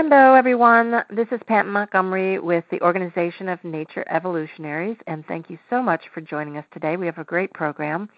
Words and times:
Hello, 0.00 0.34
everyone. 0.34 1.02
This 1.10 1.26
is 1.32 1.40
Pam 1.48 1.72
Montgomery 1.72 2.38
with 2.38 2.62
the 2.70 2.80
Organization 2.82 3.48
of 3.48 3.58
Nature 3.64 4.04
Evolutionaries, 4.08 4.96
and 5.08 5.26
thank 5.26 5.50
you 5.50 5.58
so 5.68 5.82
much 5.82 6.02
for 6.14 6.20
joining 6.20 6.56
us 6.56 6.64
today. 6.72 6.96
We 6.96 7.06
have 7.06 7.18
a 7.18 7.24
great 7.24 7.52
program, 7.52 8.08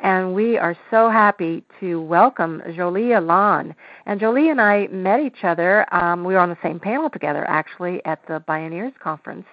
and 0.00 0.34
we 0.34 0.58
are 0.58 0.76
so 0.90 1.08
happy 1.08 1.62
to 1.78 2.02
welcome 2.02 2.60
Jolie 2.74 3.12
Elan. 3.12 3.76
And 4.06 4.18
Jolie 4.18 4.50
and 4.50 4.60
I 4.60 4.88
met 4.88 5.20
each 5.20 5.44
other. 5.44 5.86
Um, 5.94 6.24
we 6.24 6.34
were 6.34 6.40
on 6.40 6.48
the 6.48 6.58
same 6.64 6.80
panel 6.80 7.08
together, 7.08 7.44
actually, 7.48 8.04
at 8.06 8.26
the 8.26 8.42
Bioneers 8.48 8.98
Conference 8.98 9.46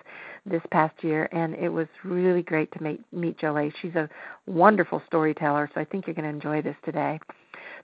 this 0.48 0.64
past 0.72 0.96
year, 1.04 1.30
and 1.32 1.54
it 1.54 1.70
was 1.70 1.88
really 2.04 2.42
great 2.42 2.72
to 2.72 2.82
meet, 2.82 3.02
meet 3.14 3.38
Jolie. 3.38 3.72
She's 3.84 3.94
a 3.94 4.10
wonderful 4.48 5.00
storyteller, 5.06 5.70
so 5.76 5.80
I 5.80 5.86
think 5.86 6.08
you're 6.08 6.16
going 6.16 6.24
to 6.24 6.30
enjoy 6.32 6.64
this 6.64 6.76
today. 6.84 7.20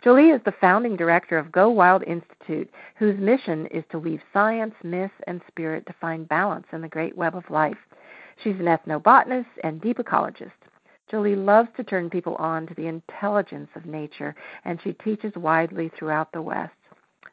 Jolie 0.03 0.31
is 0.31 0.41
the 0.43 0.53
founding 0.59 0.97
director 0.97 1.37
of 1.37 1.49
Go 1.49 1.69
Wild 1.69 2.03
Institute, 2.03 2.69
whose 2.97 3.17
mission 3.17 3.67
is 3.67 3.85
to 3.89 3.99
weave 3.99 4.19
science, 4.33 4.75
myth, 4.83 5.13
and 5.27 5.39
spirit 5.47 5.85
to 5.85 5.95
find 6.01 6.27
balance 6.27 6.67
in 6.73 6.81
the 6.81 6.89
great 6.89 7.17
web 7.17 7.37
of 7.37 7.49
life. 7.49 7.77
She's 8.43 8.59
an 8.59 8.65
ethnobotanist 8.65 9.45
and 9.63 9.79
deep 9.79 9.99
ecologist. 9.99 10.51
Jolie 11.09 11.37
loves 11.37 11.69
to 11.77 11.85
turn 11.85 12.09
people 12.09 12.35
on 12.35 12.67
to 12.67 12.73
the 12.73 12.87
intelligence 12.87 13.69
of 13.75 13.85
nature, 13.85 14.35
and 14.65 14.77
she 14.83 14.91
teaches 14.91 15.31
widely 15.37 15.89
throughout 15.97 16.33
the 16.33 16.41
West. 16.41 16.73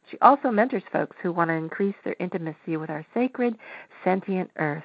She 0.09 0.17
also 0.21 0.53
mentors 0.53 0.85
folks 0.93 1.17
who 1.21 1.33
want 1.33 1.49
to 1.49 1.55
increase 1.55 1.97
their 2.05 2.15
intimacy 2.21 2.77
with 2.77 2.91
our 2.91 3.05
sacred, 3.13 3.59
sentient 4.05 4.53
earth. 4.59 4.85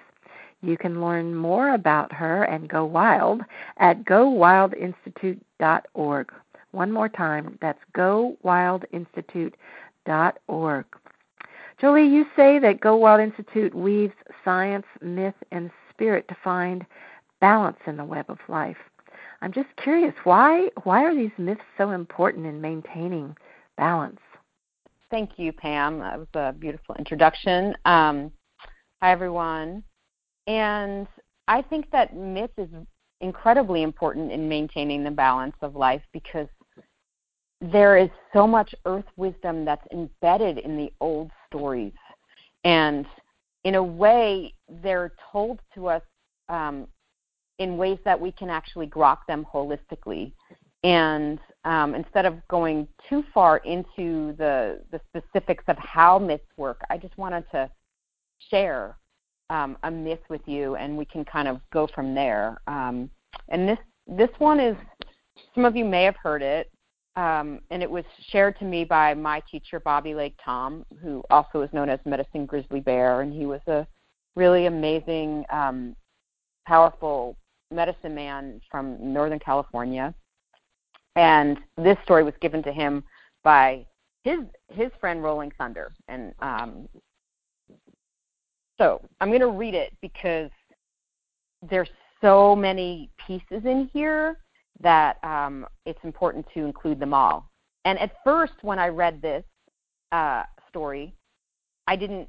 You 0.62 0.76
can 0.76 1.02
learn 1.02 1.35
more 1.35 1.76
about 1.76 2.12
her 2.13 2.45
and 2.45 2.67
Go 2.67 2.84
Wild 2.85 3.41
at 3.77 4.05
gowildinstitute.org. 4.05 6.31
One 6.75 6.91
more 6.91 7.07
time, 7.07 7.57
that's 7.61 7.79
gowildinstitute.org. 7.95 10.85
Jolie, 11.79 12.07
you 12.07 12.26
say 12.35 12.59
that 12.59 12.82
Go 12.82 12.98
Wild 12.98 13.21
Institute 13.21 13.73
weaves 13.73 14.13
science, 14.43 14.85
myth, 15.01 15.35
and 15.54 15.71
spirit 15.90 16.27
to 16.27 16.35
find 16.43 16.85
balance 17.40 17.77
in 17.87 17.95
the 17.95 18.04
web 18.04 18.26
of 18.27 18.40
life. 18.49 18.76
I'm 19.41 19.54
just 19.54 19.70
curious, 19.82 20.13
why 20.26 20.67
why 20.84 21.05
are 21.05 21.15
these 21.15 21.32
myths 21.37 21.62
so 21.77 21.91
important 21.91 22.45
in 22.45 22.59
maintaining 22.59 23.37
balance? 23.77 24.20
Thank 25.10 25.39
you, 25.39 25.54
Pam. 25.54 25.99
That 25.99 26.20
was 26.20 26.27
a 26.34 26.51
beautiful 26.51 26.95
introduction. 26.95 27.73
Um, 27.85 28.34
hi, 29.01 29.13
everyone. 29.13 29.82
And 30.48 31.07
I 31.48 31.62
think 31.62 31.89
that 31.91 32.17
myth 32.17 32.51
is 32.57 32.67
incredibly 33.21 33.82
important 33.82 34.34
in 34.34 34.49
maintaining 34.49 35.05
the 35.05 35.12
balance 35.12 35.55
of 35.62 35.73
life 35.76 36.01
because 36.12 36.49
there 37.71 37.98
is 37.98 38.10
so 38.34 38.46
much 38.46 38.74
earth 38.85 39.05
wisdom 39.16 39.66
that's 39.66 39.85
embedded 39.91 40.60
in 40.60 40.77
the 40.77 40.91
old 41.02 41.32
stories. 41.48 41.94
And 42.63 43.05
in 43.63 43.76
a 43.76 43.84
way, 43.84 44.54
they're 44.84 45.13
told 45.32 45.60
to 45.74 45.88
us 45.88 46.02
um, 46.49 46.88
in 47.60 47.77
ways 47.77 47.98
that 48.05 48.20
we 48.20 48.32
can 48.32 48.49
actually 48.49 48.88
grok 48.88 49.20
them 49.27 49.46
holistically. 49.52 50.32
And 50.84 51.40
um, 51.63 51.96
instead 51.96 52.26
of 52.26 52.48
going 52.48 52.88
too 53.10 53.24
far 53.34 53.57
into 53.57 54.35
the, 54.38 54.82
the 54.91 55.02
specifics 55.10 55.63
of 55.68 55.77
how 55.77 56.20
myths 56.20 56.44
work, 56.57 56.82
I 56.90 56.98
just 56.98 57.18
wanted 57.18 57.46
to 57.52 57.70
share 58.52 58.98
um, 59.50 59.77
a 59.84 59.90
myth 59.90 60.20
with 60.29 60.41
you, 60.46 60.76
and 60.76 60.98
we 60.98 61.05
can 61.05 61.26
kind 61.26 61.48
of 61.48 61.62
go 61.72 61.88
from 61.94 62.13
there. 62.13 62.62
Um, 62.68 63.10
and 63.50 63.68
this 63.68 63.79
this 64.07 64.29
one 64.38 64.59
is 64.59 64.75
some 65.56 65.66
of 65.66 65.75
you 65.75 65.85
may 65.85 66.03
have 66.03 66.16
heard 66.22 66.44
it 66.44 66.69
um, 67.16 67.62
and 67.72 67.81
it 67.81 67.90
was 67.90 68.03
shared 68.30 68.59
to 68.59 68.66
me 68.66 68.84
by 68.84 69.13
my 69.13 69.41
teacher 69.50 69.80
Bobby 69.80 70.13
Lake-Thom, 70.13 70.85
who 71.02 71.24
also 71.30 71.62
is 71.62 71.72
known 71.72 71.90
as 71.90 72.00
Medicine 72.06 72.46
Grizzly 72.46 72.81
Bear, 72.81 73.22
and 73.22 73.34
he 73.34 73.46
was 73.46 73.62
a 73.68 73.88
really 74.35 74.66
amazing, 74.66 75.45
um, 75.50 75.95
powerful 76.67 77.38
medicine 77.72 78.13
man 78.13 78.59
from 78.69 78.97
Northern 79.13 79.39
California. 79.39 80.13
And 81.16 81.57
this 81.78 81.97
story 82.03 82.23
was 82.23 82.34
given 82.41 82.62
to 82.63 82.73
him 82.73 83.03
by 83.44 83.85
his 84.23 84.39
his 84.73 84.91
friend 85.00 85.23
Rolling 85.23 85.51
Thunder, 85.57 85.94
and 86.09 86.34
um, 86.39 86.89
so 88.78 89.01
I'm 89.22 89.29
going 89.29 89.39
to 89.39 89.51
read 89.51 89.73
it 89.73 89.94
because 90.01 90.50
there's 91.69 91.89
so 92.22 92.56
many 92.56 93.09
pieces 93.25 93.63
in 93.63 93.89
here 93.94 94.39
that 94.81 95.24
um, 95.24 95.66
it's 95.86 96.00
important 96.03 96.46
to 96.53 96.66
include 96.66 97.00
them 97.00 97.13
all. 97.13 97.50
And 97.86 98.00
at 98.00 98.13
first, 98.24 98.53
when 98.62 98.80
I 98.80 98.88
read 98.88 99.22
this 99.22 99.44
uh, 100.12 100.44
story, 100.69 101.13
I 101.88 101.96
didn't. 101.96 102.28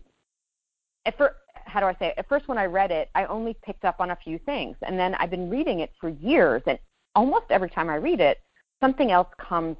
At 1.07 1.17
first, 1.17 1.35
how 1.65 1.81
do 1.81 1.87
I 1.87 1.95
say 1.95 2.09
it? 2.09 2.15
At 2.19 2.29
first, 2.29 2.49
when 2.49 2.59
I 2.59 2.67
read 2.67 2.91
it, 2.91 3.09
I 3.15 3.25
only 3.27 3.57
picked 3.65 3.85
up 3.85 4.01
on 4.01 4.11
a 4.11 4.17
few 4.17 4.39
things, 4.39 4.77
and 4.83 4.99
then 4.99 5.15
I've 5.17 5.31
been 5.31 5.51
reading 5.51 5.81
it 5.81 5.91
for 6.01 6.09
years, 6.09 6.63
and 6.67 6.79
almost 7.15 7.47
every 7.51 7.71
time 7.71 7.89
I 7.89 7.97
read 7.97 8.21
it, 8.21 8.39
something 8.81 9.11
else 9.11 9.29
comes 9.39 9.77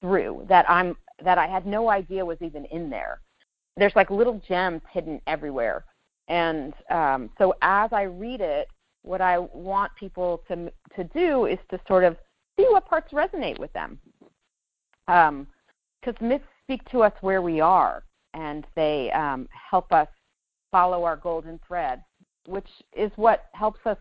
through 0.00 0.46
that 0.48 0.68
I'm 0.70 0.96
that 1.24 1.38
I 1.38 1.46
had 1.46 1.66
no 1.66 1.90
idea 1.90 2.24
was 2.24 2.38
even 2.40 2.64
in 2.66 2.90
there. 2.90 3.20
There's 3.76 3.96
like 3.96 4.10
little 4.10 4.40
gems 4.46 4.82
hidden 4.92 5.20
everywhere, 5.26 5.84
and 6.28 6.74
um, 6.90 7.30
so 7.38 7.54
as 7.62 7.90
I 7.92 8.02
read 8.02 8.40
it, 8.40 8.68
what 9.02 9.20
I 9.20 9.38
want 9.38 9.92
people 9.96 10.42
to 10.48 10.70
to 10.96 11.04
do 11.04 11.46
is 11.46 11.58
to 11.70 11.80
sort 11.86 12.04
of 12.04 12.16
see 12.58 12.66
what 12.70 12.86
parts 12.86 13.12
resonate 13.12 13.58
with 13.58 13.72
them. 13.72 13.98
Because 15.06 15.28
um, 16.20 16.28
myths 16.28 16.44
speak 16.64 16.84
to 16.90 17.02
us 17.02 17.12
where 17.20 17.40
we 17.40 17.60
are, 17.60 18.02
and 18.34 18.66
they 18.76 19.10
um, 19.12 19.48
help 19.70 19.92
us 19.92 20.08
follow 20.70 21.04
our 21.04 21.16
golden 21.16 21.58
thread, 21.66 22.02
which 22.46 22.68
is 22.94 23.10
what 23.16 23.46
helps 23.54 23.80
us, 23.86 23.96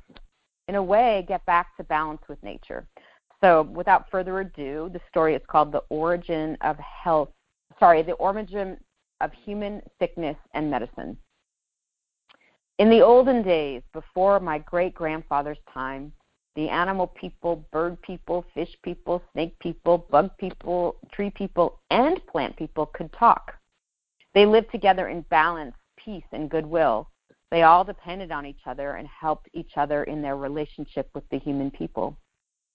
in 0.68 0.76
a 0.76 0.84
way, 0.84 1.24
get 1.28 1.46
back 1.46 1.78
to 1.78 1.84
balance 1.84 2.22
with 2.28 2.42
nature. 2.44 2.86
So, 3.42 3.62
without 3.62 4.10
further 4.10 4.40
ado, 4.40 4.90
the 4.92 5.02
story 5.08 5.36
is 5.36 5.42
called 5.48 5.72
"The 5.72 5.84
Origin 5.90 6.58
of 6.62 6.78
Health." 6.78 7.30
Sorry, 7.80 8.02
the 8.02 8.14
origin 8.14 8.78
of 9.22 9.32
human 9.46 9.82
sickness 10.00 10.38
and 10.54 10.70
medicine. 10.70 11.18
In 12.80 12.92
the 12.92 13.02
olden 13.02 13.42
days, 13.42 13.82
before 13.92 14.40
my 14.40 14.60
great 14.60 14.94
grandfather's 14.94 15.58
time, 15.74 16.14
the 16.56 16.70
animal 16.70 17.08
people, 17.08 17.66
bird 17.72 18.00
people, 18.04 18.46
fish 18.54 18.70
people, 18.84 19.24
snake 19.34 19.58
people, 19.58 20.06
bug 20.12 20.30
people, 20.38 20.98
tree 21.12 21.32
people, 21.32 21.80
and 21.90 22.24
plant 22.28 22.56
people 22.56 22.86
could 22.86 23.12
talk. 23.14 23.54
They 24.36 24.46
lived 24.46 24.72
together 24.72 25.08
in 25.08 25.22
balance, 25.22 25.76
peace, 25.98 26.24
and 26.32 26.52
goodwill. 26.52 27.10
They 27.50 27.64
all 27.64 27.84
depended 27.84 28.32
on 28.32 28.46
each 28.46 28.62
other 28.68 28.94
and 28.94 29.08
helped 29.08 29.50
each 29.56 29.72
other 29.76 30.04
in 30.04 30.22
their 30.22 30.38
relationship 30.38 31.10
with 31.16 31.28
the 31.30 31.40
human 31.40 31.72
people. 31.72 32.16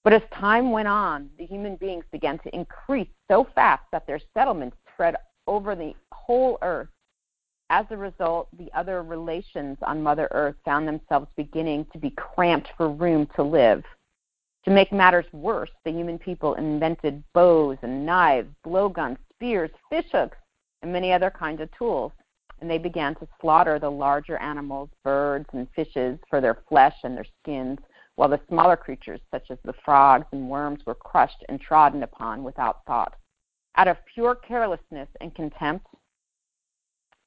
But 0.03 0.15
as 0.15 0.23
time 0.35 0.73
went 0.73 0.89
on, 0.89 1.31
the 1.39 1.47
human 1.47 1.77
beings 1.77 2.05
began 2.11 2.41
to 2.41 2.53
increase 2.53 3.09
so 3.31 3.47
fast 3.55 3.85
that 3.93 4.09
their 4.09 4.21
settlements 4.35 4.77
spread 4.93 5.15
over 5.47 5.77
the 5.77 5.95
whole 6.11 6.59
earth 6.63 6.89
as 7.73 7.87
a 7.89 7.97
result, 7.97 8.49
the 8.59 8.71
other 8.75 9.03
relations 9.03 9.79
on 9.81 10.03
Mother 10.03 10.29
Earth 10.33 10.57
found 10.63 10.87
themselves 10.87 11.27
beginning 11.37 11.87
to 11.95 11.99
be 11.99 12.11
cramped 12.11 12.69
for 12.77 12.91
room 12.91 13.27
to 13.35 13.43
live. 13.43 13.83
To 14.67 14.71
make 14.71 14.93
matters 14.93 15.25
worse, 15.33 15.71
the 15.87 15.91
human 15.91 16.19
people 16.19 16.55
invented 16.55 17.25
bows 17.33 17.79
and 17.81 18.05
knives, 18.05 18.51
blowguns, 18.63 19.17
spears, 19.33 19.71
fishhooks, 19.91 20.37
and 20.83 20.93
many 20.93 21.15
other 21.15 21.31
kinds 21.31 21.63
of 21.63 21.71
tools, 21.73 22.13
and 22.61 22.71
they 22.71 22.77
began 22.77 23.15
to 23.17 23.29
slaughter 23.41 23.79
the 23.79 23.91
larger 23.91 24.37
animals, 24.37 24.91
birds, 25.03 25.47
and 25.55 25.67
fishes 25.75 26.19
for 26.29 26.43
their 26.43 26.59
flesh 26.69 26.95
and 27.05 27.17
their 27.17 27.27
skins, 27.41 27.79
while 28.17 28.29
the 28.29 28.41
smaller 28.49 28.77
creatures, 28.77 29.21
such 29.31 29.51
as 29.51 29.57
the 29.65 29.75
frogs 29.83 30.27
and 30.33 30.47
worms, 30.47 30.85
were 30.85 30.95
crushed 30.95 31.43
and 31.49 31.59
trodden 31.59 32.03
upon 32.03 32.45
without 32.45 32.85
thought. 32.87 33.15
Out 33.77 33.89
of 33.89 33.97
pure 34.15 34.35
carelessness 34.35 35.09
and 35.23 35.35
contempt, 35.35 35.87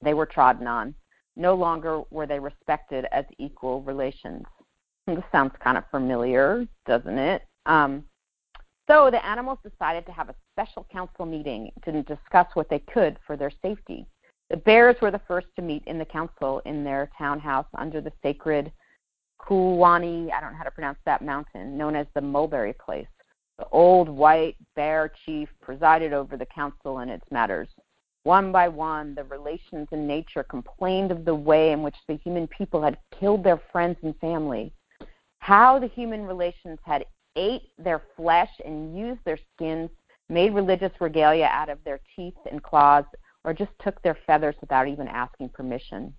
they 0.02 0.14
were 0.14 0.26
trodden 0.26 0.68
on. 0.68 0.94
No 1.36 1.56
longer 1.56 2.02
were 2.12 2.28
they 2.28 2.40
respected 2.40 3.06
as 3.12 3.26
equal 3.38 3.82
relations. 3.82 4.44
This 5.08 5.24
sounds 5.32 5.54
kind 5.64 5.78
of 5.78 5.84
familiar, 5.92 6.66
doesn't 6.88 7.18
it? 7.18 7.44
Um, 7.68 8.06
so 8.88 9.10
the 9.12 9.24
animals 9.24 9.60
decided 9.64 10.06
to 10.08 10.12
have 10.12 10.30
a 10.30 10.36
special 10.52 10.86
council 10.92 11.26
meeting 11.26 11.72
to 11.84 12.04
discuss 12.04 12.48
what 12.54 12.70
they 12.70 12.80
could 12.80 13.18
for 13.26 13.38
their 13.38 13.52
safety. 13.62 14.06
The 14.50 14.58
bears 14.58 14.96
were 15.02 15.12
the 15.12 15.22
first 15.28 15.48
to 15.56 15.62
meet 15.62 15.84
in 15.86 15.98
the 15.98 16.06
council 16.06 16.62
in 16.66 16.84
their 16.84 17.10
townhouse 17.18 17.66
under 17.78 18.02
the 18.02 18.14
sacred 18.24 18.72
Kuwani, 19.42 20.32
I 20.32 20.42
don't 20.42 20.54
know 20.54 20.58
how 20.58 20.64
to 20.64 20.72
pronounce 20.72 21.00
that 21.06 21.24
mountain, 21.24 21.78
known 21.78 21.96
as 21.96 22.08
the 22.14 22.22
Mulberry 22.22 22.74
Place. 22.74 23.08
The 23.58 23.68
old 23.72 24.10
white 24.10 24.58
bear 24.76 25.12
chief 25.26 25.50
presided 25.62 26.14
over 26.14 26.36
the 26.36 26.46
council 26.48 27.00
and 27.00 27.10
its 27.10 27.26
matters. 27.32 27.70
One 28.26 28.52
by 28.52 28.68
one, 28.70 29.14
the 29.14 29.24
relations 29.26 29.88
in 29.92 30.08
nature 30.08 30.42
complained 30.42 31.12
of 31.12 31.26
the 31.26 31.36
way 31.36 31.72
in 31.72 31.84
which 31.84 31.96
the 32.08 32.16
human 32.16 32.48
people 32.48 32.82
had 32.82 32.98
killed 33.20 33.44
their 33.44 33.62
friends 33.72 33.98
and 34.02 34.18
family, 34.18 34.74
how 35.38 35.78
the 35.78 35.88
human 35.88 36.26
relations 36.26 36.80
had 36.84 37.06
ate 37.36 37.70
their 37.78 38.02
flesh 38.18 38.50
and 38.66 38.98
used 38.98 39.20
their 39.26 39.38
skins, 39.54 39.92
made 40.28 40.56
religious 40.56 40.92
regalia 41.00 41.46
out 41.46 41.70
of 41.70 41.78
their 41.84 42.00
teeth 42.16 42.34
and 42.50 42.64
claws, 42.64 43.06
or 43.44 43.54
just 43.54 43.70
took 43.80 44.02
their 44.02 44.18
feathers 44.26 44.56
without 44.60 44.88
even 44.88 45.08
asking 45.08 45.50
permission. 45.50 46.12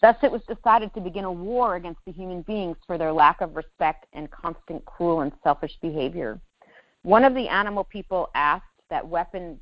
Thus, 0.00 0.16
it 0.22 0.32
was 0.32 0.40
decided 0.48 0.94
to 0.94 1.02
begin 1.02 1.26
a 1.26 1.32
war 1.32 1.76
against 1.76 2.00
the 2.06 2.12
human 2.12 2.40
beings 2.40 2.78
for 2.86 2.96
their 2.96 3.12
lack 3.12 3.42
of 3.42 3.56
respect 3.56 4.06
and 4.14 4.30
constant 4.30 4.82
cruel 4.86 5.20
and 5.20 5.32
selfish 5.42 5.76
behavior. 5.82 6.40
One 7.02 7.24
of 7.24 7.34
the 7.34 7.46
animal 7.46 7.84
people 7.84 8.30
asked 8.34 8.64
that 8.88 9.06
weapon, 9.06 9.60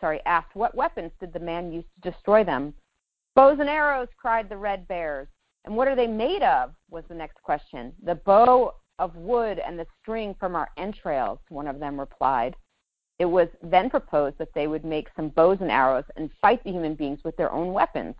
sorry, 0.00 0.20
asked 0.26 0.54
what 0.54 0.74
weapons 0.74 1.12
did 1.20 1.32
the 1.32 1.40
man 1.40 1.72
use 1.72 1.84
to 2.02 2.10
destroy 2.10 2.44
them. 2.44 2.74
Bows 3.34 3.58
and 3.60 3.68
arrows, 3.68 4.08
cried 4.16 4.48
the 4.48 4.56
red 4.56 4.86
bears. 4.88 5.28
And 5.64 5.76
what 5.76 5.88
are 5.88 5.96
they 5.96 6.06
made 6.06 6.42
of? 6.42 6.74
was 6.90 7.04
the 7.08 7.14
next 7.14 7.42
question. 7.42 7.92
The 8.02 8.14
bow 8.14 8.74
of 8.98 9.14
wood 9.16 9.58
and 9.58 9.78
the 9.78 9.86
string 10.00 10.34
from 10.38 10.54
our 10.54 10.68
entrails, 10.76 11.38
one 11.48 11.66
of 11.66 11.80
them 11.80 11.98
replied. 11.98 12.56
It 13.18 13.24
was 13.24 13.48
then 13.62 13.90
proposed 13.90 14.38
that 14.38 14.54
they 14.54 14.66
would 14.66 14.84
make 14.84 15.08
some 15.16 15.30
bows 15.30 15.58
and 15.60 15.70
arrows 15.70 16.04
and 16.16 16.30
fight 16.40 16.62
the 16.64 16.70
human 16.70 16.94
beings 16.94 17.20
with 17.24 17.36
their 17.36 17.52
own 17.52 17.72
weapons. 17.72 18.14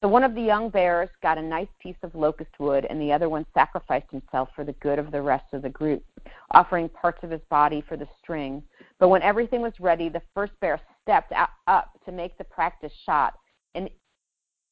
So 0.00 0.08
one 0.08 0.22
of 0.22 0.36
the 0.36 0.42
young 0.42 0.70
bears 0.70 1.08
got 1.22 1.38
a 1.38 1.42
nice 1.42 1.68
piece 1.80 1.96
of 2.04 2.14
locust 2.14 2.52
wood, 2.60 2.86
and 2.88 3.00
the 3.00 3.12
other 3.12 3.28
one 3.28 3.44
sacrificed 3.52 4.10
himself 4.12 4.48
for 4.54 4.64
the 4.64 4.74
good 4.74 4.98
of 4.98 5.10
the 5.10 5.20
rest 5.20 5.52
of 5.52 5.62
the 5.62 5.68
group, 5.68 6.04
offering 6.52 6.88
parts 6.88 7.18
of 7.24 7.30
his 7.30 7.40
body 7.50 7.82
for 7.88 7.96
the 7.96 8.06
string. 8.22 8.62
But 8.98 9.08
when 9.08 9.22
everything 9.22 9.62
was 9.62 9.78
ready, 9.80 10.08
the 10.08 10.22
first 10.34 10.52
bear 10.60 10.80
stepped 11.02 11.32
up 11.66 11.90
to 12.04 12.12
make 12.12 12.36
the 12.36 12.44
practice 12.44 12.92
shot, 13.04 13.34
and 13.74 13.88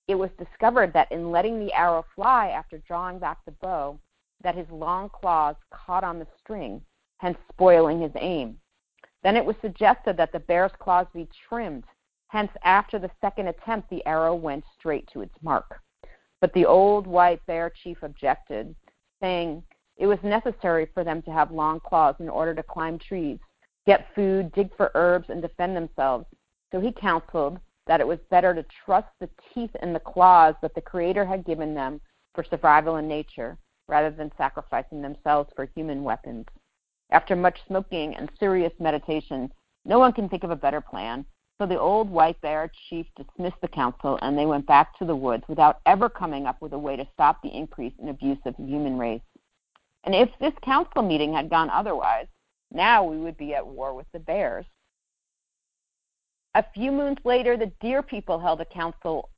it 0.09 0.15
was 0.15 0.31
discovered 0.39 0.93
that 0.93 1.11
in 1.13 1.31
letting 1.31 1.59
the 1.59 1.73
arrow 1.73 2.05
fly 2.15 2.49
after 2.49 2.79
drawing 2.79 3.19
back 3.19 3.39
the 3.45 3.53
bow, 3.53 4.01
that 4.43 4.55
his 4.55 4.69
long 4.71 5.09
claws 5.09 5.57
caught 5.71 6.05
on 6.05 6.19
the 6.19 6.27
string, 6.39 6.83
hence 7.19 7.39
spoiling 7.53 8.01
his 8.01 8.13
aim. 8.17 8.59
Then 9.23 9.37
it 9.37 9.45
was 9.45 9.57
suggested 9.61 10.17
that 10.17 10.33
the 10.33 10.41
bear's 10.41 10.73
claws 10.79 11.07
be 11.15 11.29
trimmed 11.49 11.85
Hence, 12.29 12.51
after 12.65 12.99
the 12.99 13.11
second 13.21 13.49
attempt, 13.49 13.89
the 13.89 14.05
arrow 14.05 14.35
went 14.35 14.65
straight 14.79 15.07
to 15.13 15.23
its 15.23 15.35
mark. 15.43 15.81
But 16.41 16.53
the 16.53 16.67
old 16.67 17.07
white 17.07 17.45
bear 17.47 17.71
chief 17.71 18.03
objected, 18.03 18.75
saying 19.21 19.63
it 19.97 20.07
was 20.07 20.23
necessary 20.23 20.87
for 20.93 21.05
them 21.05 21.23
to 21.23 21.33
have 21.33 21.51
long 21.51 21.81
claws 21.81 22.17
in 22.19 22.29
order 22.29 22.55
to 22.55 22.63
climb 22.63 22.99
trees, 22.99 23.39
get 23.87 24.15
food, 24.15 24.53
dig 24.53 24.71
for 24.77 24.91
herbs, 24.95 25.29
and 25.29 25.41
defend 25.41 25.77
themselves. 25.77 26.27
So 26.73 26.81
he 26.81 26.93
counseled 26.93 27.59
that 27.87 28.01
it 28.01 28.07
was 28.07 28.19
better 28.31 28.55
to 28.55 28.65
trust 28.85 29.09
the 29.21 29.29
teeth 29.55 29.71
and 29.81 29.95
the 29.95 30.01
claws 30.01 30.55
that 30.63 30.75
the 30.75 30.81
Creator 30.81 31.25
had 31.25 31.47
given 31.47 31.75
them 31.75 32.01
for 32.35 32.45
survival 32.45 32.97
in 32.97 33.07
nature, 33.07 33.57
rather 33.89 34.11
than 34.11 34.33
sacrificing 34.37 35.01
themselves 35.01 35.51
for 35.55 35.69
human 35.75 36.03
weapons. 36.03 36.47
After 37.11 37.37
much 37.37 37.59
smoking 37.67 38.17
and 38.17 38.31
serious 38.39 38.73
meditation, 38.81 39.53
no 39.85 39.99
one 39.99 40.13
can 40.13 40.29
think 40.29 40.43
of 40.43 40.51
a 40.51 40.57
better 40.57 40.81
plan 40.81 41.25
so 41.59 41.67
the 41.67 41.81
old 41.81 42.11
white 42.11 42.39
bear 42.43 42.71
chief 42.89 43.07
dismissed 43.17 43.61
the 43.63 43.69
council 43.69 44.19
and 44.21 44.37
they 44.37 44.45
went 44.45 44.67
back 44.67 44.97
to 44.99 45.07
the 45.07 45.17
woods 45.17 45.45
without 45.49 45.81
ever 45.87 46.11
coming 46.11 46.47
up 46.47 46.61
with 46.61 46.75
a 46.75 46.79
way 46.79 46.97
to 46.97 47.09
stop 47.15 47.41
the 47.43 47.55
increase 47.55 47.95
in 47.99 48.09
abuse 48.09 48.39
of 48.45 48.55
the 48.59 48.65
human 48.65 48.99
race. 48.99 49.23
And 50.05 50.15
if 50.15 50.29
this 50.39 50.53
council 50.63 51.03
meeting 51.03 51.33
had 51.33 51.49
gone 51.49 51.71
otherwise, 51.71 52.27
now 52.73 53.05
we 53.05 53.19
would 53.19 53.37
be 53.37 53.55
at 53.55 53.67
war 53.67 53.95
with 53.95 54.07
the 54.13 54.19
bears. 54.19 54.67
A 56.55 56.65
few 56.75 56.91
moons 56.91 57.19
later, 57.25 57.57
the 57.57 57.73
deer 57.81 58.03
people 58.03 58.39
held 58.39 58.61
a 58.61 58.65
council 58.65 59.31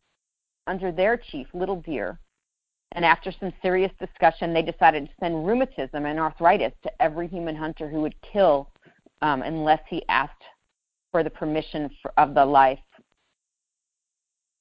under 0.67 0.93
their 0.93 1.17
chief, 1.17 1.47
Little 1.53 1.81
Deer. 1.83 2.19
And 2.93 3.05
after 3.05 3.33
some 3.33 3.53
serious 3.61 3.93
discussion, 3.99 4.55
they 4.55 4.63
decided 4.63 5.07
to 5.07 5.15
send 5.21 5.47
rheumatism 5.47 6.07
and 6.07 6.19
arthritis 6.19 6.73
to 6.83 7.03
every 7.03 7.29
human 7.29 7.57
hunter 7.57 7.89
who 7.89 8.01
would 8.01 8.15
kill 8.23 8.71
um, 9.21 9.43
unless 9.43 9.81
he 9.89 10.05
asked 10.09 10.45
for 11.11 11.23
the 11.23 11.31
permission 11.31 11.91
for, 12.01 12.13
of 12.17 12.35
the 12.35 12.45
life 12.45 12.79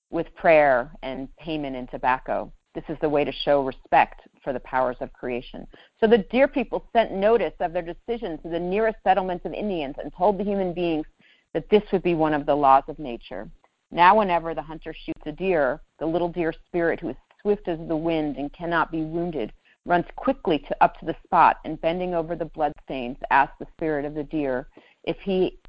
with 0.09 0.33
prayer 0.35 0.91
and 1.03 1.27
payment 1.37 1.75
in 1.75 1.87
tobacco. 1.87 2.51
This 2.73 2.83
is 2.89 2.97
the 3.01 3.09
way 3.09 3.23
to 3.23 3.31
show 3.31 3.63
respect 3.63 4.21
for 4.47 4.53
the 4.53 4.59
powers 4.61 4.95
of 5.01 5.11
creation. 5.11 5.67
So 5.99 6.07
the 6.07 6.19
deer 6.19 6.47
people 6.47 6.87
sent 6.93 7.11
notice 7.11 7.51
of 7.59 7.73
their 7.73 7.81
decision 7.81 8.37
to 8.43 8.47
the 8.47 8.57
nearest 8.57 8.97
settlements 9.03 9.43
of 9.43 9.51
Indians 9.51 9.95
and 10.01 10.09
told 10.17 10.37
the 10.37 10.45
human 10.45 10.73
beings 10.73 11.05
that 11.53 11.69
this 11.69 11.83
would 11.91 12.01
be 12.01 12.13
one 12.13 12.33
of 12.33 12.45
the 12.45 12.55
laws 12.55 12.83
of 12.87 12.97
nature. 12.97 13.49
Now, 13.91 14.17
whenever 14.17 14.55
the 14.55 14.61
hunter 14.61 14.93
shoots 14.93 15.21
a 15.25 15.33
deer, 15.33 15.81
the 15.99 16.05
little 16.05 16.29
deer 16.29 16.53
spirit, 16.65 17.01
who 17.01 17.09
is 17.09 17.17
swift 17.41 17.67
as 17.67 17.77
the 17.89 17.97
wind 17.97 18.37
and 18.37 18.53
cannot 18.53 18.89
be 18.89 19.01
wounded, 19.01 19.51
runs 19.85 20.05
quickly 20.15 20.59
to, 20.59 20.77
up 20.81 20.97
to 21.01 21.05
the 21.05 21.15
spot 21.25 21.57
and, 21.65 21.81
bending 21.81 22.13
over 22.13 22.33
the 22.33 22.45
bloodstains, 22.45 23.17
asks 23.29 23.55
the 23.59 23.67
spirit 23.75 24.05
of 24.05 24.13
the 24.13 24.23
deer 24.23 24.69
if 25.03 25.17
he 25.25 25.59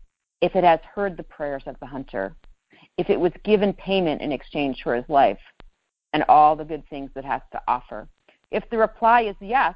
if 0.41 0.55
it 0.55 0.63
has 0.63 0.79
heard 0.95 1.17
the 1.17 1.25
prayers 1.25 1.65
of 1.67 1.75
the 1.81 1.87
hunter, 1.87 2.37
if 2.97 3.11
it 3.11 3.19
was 3.19 3.33
given 3.43 3.73
payment 3.73 4.23
in 4.23 4.31
exchange 4.31 4.83
for 4.85 4.95
his 4.95 5.09
life, 5.09 5.41
and 6.13 6.23
all 6.29 6.55
the 6.55 6.65
good 6.65 6.85
things 6.89 7.11
it 7.17 7.25
has 7.25 7.43
to 7.51 7.61
offer. 7.67 8.09
If 8.51 8.69
the 8.71 8.79
reply 8.79 9.23
is 9.23 9.37
yes, 9.41 9.75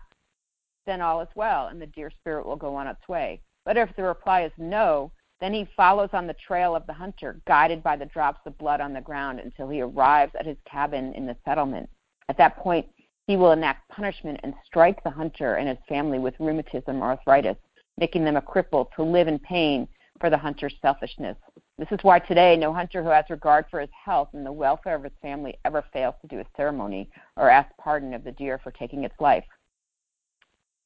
then 0.86 1.00
all 1.00 1.20
is 1.20 1.28
well, 1.34 1.66
and 1.66 1.80
the 1.80 1.86
deer 1.86 2.10
spirit 2.10 2.46
will 2.46 2.56
go 2.56 2.74
on 2.74 2.86
its 2.86 3.06
way. 3.08 3.40
But 3.64 3.76
if 3.76 3.94
the 3.96 4.02
reply 4.02 4.42
is 4.42 4.52
no, 4.56 5.12
then 5.40 5.52
he 5.52 5.68
follows 5.76 6.10
on 6.12 6.26
the 6.26 6.34
trail 6.34 6.74
of 6.74 6.86
the 6.86 6.92
hunter, 6.92 7.40
guided 7.46 7.82
by 7.82 7.96
the 7.96 8.06
drops 8.06 8.40
of 8.46 8.58
blood 8.58 8.80
on 8.80 8.92
the 8.92 9.00
ground 9.00 9.40
until 9.40 9.68
he 9.68 9.80
arrives 9.80 10.32
at 10.38 10.46
his 10.46 10.56
cabin 10.64 11.12
in 11.14 11.26
the 11.26 11.36
settlement. 11.44 11.88
At 12.28 12.38
that 12.38 12.56
point, 12.56 12.86
he 13.26 13.36
will 13.36 13.52
enact 13.52 13.88
punishment 13.88 14.40
and 14.42 14.54
strike 14.64 15.02
the 15.02 15.10
hunter 15.10 15.56
and 15.56 15.68
his 15.68 15.78
family 15.88 16.18
with 16.18 16.38
rheumatism 16.38 17.02
or 17.02 17.10
arthritis, 17.10 17.56
making 17.98 18.24
them 18.24 18.36
a 18.36 18.42
cripple 18.42 18.90
to 18.96 19.02
live 19.02 19.28
in 19.28 19.38
pain 19.38 19.86
for 20.20 20.30
the 20.30 20.38
hunter's 20.38 20.74
selfishness. 20.80 21.36
This 21.78 21.88
is 21.90 21.98
why 22.02 22.18
today 22.18 22.56
no 22.56 22.72
hunter 22.72 23.02
who 23.02 23.08
has 23.08 23.24
regard 23.30 23.64
for 23.70 23.80
his 23.80 23.90
health 24.04 24.28
and 24.34 24.44
the 24.44 24.52
welfare 24.52 24.94
of 24.94 25.04
his 25.04 25.12
family 25.22 25.58
ever 25.64 25.84
fails 25.92 26.14
to 26.20 26.28
do 26.28 26.38
a 26.38 26.44
ceremony 26.56 27.08
or 27.36 27.50
ask 27.50 27.70
pardon 27.78 28.14
of 28.14 28.24
the 28.24 28.32
deer 28.32 28.60
for 28.62 28.70
taking 28.70 29.04
its 29.04 29.14
life. 29.20 29.44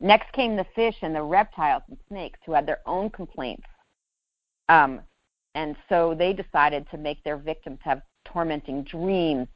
Next 0.00 0.30
came 0.32 0.56
the 0.56 0.66
fish 0.74 0.96
and 1.02 1.14
the 1.14 1.22
reptiles 1.22 1.82
and 1.88 1.98
snakes 2.08 2.38
who 2.46 2.52
had 2.52 2.66
their 2.66 2.80
own 2.86 3.10
complaints. 3.10 3.66
Um, 4.68 5.00
and 5.54 5.74
so 5.88 6.14
they 6.14 6.32
decided 6.32 6.86
to 6.90 6.98
make 6.98 7.22
their 7.24 7.38
victims 7.38 7.78
have 7.82 8.02
tormenting 8.24 8.82
dreams 8.84 9.48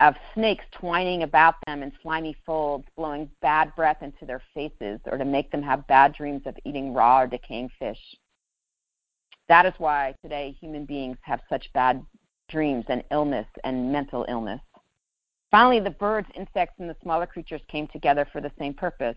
of 0.00 0.14
snakes 0.34 0.64
twining 0.72 1.22
about 1.22 1.54
them 1.66 1.82
in 1.82 1.92
slimy 2.02 2.36
folds, 2.44 2.86
blowing 2.96 3.30
bad 3.40 3.74
breath 3.76 4.02
into 4.02 4.26
their 4.26 4.42
faces, 4.52 5.00
or 5.06 5.16
to 5.16 5.24
make 5.24 5.50
them 5.50 5.62
have 5.62 5.86
bad 5.86 6.12
dreams 6.12 6.42
of 6.46 6.56
eating 6.64 6.92
raw 6.92 7.20
or 7.20 7.26
decaying 7.26 7.70
fish. 7.78 7.98
That 9.48 9.66
is 9.66 9.74
why 9.78 10.14
today 10.22 10.56
human 10.60 10.86
beings 10.86 11.18
have 11.22 11.40
such 11.48 11.72
bad 11.72 12.04
dreams 12.48 12.84
and 12.88 13.04
illness 13.10 13.46
and 13.62 13.92
mental 13.92 14.24
illness. 14.28 14.60
Finally, 15.50 15.80
the 15.80 15.90
birds, 15.90 16.28
insects, 16.34 16.74
and 16.78 16.88
the 16.88 16.96
smaller 17.02 17.26
creatures 17.26 17.60
came 17.68 17.86
together 17.88 18.26
for 18.32 18.40
the 18.40 18.50
same 18.58 18.74
purpose. 18.74 19.16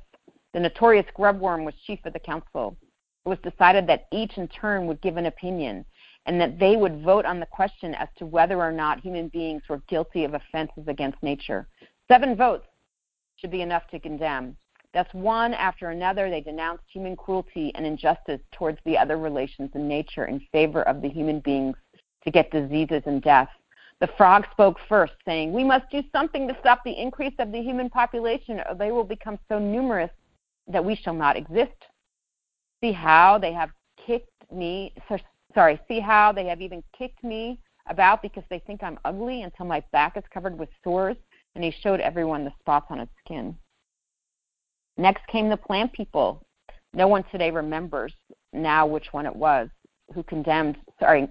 The 0.54 0.60
notorious 0.60 1.06
grubworm 1.18 1.66
was 1.66 1.74
chief 1.86 2.00
of 2.06 2.14
the 2.14 2.20
council. 2.20 2.78
It 3.26 3.30
was 3.30 3.40
decided 3.40 3.88
that 3.88 4.08
each 4.12 4.38
in 4.38 4.48
turn 4.48 4.86
would 4.88 5.02
give 5.02 5.18
an 5.18 5.26
opinion 5.26 5.86
and 6.26 6.40
that 6.40 6.60
they 6.60 6.76
would 6.76 7.04
vote 7.04 7.26
on 7.26 7.40
the 7.40 7.46
question 7.46 7.96
as 7.96 8.10
to 8.18 8.26
whether 8.26 8.58
or 8.60 8.72
not 8.72 9.00
human 9.00 9.30
beings 9.30 9.64
were 9.70 9.82
guilty 9.88 10.26
of 10.26 10.34
offenses 10.34 10.84
against 10.88 11.22
nature. 11.24 11.68
Seven 12.10 12.36
votes 12.36 12.68
should 13.38 13.52
be 13.52 13.62
enough 13.62 13.88
to 13.92 14.00
condemn. 14.00 14.58
Thus, 14.94 15.08
one 15.12 15.54
after 15.54 15.90
another, 15.90 16.30
they 16.30 16.42
denounced 16.42 16.86
human 16.92 17.16
cruelty 17.16 17.72
and 17.76 17.86
injustice 17.86 18.42
towards 18.54 18.80
the 18.86 18.98
other 18.98 19.18
relations 19.18 19.70
in 19.76 19.88
nature 19.88 20.26
in 20.26 20.40
favor 20.52 20.84
of 20.84 21.02
the 21.02 21.10
human 21.10 21.40
beings 21.42 21.76
to 22.24 22.32
get 22.32 22.52
diseases 22.52 23.04
and 23.06 23.22
death. 23.22 23.50
The 24.00 24.08
frog 24.18 24.46
spoke 24.52 24.78
first, 24.88 25.14
saying, 25.26 25.52
We 25.52 25.64
must 25.64 25.90
do 25.90 26.04
something 26.12 26.48
to 26.48 26.58
stop 26.60 26.84
the 26.84 27.00
increase 27.00 27.34
of 27.40 27.52
the 27.52 27.62
human 27.62 27.90
population, 27.90 28.62
or 28.68 28.76
they 28.76 28.92
will 28.92 29.04
become 29.04 29.40
so 29.50 29.60
numerous 29.60 30.12
that 30.68 30.84
we 30.84 30.96
shall 30.96 31.14
not 31.14 31.36
exist. 31.36 31.86
See 32.82 32.92
how 32.92 33.38
they 33.40 33.54
have 33.54 33.72
kicked 34.06 34.30
me, 34.52 34.94
sorry, 35.54 35.80
see 35.88 36.00
how 36.00 36.32
they 36.32 36.46
have 36.46 36.62
even 36.62 36.84
kicked 36.98 37.24
me 37.24 37.60
about 37.88 38.22
because 38.22 38.44
they 38.50 38.60
think 38.60 38.84
I'm 38.84 39.00
ugly 39.06 39.42
until 39.42 39.66
my 39.66 39.82
back 39.92 40.16
is 40.16 40.24
covered 40.32 40.58
with 40.58 40.70
sores. 40.84 41.18
And 41.56 41.64
he 41.64 41.72
showed 41.82 42.00
everyone 42.00 42.44
the 42.44 42.54
spots 42.60 42.86
on 42.90 43.00
his 43.00 43.10
skin. 43.26 43.58
Next 44.98 45.26
came 45.28 45.50
the 45.50 45.58
plant 45.58 45.94
people. 45.94 46.44
No 46.94 47.08
one 47.08 47.24
today 47.32 47.52
remembers 47.52 48.14
now 48.52 48.88
which 48.88 49.14
one 49.14 49.26
it 49.26 49.36
was 49.36 49.70
who 50.14 50.24
condemned, 50.24 50.78
sorry, 51.00 51.28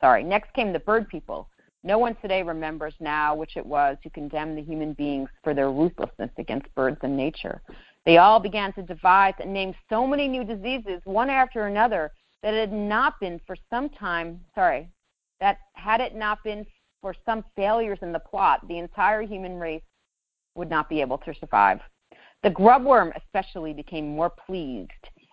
sorry. 0.00 0.22
Next 0.22 0.52
came 0.52 0.72
the 0.72 0.80
bird 0.80 1.08
people. 1.08 1.48
No 1.82 1.98
one 1.98 2.16
today 2.20 2.42
remembers 2.42 2.94
now 3.00 3.34
which 3.34 3.56
it 3.56 3.64
was 3.64 3.96
who 4.02 4.10
condemned 4.10 4.58
the 4.58 4.62
human 4.62 4.92
beings 4.92 5.30
for 5.44 5.54
their 5.54 5.70
ruthlessness 5.70 6.30
against 6.36 6.74
birds 6.74 6.98
and 7.02 7.16
nature. 7.16 7.62
They 8.04 8.18
all 8.18 8.40
began 8.40 8.72
to 8.74 8.82
devise 8.82 9.34
and 9.40 9.52
name 9.52 9.74
so 9.88 10.06
many 10.06 10.28
new 10.28 10.44
diseases, 10.44 11.00
one 11.04 11.30
after 11.30 11.66
another, 11.66 12.12
that 12.42 12.54
it 12.54 12.68
had 12.68 12.72
not 12.72 13.18
been 13.20 13.40
for 13.46 13.56
some 13.70 13.88
time, 13.88 14.40
sorry, 14.54 14.90
that 15.40 15.58
had 15.74 16.00
it 16.00 16.14
not 16.14 16.42
been 16.44 16.66
for 17.00 17.14
some 17.24 17.44
failures 17.54 17.98
in 18.02 18.12
the 18.12 18.18
plot, 18.18 18.66
the 18.68 18.78
entire 18.78 19.22
human 19.22 19.56
race 19.58 19.82
would 20.54 20.68
not 20.68 20.88
be 20.88 21.00
able 21.00 21.18
to 21.18 21.34
survive. 21.38 21.80
The 22.42 22.50
grubworm 22.50 23.12
especially 23.16 23.72
became 23.72 24.14
more 24.14 24.30
pleased 24.30 24.90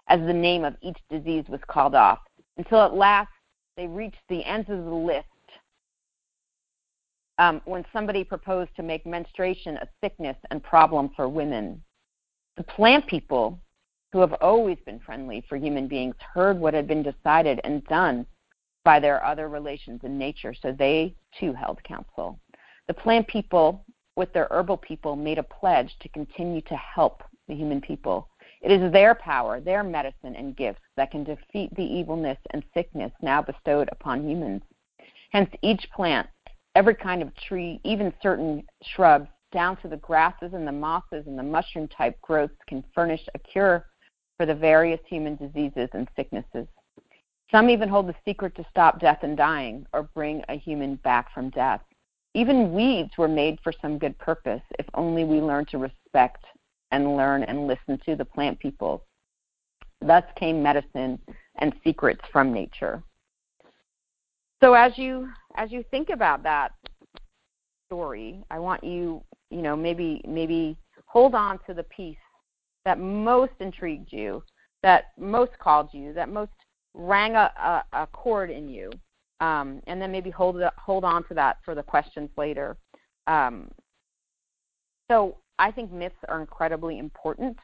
as 0.08 0.20
the 0.22 0.34
name 0.34 0.64
of 0.66 0.76
each 0.82 0.98
disease 1.10 1.46
was 1.48 1.62
called 1.68 1.96
off, 1.96 2.20
until 2.58 2.82
at 2.82 2.94
last 2.96 3.30
they 3.78 3.88
reached 3.88 4.22
the 4.30 4.44
ends 4.46 4.70
of 4.70 4.84
the 4.84 4.92
list. 4.92 5.28
Um, 7.40 7.62
when 7.66 7.86
somebody 7.92 8.24
proposed 8.24 8.76
to 8.76 8.84
make 8.84 9.06
menstruation 9.06 9.78
a 9.78 9.88
sickness 10.04 10.38
and 10.52 10.62
problem 10.64 11.10
for 11.16 11.28
women, 11.28 11.84
the 12.58 12.64
plant 12.64 13.08
people, 13.08 13.60
who 14.12 14.20
have 14.20 14.34
always 14.34 14.78
been 14.86 15.00
friendly 15.00 15.44
for 15.50 15.58
human 15.58 15.88
beings, 15.88 16.16
heard 16.34 16.60
what 16.60 16.76
had 16.76 16.88
been 16.88 17.02
decided 17.02 17.60
and 17.64 17.84
done 17.86 18.26
by 18.86 19.00
their 19.00 19.26
other 19.26 19.50
relations 19.50 20.02
in 20.04 20.18
nature, 20.18 20.54
so 20.54 20.72
they 20.72 21.16
too 21.40 21.54
held 21.54 21.84
council. 21.84 22.40
The 22.88 22.94
plant 22.94 23.28
people, 23.28 23.86
with 24.15 24.32
their 24.34 24.48
herbal 24.51 24.77
people, 24.77 25.15
made 25.15 25.38
a 25.38 25.43
pledge 25.43 25.96
to 26.01 26.10
continue 26.10 26.62
to 26.62 26.75
help 26.75 27.24
the 27.48 27.55
human 27.55 27.82
people. 27.82 28.29
It 28.62 28.72
is 28.72 28.91
their 28.91 29.15
power, 29.15 29.60
their 29.60 29.84
medicine 29.84 30.36
and 30.36 30.55
gifts 30.55 30.82
that 30.96 31.12
can 31.12 31.24
defeat 31.24 31.75
the 31.75 31.84
evilness 31.84 32.38
and 32.51 32.63
sickness 32.74 33.12
now 33.22 33.41
bestowed 33.41 33.89
upon 33.91 34.27
humans. 34.27 34.62
Hence, 35.32 35.50
each 35.62 35.86
plant, 35.93 36.27
every 36.75 36.96
kind 36.96 37.22
of 37.22 37.36
tree, 37.36 37.82
even 37.84 38.13
certain 38.22 38.63
shrubs, 38.84 39.27
down 39.51 39.77
to 39.77 39.88
the 39.88 39.98
grasses 39.98 40.53
and 40.53 40.67
the 40.67 40.72
mosses 40.72 41.27
and 41.27 41.38
the 41.38 41.43
mushroom 41.43 41.88
type 41.88 42.20
growths, 42.22 42.55
can 42.67 42.84
furnish 42.96 43.22
a 43.36 43.39
cure 43.39 43.86
for 44.38 44.46
the 44.46 44.55
various 44.55 45.00
human 45.08 45.36
diseases 45.36 45.89
and 45.93 46.08
sicknesses. 46.15 46.67
Some 47.51 47.70
even 47.70 47.89
hold 47.89 48.08
the 48.08 48.15
secret 48.25 48.55
to 48.55 48.65
stop 48.70 49.00
death 49.00 49.20
and 49.22 49.38
dying 49.38 49.86
or 49.93 50.03
bring 50.03 50.43
a 50.50 50.55
human 50.55 50.96
back 50.96 51.32
from 51.34 51.51
death. 51.51 51.82
Even 52.34 52.74
weeds 52.74 53.12
were 53.18 53.28
made 53.28 53.60
for 53.63 53.72
some 53.82 54.00
good 54.00 54.18
purpose 54.18 54.62
if 54.80 54.86
only 54.96 55.24
we 55.24 55.40
learn 55.40 55.66
to 55.66 55.78
respect 55.78 56.44
and 56.92 57.16
learn 57.16 57.44
and 57.44 57.68
listen 57.68 58.00
to 58.06 58.16
the 58.16 58.25
plant 58.25 58.60
people. 58.60 59.06
Thus 60.02 60.24
came 60.36 60.62
medicine 60.62 61.20
and 61.58 61.74
secrets 61.84 62.22
from 62.32 62.52
nature. 62.52 63.04
So 64.62 64.74
as 64.74 64.98
you 64.98 65.30
as 65.56 65.72
you 65.72 65.84
think 65.92 66.10
about 66.10 66.44
that 66.44 66.72
story, 67.88 68.44
I 68.50 68.60
want 68.60 68.84
you, 68.84 69.24
you 69.50 69.62
know, 69.62 69.75
maybe 69.75 70.22
maybe 70.28 70.78
hold 71.06 71.36
on 71.36 71.60
to 71.68 71.74
the 71.74 71.84
piece 71.84 72.18
that 72.86 73.00
most 73.00 73.54
intrigued 73.60 74.12
you, 74.12 74.44
that 74.82 75.12
most 75.18 75.52
called 75.60 75.90
you, 75.94 76.13
that 76.13 76.30
most 76.30 76.52
rang 76.94 77.36
a, 77.36 77.52
a, 77.58 77.84
a 77.94 78.08
chord 78.08 78.50
in 78.50 78.68
you, 78.68 78.90
um, 79.44 79.82
and 79.88 80.02
then 80.02 80.10
maybe 80.10 80.30
hold 80.30 80.62
hold 80.78 81.04
on 81.04 81.28
to 81.28 81.34
that 81.34 81.58
for 81.66 81.76
the 81.76 81.84
questions 81.84 82.30
later. 82.38 82.78
Um, 83.28 83.70
so 85.12 85.36
I 85.60 85.70
think 85.70 85.92
myths 85.92 86.16
are 86.30 86.40
incredibly 86.40 86.98
important 86.98 87.58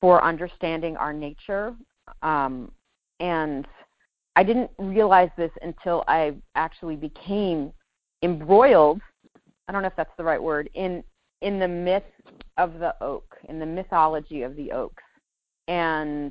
for 0.00 0.22
understanding 0.22 0.96
our 0.96 1.12
nature, 1.12 1.74
um, 2.22 2.70
and 3.18 3.66
I 4.36 4.44
didn't 4.44 4.70
realize 4.78 5.30
this 5.36 5.50
until 5.62 6.04
I 6.06 6.36
actually 6.54 6.96
became 6.96 7.72
embroiled. 8.22 9.00
I 9.66 9.72
don't 9.72 9.82
know 9.82 9.88
if 9.88 9.96
that's 9.96 10.16
the 10.16 10.24
right 10.24 10.42
word 10.42 10.70
in 10.74 11.02
in 11.42 11.58
the 11.58 11.68
myth 11.68 12.04
of 12.56 12.78
the 12.78 12.94
oak, 13.00 13.36
in 13.48 13.58
the 13.58 13.66
mythology 13.66 14.42
of 14.42 14.54
the 14.54 14.70
oaks, 14.70 15.02
and 15.66 16.30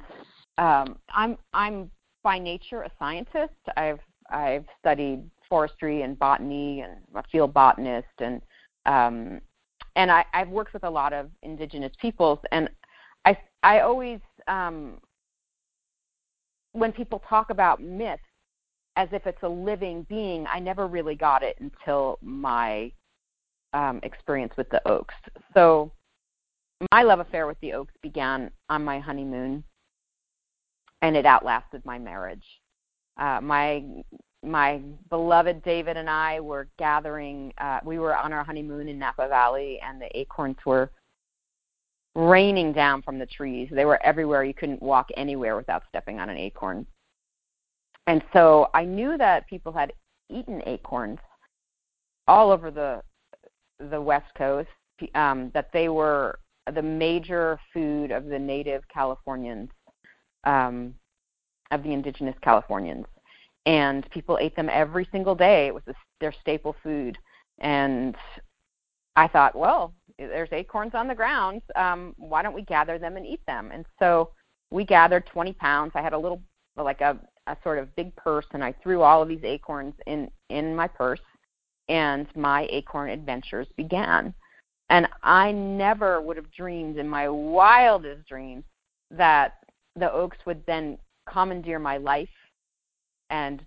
um, 0.58 0.96
I'm 1.14 1.38
I'm 1.54 1.92
by 2.24 2.40
nature 2.40 2.84
a 2.84 2.92
scientist. 2.98 3.60
I've 3.76 4.00
I've 4.34 4.66
studied 4.80 5.30
forestry 5.48 6.02
and 6.02 6.18
botany 6.18 6.82
and 6.82 6.94
I'm 7.12 7.18
a 7.20 7.24
field 7.32 7.54
botanist 7.54 8.08
and 8.20 8.42
um, 8.86 9.40
and 9.96 10.12
I, 10.12 10.26
I've 10.34 10.50
worked 10.50 10.74
with 10.74 10.84
a 10.84 10.90
lot 10.90 11.14
of 11.14 11.30
indigenous 11.44 11.94
peoples 12.02 12.40
and 12.52 12.70
I 13.26 13.38
I 13.62 13.82
always 13.82 14.20
um, 14.48 14.98
when 16.74 16.92
people 16.92 17.22
talk 17.30 17.50
about 17.50 17.82
myths 17.82 18.24
as 18.96 19.10
if 19.12 19.26
it's 19.26 19.42
a 19.44 19.48
living 19.48 20.06
being, 20.10 20.46
I 20.52 20.60
never 20.60 20.88
really 20.88 21.16
got 21.16 21.44
it 21.44 21.58
until 21.60 22.20
my 22.22 22.92
um, 23.74 24.00
experience 24.04 24.54
with 24.58 24.70
the 24.70 24.88
Oaks. 24.88 25.16
So 25.54 25.92
my 26.92 27.02
love 27.02 27.20
affair 27.20 27.48
with 27.48 27.60
the 27.62 27.74
Oaks 27.74 27.94
began 28.02 28.52
on 28.70 28.84
my 28.84 29.00
honeymoon 29.00 29.64
and 31.02 31.16
it 31.16 31.26
outlasted 31.26 31.84
my 31.86 31.98
marriage. 31.98 32.46
Uh, 33.18 33.40
my 33.42 33.84
my 34.44 34.82
beloved 35.10 35.64
David 35.64 35.96
and 35.98 36.10
I 36.10 36.40
were 36.40 36.68
gathering. 36.78 37.54
Uh, 37.60 37.80
we 37.86 37.98
were 38.00 38.16
on 38.16 38.34
our 38.34 38.44
honeymoon 38.44 38.90
in 38.90 39.00
Napa 39.00 39.28
Valley, 39.28 39.80
and 39.86 40.02
the 40.02 40.18
acorns 40.18 40.58
were 40.66 40.92
raining 42.16 42.74
down 42.74 43.02
from 43.02 43.18
the 43.18 43.26
trees. 43.26 43.70
They 43.72 43.86
were 43.86 44.04
everywhere. 44.06 44.44
You 44.44 44.54
couldn't 44.54 44.82
walk 44.82 45.08
anywhere 45.16 45.56
without 45.56 45.84
stepping 45.90 46.20
on 46.20 46.30
an 46.30 46.38
acorn. 46.38 46.86
And 48.08 48.22
so 48.34 48.70
I 48.74 48.84
knew 48.84 49.18
that 49.18 49.48
people 49.48 49.72
had 49.72 49.94
eaten 50.30 50.62
acorns 50.66 51.20
all 52.28 52.52
over 52.52 52.70
the 52.70 53.02
the 53.90 54.02
West 54.02 54.34
Coast. 54.38 54.70
Um, 55.16 55.52
that 55.54 55.70
they 55.74 55.90
were 55.90 56.40
the 56.74 56.82
major 56.82 57.60
food 57.74 58.12
of 58.12 58.26
the 58.26 58.40
native 58.40 58.84
Californians 58.94 59.70
um, 60.46 60.94
of 61.74 61.84
the 61.84 61.94
indigenous 61.94 62.36
Californians. 62.42 63.06
And 63.66 64.10
people 64.12 64.38
ate 64.42 64.56
them 64.56 64.70
every 64.70 65.08
single 65.12 65.36
day. 65.36 65.68
It 65.68 65.74
was 65.74 65.84
their 66.20 66.34
staple 66.42 66.76
food. 66.84 67.18
And 67.60 68.16
I 69.16 69.28
thought, 69.28 69.56
well, 69.56 69.94
there's 70.18 70.52
acorns 70.52 70.94
on 70.96 71.08
the 71.08 71.16
ground. 71.16 71.62
Um, 71.76 72.14
why 72.18 72.42
don't 72.42 72.54
we 72.54 72.64
gather 72.64 72.98
them 73.00 73.18
and 73.18 73.26
eat 73.26 73.46
them? 73.46 73.72
And 73.74 73.86
so 74.00 74.32
we 74.72 74.86
gathered 74.86 75.26
20 75.28 75.54
pounds. 75.54 75.92
I 75.96 76.02
had 76.02 76.14
a 76.14 76.18
little, 76.18 76.42
like 76.76 77.02
a, 77.02 77.18
a 77.48 77.58
sort 77.64 77.80
of 77.80 77.96
big 77.96 78.16
purse, 78.16 78.46
and 78.54 78.64
I 78.64 78.74
threw 78.84 79.02
all 79.02 79.22
of 79.22 79.28
these 79.28 79.44
acorns 79.44 79.94
in 80.08 80.30
in 80.50 80.76
my 80.76 80.88
purse, 80.88 81.20
and 81.90 82.28
my 82.36 82.68
acorn 82.70 83.10
adventures 83.10 83.68
began. 83.78 84.34
And 84.90 85.08
I 85.24 85.52
never 85.52 86.22
would 86.22 86.38
have 86.38 86.52
dreamed 86.52 86.98
in 86.98 87.08
my 87.08 87.30
wildest 87.30 88.28
dreams 88.28 88.64
that 89.12 89.54
the 89.96 90.12
Oaks 90.12 90.38
would 90.46 90.66
then 90.66 90.98
commandeer 91.28 91.80
my 91.80 91.98
life 91.98 92.30
and 93.30 93.64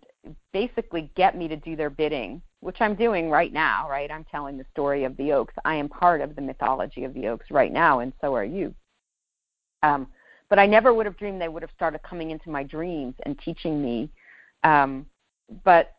basically 0.52 1.10
get 1.16 1.36
me 1.36 1.48
to 1.48 1.56
do 1.56 1.76
their 1.76 1.90
bidding, 1.90 2.42
which 2.60 2.76
I'm 2.80 2.94
doing 2.94 3.30
right 3.30 3.52
now, 3.52 3.88
right? 3.88 4.10
I'm 4.10 4.24
telling 4.24 4.58
the 4.58 4.66
story 4.70 5.04
of 5.04 5.16
the 5.16 5.32
Oaks. 5.32 5.54
I 5.64 5.76
am 5.76 5.88
part 5.88 6.20
of 6.20 6.34
the 6.34 6.42
mythology 6.42 7.04
of 7.04 7.14
the 7.14 7.28
Oaks 7.28 7.46
right 7.50 7.72
now, 7.72 8.00
and 8.00 8.12
so 8.20 8.34
are 8.34 8.44
you. 8.44 8.74
Um, 9.82 10.08
but 10.48 10.58
I 10.58 10.66
never 10.66 10.94
would 10.94 11.06
have 11.06 11.16
dreamed 11.16 11.40
they 11.40 11.48
would 11.48 11.62
have 11.62 11.72
started 11.74 12.02
coming 12.02 12.30
into 12.30 12.50
my 12.50 12.62
dreams 12.62 13.14
and 13.24 13.38
teaching 13.38 13.82
me. 13.82 14.10
Um, 14.62 15.06
but 15.64 15.94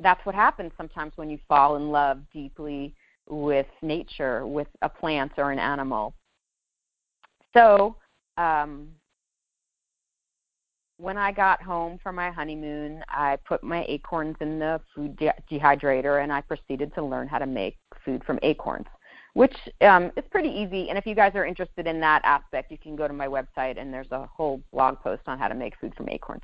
that's 0.00 0.24
what 0.26 0.34
happens 0.34 0.72
sometimes 0.76 1.12
when 1.16 1.30
you 1.30 1.38
fall 1.48 1.76
in 1.76 1.90
love 1.90 2.20
deeply 2.32 2.94
with 3.28 3.66
nature, 3.82 4.46
with 4.46 4.68
a 4.82 4.88
plant 4.88 5.32
or 5.36 5.52
an 5.52 5.58
animal. 5.58 6.14
So 7.56 7.96
um, 8.36 8.88
when 10.98 11.16
I 11.16 11.32
got 11.32 11.62
home 11.62 11.98
from 12.02 12.14
my 12.14 12.30
honeymoon, 12.30 13.02
I 13.08 13.38
put 13.46 13.62
my 13.64 13.84
acorns 13.88 14.36
in 14.40 14.58
the 14.58 14.80
food 14.94 15.16
de- 15.16 15.34
dehydrator 15.50 16.22
and 16.22 16.32
I 16.32 16.40
proceeded 16.40 16.94
to 16.94 17.04
learn 17.04 17.26
how 17.26 17.38
to 17.38 17.46
make 17.46 17.76
food 18.04 18.22
from 18.24 18.38
acorns, 18.42 18.86
which 19.34 19.56
um, 19.80 20.12
is 20.16 20.24
pretty 20.30 20.50
easy. 20.50 20.88
And 20.88 20.98
if 20.98 21.04
you 21.04 21.14
guys 21.14 21.32
are 21.34 21.44
interested 21.44 21.86
in 21.86 22.00
that 22.00 22.22
aspect, 22.24 22.70
you 22.70 22.78
can 22.78 22.94
go 22.94 23.08
to 23.08 23.14
my 23.14 23.26
website 23.26 23.78
and 23.78 23.92
there's 23.92 24.10
a 24.12 24.26
whole 24.26 24.62
blog 24.72 25.00
post 25.00 25.22
on 25.26 25.38
how 25.38 25.48
to 25.48 25.54
make 25.54 25.74
food 25.80 25.94
from 25.96 26.08
acorns. 26.08 26.42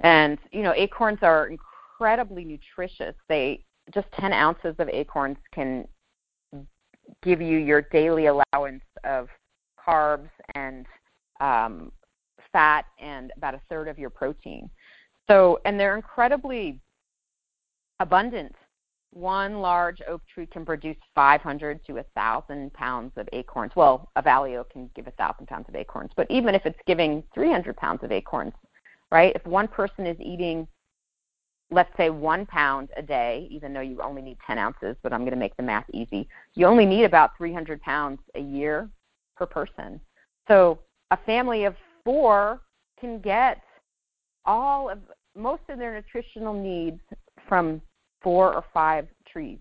And 0.00 0.38
you 0.50 0.62
know, 0.62 0.72
acorns 0.74 1.18
are 1.22 1.48
incredibly 1.48 2.44
nutritious. 2.44 3.14
They 3.28 3.64
just 3.92 4.06
10 4.18 4.32
ounces 4.32 4.76
of 4.78 4.88
acorns 4.88 5.36
can 5.52 5.86
give 7.22 7.40
you 7.40 7.58
your 7.58 7.82
daily 7.82 8.26
allowance 8.26 8.82
of 9.04 9.28
carbs 9.86 10.28
and 10.54 10.86
um, 11.40 11.90
fat 12.52 12.84
and 12.98 13.32
about 13.36 13.54
a 13.54 13.60
third 13.68 13.88
of 13.88 13.98
your 13.98 14.10
protein. 14.10 14.70
So, 15.28 15.60
and 15.64 15.78
they're 15.78 15.96
incredibly 15.96 16.80
abundant. 18.00 18.54
One 19.10 19.60
large 19.60 20.00
oak 20.06 20.22
tree 20.32 20.46
can 20.46 20.64
produce 20.64 20.96
500 21.14 21.84
to 21.86 21.92
1,000 21.94 22.72
pounds 22.74 23.12
of 23.16 23.28
acorns. 23.32 23.72
Well, 23.74 24.10
a 24.16 24.22
valley 24.22 24.56
oak 24.56 24.70
can 24.70 24.90
give 24.94 25.06
1,000 25.06 25.46
pounds 25.46 25.66
of 25.68 25.74
acorns, 25.74 26.10
but 26.16 26.26
even 26.30 26.54
if 26.54 26.66
it's 26.66 26.78
giving 26.86 27.22
300 27.34 27.76
pounds 27.76 28.02
of 28.02 28.12
acorns, 28.12 28.52
right? 29.10 29.34
If 29.34 29.46
one 29.46 29.66
person 29.66 30.06
is 30.06 30.16
eating, 30.20 30.68
let's 31.70 31.90
say, 31.96 32.10
one 32.10 32.44
pound 32.46 32.90
a 32.96 33.02
day, 33.02 33.48
even 33.50 33.72
though 33.72 33.80
you 33.80 34.00
only 34.02 34.22
need 34.22 34.36
10 34.46 34.58
ounces, 34.58 34.96
but 35.02 35.12
I'm 35.12 35.20
going 35.20 35.32
to 35.32 35.36
make 35.36 35.56
the 35.56 35.62
math 35.62 35.86
easy, 35.92 36.28
you 36.54 36.66
only 36.66 36.84
need 36.84 37.04
about 37.04 37.36
300 37.38 37.80
pounds 37.80 38.20
a 38.34 38.40
year 38.40 38.90
per 39.36 39.46
person. 39.46 40.00
So 40.48 40.78
a 41.10 41.16
family 41.16 41.64
of 41.64 41.74
four 42.08 42.60
can 43.00 43.20
get 43.20 43.60
all 44.44 44.88
of 44.88 44.98
most 45.36 45.62
of 45.68 45.78
their 45.78 45.94
nutritional 45.94 46.54
needs 46.54 47.00
from 47.48 47.82
four 48.22 48.54
or 48.54 48.64
five 48.72 49.06
trees. 49.30 49.58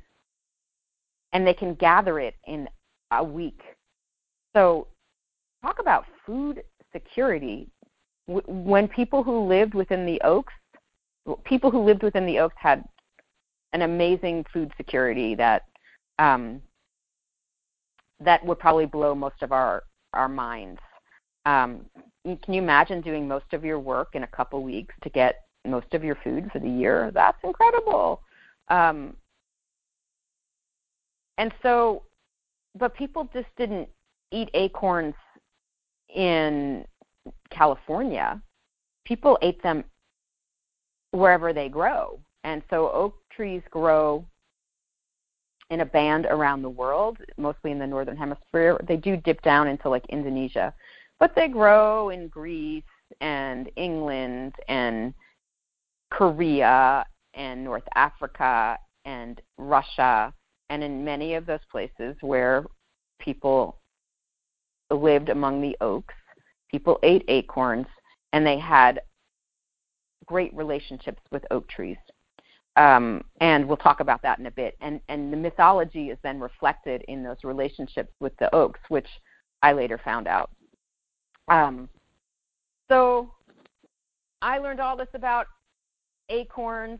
And 1.34 1.46
they 1.46 1.54
can 1.54 1.76
gather 1.76 2.20
it 2.20 2.36
in 2.46 2.70
a 3.12 3.24
week. 3.24 3.60
So 4.56 4.88
talk 5.62 5.80
about 5.80 6.06
food 6.26 6.64
security. 6.94 7.68
When 8.28 8.88
people 8.88 9.24
who 9.24 9.48
lived 9.48 9.74
within 9.74 10.06
the 10.06 10.22
oaks 10.22 10.54
people 11.44 11.72
who 11.72 11.84
lived 11.84 12.04
within 12.04 12.26
the 12.26 12.40
Oaks 12.40 12.56
had 12.58 12.84
an 13.74 13.82
amazing 13.82 14.46
food 14.54 14.72
security 14.78 15.36
that 15.36 15.64
um, 16.20 16.62
that 18.20 18.44
would 18.46 18.60
probably 18.60 18.86
blow 18.86 19.14
most 19.14 19.42
of 19.42 19.52
our 19.52 19.84
our 20.14 20.30
minds. 20.30 20.80
Um, 21.46 21.86
can 22.36 22.54
you 22.54 22.62
imagine 22.62 23.02
doing 23.02 23.28
most 23.28 23.54
of 23.54 23.64
your 23.64 23.80
work 23.80 24.10
in 24.14 24.24
a 24.24 24.28
couple 24.28 24.62
weeks 24.62 24.94
to 25.04 25.10
get 25.10 25.46
most 25.66 25.94
of 25.94 26.04
your 26.04 26.16
food 26.24 26.50
for 26.52 26.60
the 26.60 26.70
year? 26.70 27.12
That's 27.14 27.38
incredible. 27.44 28.22
Um, 28.68 29.16
and 31.38 31.54
so, 31.62 32.04
but 32.78 32.96
people 32.96 33.30
just 33.34 33.48
didn't 33.58 33.88
eat 34.32 34.50
acorns 34.54 35.16
in 36.14 36.86
California. 37.50 38.42
People 39.06 39.38
ate 39.42 39.62
them 39.64 39.84
wherever 41.12 41.54
they 41.54 41.70
grow. 41.70 42.20
And 42.44 42.62
so 42.70 42.92
oak 42.92 43.16
trees 43.32 43.62
grow 43.70 44.26
in 45.70 45.82
a 45.82 45.86
band 45.86 46.26
around 46.26 46.62
the 46.62 46.70
world, 46.70 47.18
mostly 47.38 47.72
in 47.72 47.80
the 47.80 47.88
northern 47.88 48.18
hemisphere. 48.18 48.80
They 48.88 48.98
do 48.98 49.18
dip 49.18 49.42
down 49.42 49.68
into 49.68 49.90
like 49.90 50.06
Indonesia, 50.10 50.74
but 51.20 51.36
they 51.36 51.48
grow 51.48 52.10
in 52.10 52.28
Greece 52.28 52.84
and 53.22 53.70
England 53.76 54.54
and 54.68 55.14
Korea 56.12 57.06
and 57.34 57.64
North 57.64 57.88
Africa 57.96 58.78
and 59.06 59.42
Russia 59.58 60.34
and 60.70 60.84
in 60.84 61.04
many 61.04 61.36
of 61.36 61.46
those 61.46 61.64
places 61.72 62.16
where 62.22 62.66
people 63.20 63.80
lived 64.92 65.30
among 65.30 65.62
the 65.62 65.76
oaks, 65.82 66.14
people 66.70 67.00
ate 67.04 67.24
acorns 67.28 67.88
and 68.34 68.46
they 68.46 68.60
had 68.60 69.02
great 70.26 70.54
relationships 70.54 71.22
with 71.32 71.44
oak 71.52 71.68
trees. 71.70 71.98
Um, 72.76 73.24
and 73.42 73.68
we'll 73.68 73.78
talk 73.78 74.02
about 74.02 74.22
that 74.22 74.40
in 74.40 74.46
a 74.46 74.52
bit. 74.52 74.76
And, 74.82 75.00
and 75.10 75.34
the 75.34 75.38
mythology 75.38 76.10
is 76.10 76.18
then 76.22 76.40
reflected 76.40 77.04
in 77.08 77.24
those 77.24 77.38
relationships 77.44 78.14
with 78.20 78.34
the 78.38 78.54
oaks, 78.54 78.80
which 78.90 79.08
I 79.64 79.74
later 79.74 80.00
found 80.04 80.28
out. 80.28 80.52
Um, 81.48 81.90
so 82.90 83.32
I 84.42 84.58
learned 84.58 84.80
all 84.80 84.98
this 84.98 85.08
about 85.14 85.48
acorns, 86.30 87.00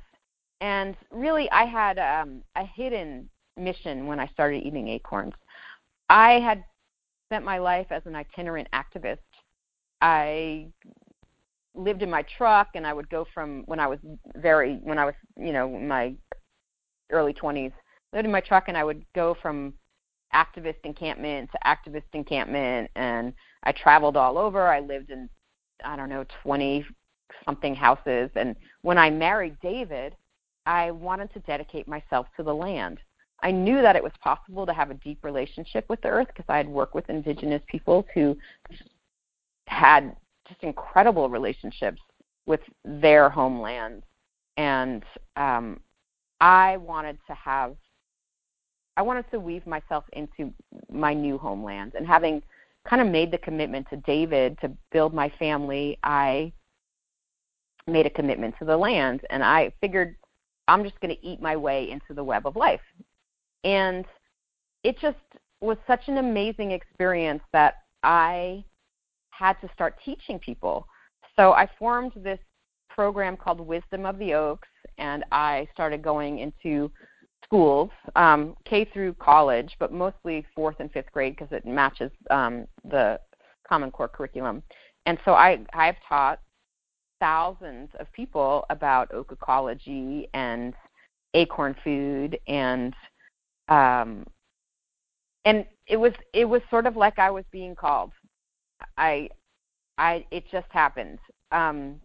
and 0.62 0.96
really 1.12 1.50
I 1.52 1.66
had 1.66 2.00
um, 2.00 2.42
a 2.56 2.66
hidden 2.66 3.30
mission 3.58 4.08
when 4.08 4.20
I 4.20 4.28
started 4.28 4.66
eating 4.66 4.88
acorns. 4.88 5.34
I 6.10 6.34
had 6.34 6.64
spent 7.28 7.44
my 7.44 7.58
life 7.58 7.88
as 7.92 8.04
an 8.06 8.16
itinerant 8.16 8.68
activist. 8.74 9.18
I 10.02 10.68
lived 11.76 12.02
in 12.02 12.10
my 12.10 12.24
truck 12.38 12.70
and 12.76 12.88
I 12.88 12.94
would 12.94 13.10
go 13.10 13.26
from 13.34 13.64
when 13.66 13.80
I 13.80 13.88
was 13.88 14.00
very 14.36 14.80
when 14.84 14.98
I 14.98 15.06
was 15.06 15.14
you 15.40 15.54
know 15.54 15.70
my 15.70 16.16
early 17.12 17.34
20s 17.34 17.72
lived 18.14 18.26
in 18.26 18.32
my 18.32 18.42
truck 18.42 18.66
and 18.68 18.76
I 18.78 18.84
would 18.84 19.06
go 19.14 19.36
from 19.42 19.74
activist 20.34 20.78
encampment 20.84 21.50
to 21.52 21.60
activist 21.66 22.04
encampment 22.14 22.90
and 22.96 23.34
I 23.64 23.72
traveled 23.72 24.18
all 24.18 24.38
over 24.38 24.68
I 24.68 24.80
lived 24.80 25.10
in 25.10 25.30
I 25.84 25.96
don't 25.96 26.10
know 26.10 26.26
20 26.44 26.86
something 27.46 27.76
houses 27.76 28.30
and 28.36 28.56
when 28.82 28.98
I 28.98 29.10
married 29.10 29.58
David 29.62 30.16
I 30.66 30.92
wanted 30.92 31.32
to 31.34 31.40
dedicate 31.40 31.88
myself 31.88 32.28
to 32.38 32.44
the 32.44 32.54
land 32.54 33.00
I 33.42 33.52
knew 33.52 33.82
that 33.82 33.96
it 33.96 34.04
was 34.04 34.14
possible 34.22 34.66
to 34.66 34.74
have 34.74 34.90
a 34.90 34.96
deep 34.96 35.24
relationship 35.24 35.86
with 35.90 36.02
the 36.02 36.08
earth 36.08 36.28
because 36.28 36.46
I 36.50 36.58
had 36.58 36.68
worked 36.68 36.96
with 36.96 37.10
indigenous 37.10 37.62
peoples 37.68 38.06
who 38.14 38.36
had 39.68 40.16
just 40.48 40.64
incredible 40.64 41.30
relationships 41.30 42.02
with 42.46 42.62
their 42.84 43.30
homelands. 43.30 44.04
And 44.56 45.04
um, 45.36 45.80
I 46.42 46.78
wanted 46.78 47.20
to 47.28 47.36
have, 47.36 47.76
I 48.96 49.04
wanted 49.04 49.30
to 49.32 49.40
weave 49.40 49.68
myself 49.68 50.06
into 50.14 50.52
my 50.92 51.14
new 51.14 51.38
homeland. 51.38 51.94
And 51.96 52.08
having 52.08 52.42
kind 52.90 53.02
of 53.02 53.08
made 53.08 53.32
the 53.32 53.38
commitment 53.38 53.88
to 53.90 53.98
David 53.98 54.58
to 54.62 54.72
build 54.92 55.14
my 55.14 55.32
family, 55.38 55.98
I 56.04 56.52
made 57.88 58.06
a 58.06 58.10
commitment 58.10 58.56
to 58.60 58.66
the 58.66 58.78
land. 58.78 59.22
And 59.30 59.44
I 59.44 59.72
figured 59.82 60.16
I'm 60.68 60.84
just 60.84 61.00
going 61.00 61.16
to 61.16 61.26
eat 61.26 61.42
my 61.42 61.56
way 61.56 61.90
into 61.90 62.14
the 62.14 62.24
web 62.24 62.46
of 62.46 62.56
life. 62.56 62.82
And 63.64 64.06
it 64.84 65.00
just 65.00 65.18
was 65.62 65.78
such 65.88 66.08
an 66.08 66.18
amazing 66.18 66.72
experience 66.72 67.42
that 67.52 67.76
I 68.04 68.64
had 69.32 69.54
to 69.62 69.70
start 69.74 69.96
teaching 70.04 70.40
people. 70.40 70.88
So 71.36 71.54
I 71.54 71.70
formed 71.78 72.14
this 72.16 72.40
program 72.90 73.38
called 73.38 73.60
Wisdom 73.60 74.06
of 74.06 74.18
the 74.18 74.34
Oaks, 74.34 74.68
and 74.98 75.24
I 75.32 75.68
started 75.74 76.02
going 76.02 76.40
into 76.40 76.92
schools, 77.44 77.90
um, 78.16 78.56
K 78.66 78.86
through 78.86 79.14
college, 79.16 79.76
but 79.80 79.92
mostly 79.92 80.46
fourth 80.56 80.76
and 80.80 80.92
fifth 80.92 81.12
grade 81.12 81.36
because 81.36 81.52
it 81.52 81.66
matches 81.66 82.12
um, 82.30 82.68
the 82.84 83.20
Common 83.68 83.92
Core 83.92 84.08
curriculum. 84.08 84.64
And 85.06 85.18
so 85.24 85.34
I, 85.34 85.60
I've 85.74 85.96
taught 86.08 86.40
thousands 87.20 87.90
of 88.00 88.12
people 88.12 88.66
about 88.70 89.14
oak 89.14 89.32
ecology 89.32 90.28
and 90.34 90.74
acorn 91.34 91.76
food 91.84 92.38
and 92.48 92.94
um, 93.70 94.26
and 95.46 95.66
it 95.88 95.98
was 95.98 96.14
it 96.34 96.46
was 96.46 96.62
sort 96.70 96.86
of 96.86 96.98
like 96.98 97.20
I 97.20 97.32
was 97.32 97.46
being 97.52 97.76
called. 97.76 98.12
I, 98.98 99.30
I, 99.98 100.26
it 100.30 100.44
just 100.52 100.68
happened. 100.72 101.20
Um, 101.52 102.02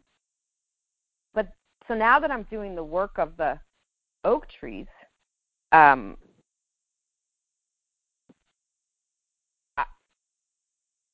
but 1.35 1.49
so 1.89 1.95
now 1.95 2.19
that 2.21 2.31
I'm 2.31 2.45
doing 2.45 2.75
the 2.75 2.85
work 2.85 3.19
of 3.19 3.37
the 3.37 3.59
oak 4.25 4.47
trees, 4.61 4.87
um, 5.73 6.17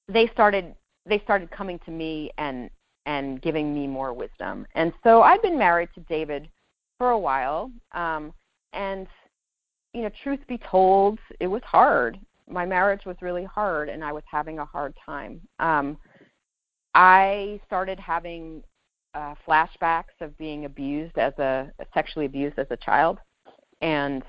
they 0.08 0.28
started 0.28 0.74
they 1.06 1.20
started 1.20 1.50
coming 1.50 1.78
to 1.84 1.90
me 1.90 2.30
and 2.38 2.70
and 3.06 3.40
giving 3.40 3.72
me 3.72 3.86
more 3.86 4.12
wisdom. 4.12 4.66
And 4.74 4.92
so 5.02 5.22
I've 5.22 5.42
been 5.42 5.58
married 5.58 5.88
to 5.94 6.00
David 6.00 6.48
for 6.98 7.10
a 7.10 7.18
while, 7.18 7.70
um, 7.92 8.32
and 8.72 9.06
you 9.94 10.02
know, 10.02 10.10
truth 10.22 10.40
be 10.46 10.58
told, 10.58 11.18
it 11.40 11.46
was 11.46 11.62
hard 11.64 12.18
my 12.50 12.64
marriage 12.64 13.04
was 13.04 13.16
really 13.20 13.44
hard 13.44 13.88
and 13.88 14.04
I 14.04 14.12
was 14.12 14.22
having 14.30 14.58
a 14.58 14.64
hard 14.64 14.94
time. 15.04 15.40
Um, 15.58 15.96
I 16.94 17.60
started 17.66 18.00
having 18.00 18.62
uh, 19.14 19.34
flashbacks 19.46 20.16
of 20.20 20.36
being 20.38 20.64
abused 20.64 21.18
as 21.18 21.32
a 21.38 21.70
sexually 21.94 22.26
abused 22.26 22.58
as 22.58 22.66
a 22.70 22.76
child, 22.76 23.18
and 23.80 24.22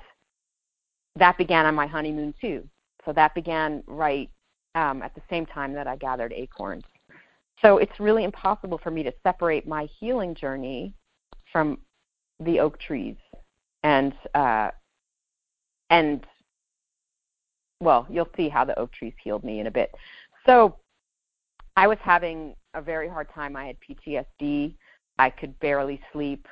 that 1.20 1.38
began 1.38 1.66
on 1.66 1.74
my 1.74 1.86
honeymoon 1.86 2.34
too. 2.40 2.68
So 3.04 3.12
that 3.12 3.34
began 3.34 3.84
right 3.86 4.28
um, 4.74 5.02
at 5.02 5.14
the 5.14 5.22
same 5.30 5.46
time 5.46 5.72
that 5.74 5.86
I 5.86 5.96
gathered 5.96 6.32
acorns. 6.32 6.84
So 7.62 7.78
it's 7.78 8.00
really 8.00 8.24
impossible 8.24 8.78
for 8.78 8.90
me 8.90 9.02
to 9.04 9.12
separate 9.22 9.68
my 9.68 9.88
healing 9.98 10.34
journey 10.34 10.94
from 11.52 11.78
the 12.40 12.58
oak 12.58 12.78
trees, 12.80 13.16
and 13.82 14.14
uh, 14.34 14.70
and 15.90 16.26
well, 17.80 18.06
you'll 18.10 18.28
see 18.36 18.48
how 18.48 18.64
the 18.64 18.78
oak 18.78 18.92
trees 18.92 19.12
healed 19.22 19.44
me 19.44 19.60
in 19.60 19.66
a 19.66 19.70
bit. 19.70 19.90
So 20.46 20.76
I 21.76 21.86
was 21.86 21.98
having 22.02 22.54
a 22.74 22.80
very 22.80 23.08
hard 23.08 23.28
time. 23.34 23.56
I 23.56 23.66
had 23.66 23.76
PTSD. 23.80 24.74
I 25.18 25.30
could 25.30 25.58
barely 25.60 26.00
sleep. 26.12 26.46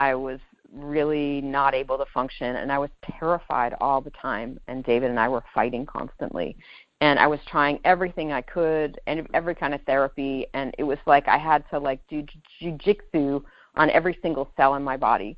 I 0.00 0.14
was 0.14 0.40
really 0.72 1.40
not 1.40 1.74
able 1.74 1.98
to 1.98 2.04
function 2.12 2.56
and 2.56 2.72
I 2.72 2.78
was 2.78 2.90
terrified 3.18 3.74
all 3.80 4.00
the 4.00 4.10
time 4.10 4.58
and 4.66 4.84
David 4.84 5.10
and 5.10 5.20
I 5.20 5.28
were 5.28 5.44
fighting 5.54 5.86
constantly. 5.86 6.56
And 7.00 7.18
I 7.18 7.26
was 7.26 7.40
trying 7.46 7.80
everything 7.84 8.32
I 8.32 8.40
could 8.40 8.98
and 9.06 9.26
every 9.34 9.54
kind 9.54 9.74
of 9.74 9.82
therapy 9.82 10.46
and 10.54 10.74
it 10.78 10.84
was 10.84 10.98
like 11.06 11.28
I 11.28 11.38
had 11.38 11.64
to 11.70 11.78
like 11.78 12.00
do 12.08 12.24
jujitsu 12.60 13.42
on 13.76 13.90
every 13.90 14.18
single 14.22 14.50
cell 14.56 14.74
in 14.74 14.82
my 14.82 14.96
body. 14.96 15.36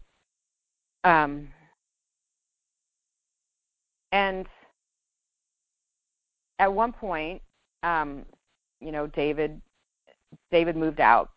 Um 1.05 1.49
and 4.13 4.47
at 6.59 6.73
one 6.73 6.93
point, 6.93 7.43
um, 7.83 8.25
you 8.81 8.93
know, 8.93 9.07
David 9.09 9.61
David 10.51 10.77
moved 10.77 11.01
out, 11.01 11.31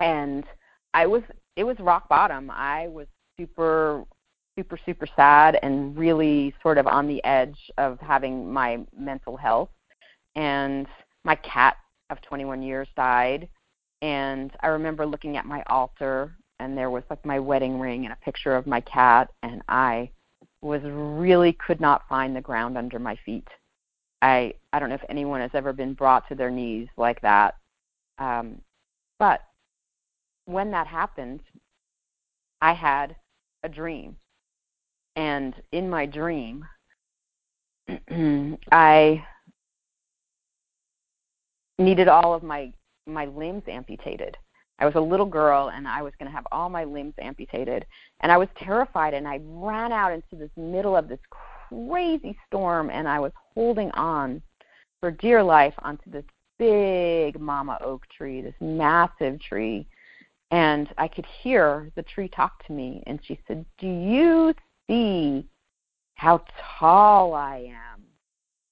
and 0.00 0.44
I 0.94 1.06
was 1.06 1.22
it 1.56 1.64
was 1.64 1.78
rock 1.80 2.08
bottom. 2.08 2.50
I 2.50 2.88
was 2.88 3.06
super 3.38 4.04
super 4.58 4.78
super 4.84 5.06
sad 5.16 5.58
and 5.62 5.96
really 5.96 6.52
sort 6.62 6.76
of 6.76 6.86
on 6.86 7.06
the 7.06 7.22
edge 7.24 7.70
of 7.78 7.98
having 8.00 8.52
my 8.52 8.78
mental 8.96 9.36
health 9.36 9.70
and 10.34 10.86
my 11.24 11.36
cat 11.36 11.76
of 12.10 12.20
21 12.22 12.60
years 12.60 12.88
died 12.96 13.48
and 14.02 14.50
I 14.60 14.68
remember 14.68 15.06
looking 15.06 15.36
at 15.36 15.46
my 15.46 15.62
altar 15.68 16.34
and 16.58 16.76
there 16.76 16.90
was 16.90 17.04
like 17.08 17.24
my 17.24 17.38
wedding 17.38 17.78
ring 17.78 18.04
and 18.04 18.12
a 18.12 18.24
picture 18.24 18.56
of 18.56 18.66
my 18.66 18.80
cat 18.80 19.30
and 19.44 19.62
I 19.68 20.10
was 20.62 20.82
really 20.84 21.52
could 21.52 21.80
not 21.80 22.08
find 22.08 22.34
the 22.34 22.40
ground 22.40 22.76
under 22.76 22.98
my 22.98 23.16
feet 23.24 23.46
I 24.22 24.54
I 24.72 24.78
don't 24.78 24.88
know 24.88 24.94
if 24.94 25.04
anyone 25.08 25.40
has 25.40 25.50
ever 25.54 25.72
been 25.72 25.94
brought 25.94 26.28
to 26.28 26.34
their 26.34 26.50
knees 26.50 26.88
like 26.96 27.20
that. 27.22 27.56
Um, 28.18 28.60
but 29.18 29.40
when 30.46 30.70
that 30.70 30.86
happened, 30.86 31.40
I 32.60 32.72
had 32.72 33.16
a 33.62 33.68
dream. 33.68 34.16
And 35.16 35.54
in 35.72 35.88
my 35.88 36.06
dream, 36.06 36.64
I 38.72 39.24
needed 41.78 42.08
all 42.08 42.34
of 42.34 42.42
my 42.42 42.72
my 43.06 43.26
limbs 43.26 43.64
amputated. 43.66 44.36
I 44.78 44.86
was 44.86 44.94
a 44.94 45.00
little 45.00 45.26
girl 45.26 45.70
and 45.74 45.86
I 45.86 46.00
was 46.00 46.12
going 46.18 46.30
to 46.30 46.34
have 46.34 46.46
all 46.52 46.70
my 46.70 46.84
limbs 46.84 47.14
amputated. 47.20 47.84
And 48.20 48.32
I 48.32 48.38
was 48.38 48.48
terrified 48.56 49.14
and 49.14 49.28
I 49.28 49.40
ran 49.42 49.92
out 49.92 50.12
into 50.12 50.36
this 50.36 50.50
middle 50.56 50.96
of 50.96 51.08
this 51.08 51.18
crazy 51.68 52.36
storm 52.46 52.88
and 52.90 53.06
I 53.06 53.20
was 53.20 53.32
holding 53.54 53.90
on 53.92 54.40
for 55.00 55.10
dear 55.10 55.42
life 55.42 55.74
onto 55.80 56.10
this 56.10 56.24
big 56.58 57.38
mama 57.38 57.78
oak 57.82 58.06
tree, 58.16 58.40
this 58.40 58.54
massive 58.60 59.40
tree. 59.40 59.86
And 60.50 60.88
I 60.98 61.08
could 61.08 61.26
hear 61.42 61.90
the 61.94 62.02
tree 62.02 62.28
talk 62.28 62.64
to 62.66 62.72
me 62.72 63.02
and 63.06 63.20
she 63.24 63.38
said, 63.46 63.64
"Do 63.78 63.86
you 63.86 64.54
see 64.88 65.48
how 66.14 66.44
tall 66.78 67.34
I 67.34 67.70
am?" 67.72 68.02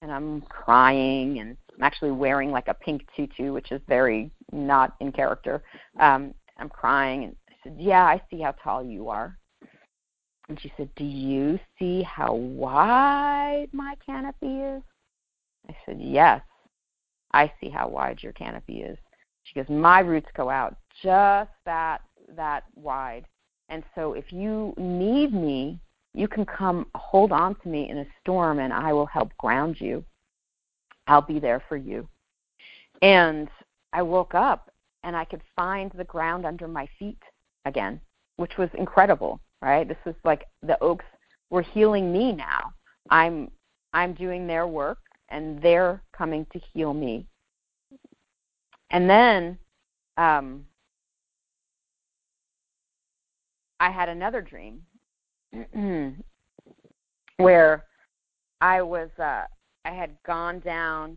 And 0.03 0.13
I'm 0.13 0.41
crying 0.43 1.39
and 1.39 1.57
I'm 1.79 1.85
actually 1.85 2.11
wearing 2.11 2.51
like 2.51 2.69
a 2.69 2.75
pink 2.75 3.07
tutu, 3.17 3.53
which 3.53 3.71
is 3.71 3.81
very 3.89 4.31
not 4.53 4.95
in 5.01 5.13
character. 5.13 5.63
Um, 6.01 6.35
I'm 6.59 6.69
crying 6.69 7.25
and 7.25 7.37
I 7.49 7.55
said, 7.63 7.77
Yeah, 7.79 8.05
I 8.05 8.21
see 8.31 8.41
how 8.41 8.53
tall 8.53 8.85
you 8.85 9.09
are. 9.09 9.39
And 10.49 10.61
she 10.61 10.73
said, 10.77 10.89
Do 10.97 11.05
you 11.05 11.59
see 11.79 12.03
how 12.03 12.35
wide 12.35 13.69
my 13.73 13.95
canopy 14.05 14.61
is? 14.61 14.83
I 15.69 15.77
said, 15.87 16.01
Yes, 16.01 16.43
I 17.33 17.53
see 17.61 17.69
how 17.69 17.89
wide 17.89 18.23
your 18.23 18.33
canopy 18.33 18.83
is. 18.83 18.99
She 19.49 19.55
goes, 19.55 19.69
My 19.69 20.01
roots 20.01 20.29
go 20.37 20.51
out 20.51 20.77
just 21.03 21.51
that 21.65 22.03
that 22.37 22.65
wide. 22.75 23.25
And 23.69 23.83
so 23.95 24.13
if 24.13 24.33
you 24.33 24.75
need 24.77 25.33
me, 25.33 25.79
you 26.15 26.29
can 26.29 26.45
come 26.45 26.87
hold 26.95 27.33
on 27.33 27.55
to 27.63 27.69
me 27.69 27.89
in 27.89 27.99
a 27.99 28.07
storm 28.21 28.59
and 28.59 28.73
I 28.73 28.93
will 28.93 29.07
help 29.07 29.37
ground 29.39 29.81
you. 29.81 30.05
I'll 31.07 31.23
be 31.23 31.39
there 31.39 31.63
for 31.69 31.77
you. 31.77 32.09
And 33.03 33.49
I 33.93 34.03
woke 34.03 34.35
up 34.35 34.71
and 35.05 35.17
I 35.17 35.25
could 35.25 35.43
find 35.55 35.91
the 35.93 36.05
ground 36.05 36.45
under 36.45 36.69
my 36.69 36.89
feet 36.99 37.23
again, 37.65 38.01
which 38.37 38.59
was 38.59 38.69
incredible, 38.75 39.41
right? 39.63 39.87
This 39.87 39.99
was 40.05 40.15
like 40.25 40.45
the 40.63 40.81
oaks 40.83 41.05
were 41.51 41.63
healing 41.63 42.13
me 42.13 42.33
now. 42.33 42.73
I'm 43.11 43.51
I'm 43.95 44.13
doing 44.13 44.47
their 44.47 44.67
work 44.67 44.99
and 45.31 45.61
they're 45.63 46.03
coming 46.13 46.47
to 46.53 46.61
heal 46.73 46.93
me. 46.93 47.27
And 48.91 49.09
then 49.09 49.59
um, 50.17 50.65
I 53.81 53.91
had 53.91 54.09
another 54.09 54.41
dream 54.41 54.83
where 57.37 57.85
I 58.61 58.83
was 58.83 59.11
uh, 59.19 59.45
I 59.85 59.91
had 59.91 60.17
gone 60.27 60.61
down 60.61 61.17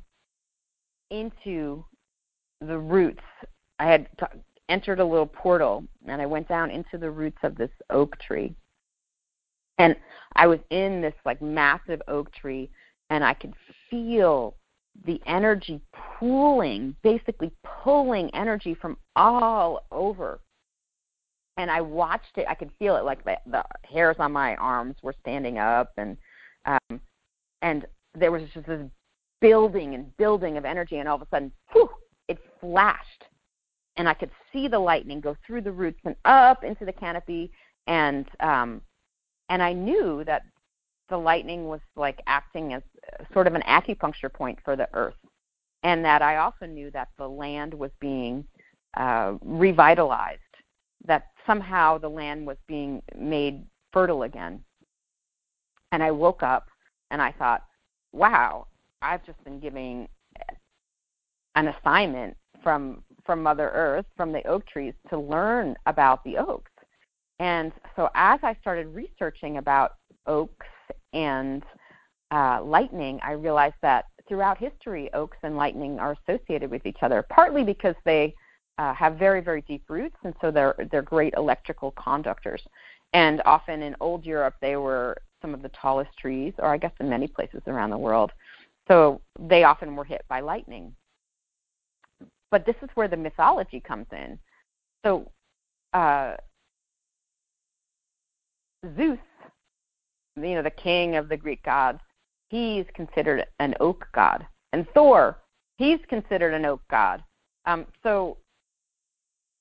into 1.10 1.84
the 2.62 2.78
roots. 2.78 3.24
I 3.80 3.86
had 3.86 4.08
t- 4.20 4.40
entered 4.70 5.00
a 5.00 5.06
little 5.06 5.26
portal 5.26 5.84
and 6.08 6.22
I 6.22 6.26
went 6.26 6.48
down 6.48 6.70
into 6.70 6.98
the 6.98 7.10
roots 7.10 7.40
of 7.44 7.56
this 7.56 7.72
oak 7.90 8.18
tree. 8.20 8.56
And 9.78 9.96
I 10.36 10.48
was 10.48 10.60
in 10.70 11.02
this 11.02 11.16
like 11.26 11.42
massive 11.42 12.02
oak 12.08 12.32
tree 12.34 12.70
and 13.10 13.24
I 13.24 13.34
could 13.34 13.54
feel 13.90 14.56
the 15.06 15.22
energy 15.26 15.82
pooling, 16.20 16.96
basically 17.02 17.52
pulling 17.84 18.34
energy 18.36 18.76
from 18.76 18.98
all 19.16 19.86
over. 19.92 20.40
And 21.58 21.70
I 21.70 21.82
watched 21.82 22.38
it. 22.38 22.46
I 22.50 22.56
could 22.56 22.72
feel 22.80 22.96
it, 22.96 23.04
like 23.04 23.24
the, 23.26 23.38
the 23.46 23.64
hairs 23.84 24.16
on 24.20 24.32
my 24.32 24.56
arms 24.56 24.96
were 25.02 25.16
standing 25.22 25.58
up, 25.58 25.92
and 25.98 26.18
um, 26.66 27.02
and 27.62 27.86
there 28.18 28.32
was 28.32 28.44
just 28.54 28.68
this 28.68 28.82
building 29.42 29.94
and 29.96 30.16
building 30.18 30.58
of 30.58 30.66
energy, 30.66 30.98
and 30.98 31.10
all 31.10 31.16
of 31.16 31.22
a 31.24 31.28
sudden, 31.30 31.52
whew, 31.72 31.90
it 32.28 32.40
flashed, 32.60 33.26
and 33.98 34.08
I 34.08 34.14
could 34.14 34.32
see 34.54 34.68
the 34.68 34.80
lightning 34.80 35.20
go 35.20 35.36
through 35.46 35.62
the 35.62 35.72
roots 35.72 36.00
and 36.06 36.16
up 36.26 36.64
into 36.64 36.86
the 36.86 36.94
canopy, 36.94 37.52
and 37.88 38.28
um, 38.40 38.82
and 39.50 39.62
I 39.62 39.74
knew 39.74 40.24
that 40.26 40.44
the 41.12 41.18
lightning 41.18 41.68
was 41.68 41.82
like 41.96 42.20
acting 42.26 42.74
as 42.74 42.82
sort 43.34 43.46
of 43.46 43.54
an 43.54 43.62
acupuncture 43.68 44.34
point 44.34 44.58
for 44.66 44.76
the 44.76 44.88
earth, 44.94 45.14
and 45.84 46.04
that 46.04 46.24
I 46.24 46.38
also 46.38 46.66
knew 46.66 46.90
that 46.92 47.10
the 47.20 47.28
land 47.28 47.74
was 47.74 47.92
being 48.00 48.46
uh, 48.98 49.34
revitalized, 49.44 50.40
that 51.06 51.28
somehow 51.46 51.98
the 51.98 52.10
land 52.10 52.48
was 52.48 52.58
being 52.68 53.04
made 53.16 53.66
fertile 53.94 54.24
again. 54.24 54.64
And 55.92 56.02
I 56.02 56.12
woke 56.12 56.42
up 56.42 56.68
and 57.12 57.22
I 57.22 57.34
thought, 57.34 57.64
wow, 58.14 58.68
I've 59.02 59.26
just 59.26 59.44
been 59.44 59.60
giving 59.60 60.08
an 61.56 61.68
assignment 61.68 62.38
from 62.64 63.04
from 63.26 63.44
Mother 63.44 63.70
Earth, 63.74 64.06
from 64.16 64.32
the 64.32 64.48
oak 64.48 64.66
trees, 64.66 64.94
to 65.10 65.20
learn 65.20 65.76
about 65.86 66.24
the 66.24 66.38
oaks. 66.38 66.72
And 67.40 67.72
so 67.96 68.10
as 68.16 68.40
I 68.44 68.56
started 68.62 68.88
researching 68.88 69.58
about 69.58 69.92
oaks 70.26 70.66
and 71.14 71.64
uh, 72.32 72.62
lightning, 72.64 73.20
I 73.24 73.34
realized 73.34 73.76
that 73.82 74.06
throughout 74.28 74.58
history, 74.58 75.10
oaks 75.14 75.38
and 75.44 75.58
lightning 75.58 76.00
are 76.00 76.16
associated 76.26 76.72
with 76.72 76.86
each 76.86 77.00
other, 77.02 77.26
partly 77.30 77.64
because 77.64 77.96
they 78.06 78.34
uh, 78.78 78.94
have 78.94 79.18
very, 79.18 79.42
very 79.42 79.62
deep 79.64 79.84
roots, 79.90 80.16
and 80.24 80.34
so 80.42 80.50
they're 80.52 80.76
they're 80.92 81.02
great 81.02 81.34
electrical 81.36 81.92
conductors. 81.92 82.62
And 83.14 83.42
often 83.46 83.82
in 83.82 83.96
old 84.00 84.26
Europe, 84.26 84.56
they 84.62 84.78
were 84.78 85.18
some 85.42 85.54
of 85.54 85.62
the 85.62 85.70
tallest 85.70 86.16
trees, 86.18 86.54
or 86.60 86.74
I 86.74 86.78
guess 86.78 86.94
in 87.00 87.10
many 87.10 87.28
places 87.28 87.62
around 87.68 87.90
the 87.90 87.98
world. 87.98 88.32
So 88.88 89.22
they 89.40 89.64
often 89.64 89.96
were 89.96 90.06
hit 90.06 90.24
by 90.30 90.40
lightning. 90.40 90.96
But 92.50 92.66
this 92.66 92.76
is 92.82 92.90
where 92.96 93.08
the 93.08 93.18
mythology 93.18 93.80
comes 93.80 94.08
in. 94.12 94.40
So 95.04 95.30
uh, 95.94 96.36
Zeus, 98.96 99.20
you 100.44 100.56
know, 100.56 100.62
the 100.62 100.70
king 100.70 101.16
of 101.16 101.30
the 101.30 101.38
Greek 101.38 101.64
gods, 101.64 102.00
he's 102.50 102.86
considered 102.94 103.46
an 103.60 103.76
oak 103.80 104.08
god. 104.14 104.46
And 104.74 104.88
Thor, 104.94 105.38
he's 105.78 106.00
considered 106.08 106.54
an 106.54 106.66
oak 106.66 106.82
god. 106.90 107.24
Um, 107.66 107.86
so 108.04 108.38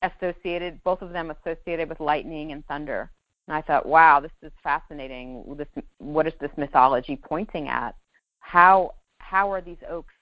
associated, 0.02 0.82
both 0.84 1.02
of 1.02 1.12
them 1.12 1.30
associated 1.30 1.88
with 1.88 2.00
lightning 2.00 2.52
and 2.52 2.64
thunder. 2.66 3.10
And 3.46 3.56
I 3.56 3.62
thought, 3.62 3.86
wow, 3.86 4.20
this 4.20 4.32
is 4.42 4.52
fascinating. 4.62 5.44
This, 5.56 5.66
what 5.98 6.26
is 6.26 6.32
this 6.40 6.50
mythology 6.56 7.16
pointing 7.16 7.68
at? 7.68 7.94
How 8.38 8.94
how 9.18 9.52
are 9.52 9.60
these 9.60 9.78
oaks 9.88 10.14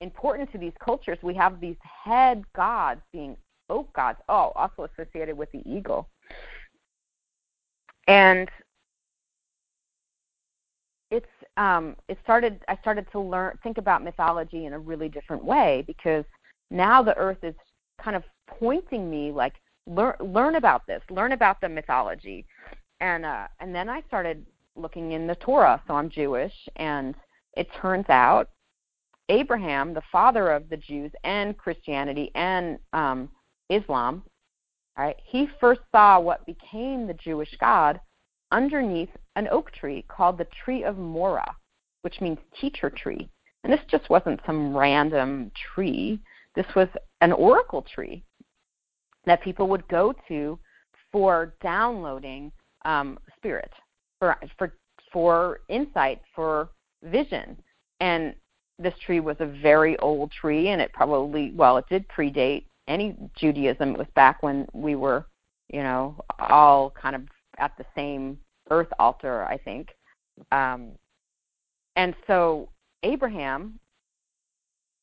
important 0.00 0.50
to 0.52 0.58
these 0.58 0.72
cultures? 0.84 1.18
We 1.22 1.34
have 1.34 1.60
these 1.60 1.76
head 1.82 2.44
gods 2.54 3.00
being 3.12 3.36
oak 3.68 3.92
gods. 3.92 4.18
Oh, 4.28 4.52
also 4.54 4.88
associated 4.92 5.36
with 5.36 5.50
the 5.52 5.62
eagle. 5.68 6.08
And 8.06 8.48
it's 11.12 11.26
um, 11.58 11.94
it 12.08 12.18
started. 12.24 12.64
I 12.68 12.76
started 12.76 13.06
to 13.12 13.20
learn 13.20 13.58
think 13.62 13.76
about 13.76 14.02
mythology 14.02 14.64
in 14.64 14.72
a 14.72 14.78
really 14.78 15.10
different 15.10 15.44
way 15.44 15.84
because 15.86 16.24
now 16.70 17.02
the 17.02 17.16
earth 17.18 17.44
is 17.44 17.54
kind 18.02 18.16
of 18.16 18.24
pointing 18.48 19.10
me 19.10 19.30
like 19.30 19.52
learn 19.86 20.14
learn 20.20 20.54
about 20.54 20.86
this, 20.86 21.02
learn 21.10 21.32
about 21.32 21.60
the 21.60 21.68
mythology, 21.68 22.46
and 23.00 23.26
uh, 23.26 23.46
and 23.60 23.74
then 23.74 23.90
I 23.90 24.02
started 24.08 24.46
looking 24.74 25.12
in 25.12 25.26
the 25.26 25.34
Torah. 25.34 25.82
So 25.86 25.94
I'm 25.94 26.08
Jewish, 26.08 26.54
and 26.76 27.14
it 27.58 27.68
turns 27.78 28.08
out 28.08 28.48
Abraham, 29.28 29.92
the 29.92 30.02
father 30.10 30.50
of 30.50 30.70
the 30.70 30.78
Jews 30.78 31.12
and 31.24 31.58
Christianity 31.58 32.30
and 32.34 32.78
um, 32.94 33.28
Islam, 33.68 34.22
right? 34.96 35.16
He 35.22 35.46
first 35.60 35.82
saw 35.94 36.18
what 36.20 36.46
became 36.46 37.06
the 37.06 37.14
Jewish 37.14 37.54
God 37.60 38.00
underneath 38.52 39.08
an 39.36 39.48
oak 39.50 39.72
tree 39.72 40.04
called 40.08 40.38
the 40.38 40.46
tree 40.64 40.84
of 40.84 40.96
Moreh, 40.96 41.44
which 42.02 42.20
means 42.20 42.38
teacher 42.60 42.90
tree. 42.90 43.28
And 43.64 43.72
this 43.72 43.80
just 43.90 44.08
wasn't 44.10 44.40
some 44.46 44.76
random 44.76 45.50
tree. 45.74 46.20
This 46.54 46.66
was 46.76 46.88
an 47.20 47.32
oracle 47.32 47.82
tree 47.82 48.22
that 49.24 49.42
people 49.42 49.68
would 49.68 49.86
go 49.88 50.14
to 50.28 50.58
for 51.10 51.54
downloading 51.62 52.50
um, 52.84 53.18
spirit, 53.36 53.70
for 54.18 54.36
for 54.58 54.74
for 55.12 55.60
insight, 55.68 56.20
for 56.34 56.70
vision. 57.04 57.56
And 58.00 58.34
this 58.78 58.94
tree 59.04 59.20
was 59.20 59.36
a 59.38 59.46
very 59.46 59.96
old 59.98 60.32
tree, 60.32 60.68
and 60.68 60.80
it 60.80 60.92
probably 60.92 61.52
well, 61.54 61.76
it 61.76 61.84
did 61.88 62.04
predate 62.08 62.64
any 62.88 63.16
Judaism. 63.36 63.90
It 63.90 63.98
was 63.98 64.08
back 64.14 64.42
when 64.42 64.66
we 64.72 64.96
were, 64.96 65.26
you 65.68 65.82
know, 65.82 66.16
all 66.40 66.90
kind 66.90 67.14
of 67.14 67.22
at 67.58 67.76
the 67.78 67.84
same 67.94 68.38
earth 68.70 68.88
altar, 68.98 69.44
I 69.44 69.58
think. 69.58 69.88
Um, 70.50 70.92
and 71.96 72.14
so 72.26 72.68
Abraham, 73.02 73.78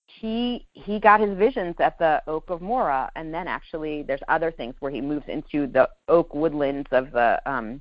he 0.07 0.65
he 0.73 0.99
got 0.99 1.19
his 1.19 1.37
visions 1.37 1.75
at 1.79 1.99
the 1.99 2.21
oak 2.27 2.49
of 2.49 2.61
Moreh, 2.61 3.09
and 3.15 3.33
then 3.33 3.47
actually 3.47 4.01
there's 4.03 4.21
other 4.27 4.51
things 4.51 4.73
where 4.79 4.91
he 4.91 5.01
moves 5.01 5.25
into 5.27 5.67
the 5.67 5.87
oak 6.07 6.33
woodlands 6.33 6.87
of 6.91 7.11
the 7.11 7.39
um, 7.45 7.79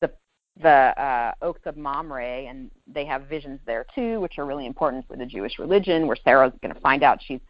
the 0.00 0.10
the 0.60 0.68
uh, 0.68 1.32
oaks 1.42 1.62
of 1.64 1.76
Mamre, 1.76 2.48
and 2.48 2.70
they 2.86 3.04
have 3.04 3.22
visions 3.28 3.60
there 3.66 3.86
too, 3.94 4.20
which 4.20 4.38
are 4.38 4.46
really 4.46 4.66
important 4.66 5.06
for 5.06 5.16
the 5.16 5.26
Jewish 5.26 5.58
religion, 5.58 6.06
where 6.08 6.16
Sarah's 6.24 6.52
going 6.60 6.74
to 6.74 6.80
find 6.80 7.04
out 7.04 7.22
she's 7.22 7.40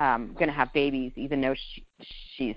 um, 0.00 0.34
going 0.34 0.48
to 0.48 0.54
have 0.54 0.72
babies, 0.72 1.12
even 1.16 1.40
though 1.40 1.54
she, 1.54 1.84
she's 2.36 2.56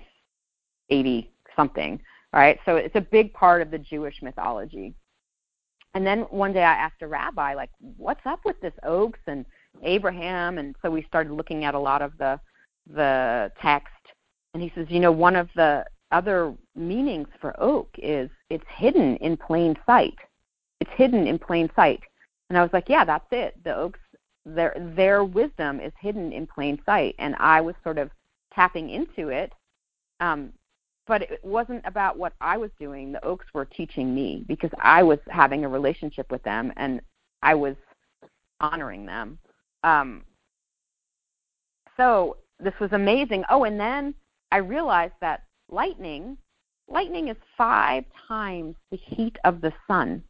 80 0.90 1.30
something, 1.54 2.00
right? 2.32 2.58
So 2.64 2.76
it's 2.76 2.96
a 2.96 3.00
big 3.00 3.32
part 3.32 3.62
of 3.62 3.70
the 3.70 3.78
Jewish 3.78 4.20
mythology. 4.22 4.94
And 5.94 6.06
then 6.06 6.20
one 6.30 6.52
day 6.52 6.62
I 6.62 6.74
asked 6.74 7.02
a 7.02 7.08
rabbi, 7.08 7.54
like, 7.54 7.70
what's 7.96 8.24
up 8.26 8.40
with 8.44 8.60
this 8.60 8.74
oaks 8.82 9.20
and 9.26 9.44
Abraham? 9.82 10.58
And 10.58 10.76
so 10.82 10.90
we 10.90 11.02
started 11.02 11.32
looking 11.32 11.64
at 11.64 11.74
a 11.74 11.78
lot 11.78 12.02
of 12.02 12.16
the 12.18 12.38
the 12.86 13.52
text. 13.60 13.92
And 14.54 14.62
he 14.62 14.72
says, 14.74 14.86
you 14.88 15.00
know, 15.00 15.12
one 15.12 15.36
of 15.36 15.48
the 15.56 15.84
other 16.10 16.54
meanings 16.74 17.28
for 17.40 17.58
oak 17.60 17.90
is 17.98 18.30
it's 18.48 18.64
hidden 18.76 19.16
in 19.16 19.36
plain 19.36 19.76
sight. 19.84 20.16
It's 20.80 20.90
hidden 20.94 21.26
in 21.26 21.38
plain 21.38 21.70
sight. 21.76 22.00
And 22.48 22.56
I 22.56 22.62
was 22.62 22.70
like, 22.72 22.88
yeah, 22.88 23.04
that's 23.04 23.26
it. 23.30 23.62
The 23.64 23.74
oaks, 23.74 24.00
their 24.44 24.74
their 24.96 25.24
wisdom 25.24 25.80
is 25.80 25.92
hidden 26.00 26.32
in 26.32 26.46
plain 26.46 26.80
sight. 26.86 27.14
And 27.18 27.34
I 27.36 27.60
was 27.60 27.74
sort 27.82 27.98
of 27.98 28.10
tapping 28.54 28.90
into 28.90 29.28
it 29.28 29.52
um, 30.20 30.52
but 31.08 31.22
it 31.22 31.40
wasn't 31.42 31.82
about 31.86 32.18
what 32.18 32.34
I 32.40 32.58
was 32.58 32.70
doing. 32.78 33.10
The 33.10 33.24
Oaks 33.24 33.46
were 33.54 33.64
teaching 33.64 34.14
me 34.14 34.44
because 34.46 34.70
I 34.80 35.02
was 35.02 35.18
having 35.28 35.64
a 35.64 35.68
relationship 35.68 36.30
with 36.30 36.42
them 36.42 36.70
and 36.76 37.00
I 37.42 37.54
was 37.54 37.74
honoring 38.60 39.06
them. 39.06 39.38
Um, 39.82 40.22
so 41.96 42.36
this 42.60 42.74
was 42.78 42.92
amazing. 42.92 43.42
Oh, 43.50 43.64
and 43.64 43.80
then 43.80 44.14
I 44.52 44.58
realized 44.58 45.14
that 45.22 45.44
lightning, 45.70 46.36
lightning 46.88 47.28
is 47.28 47.36
five 47.56 48.04
times 48.28 48.76
the 48.90 48.98
heat 48.98 49.36
of 49.44 49.62
the 49.62 49.72
sun. 49.88 50.22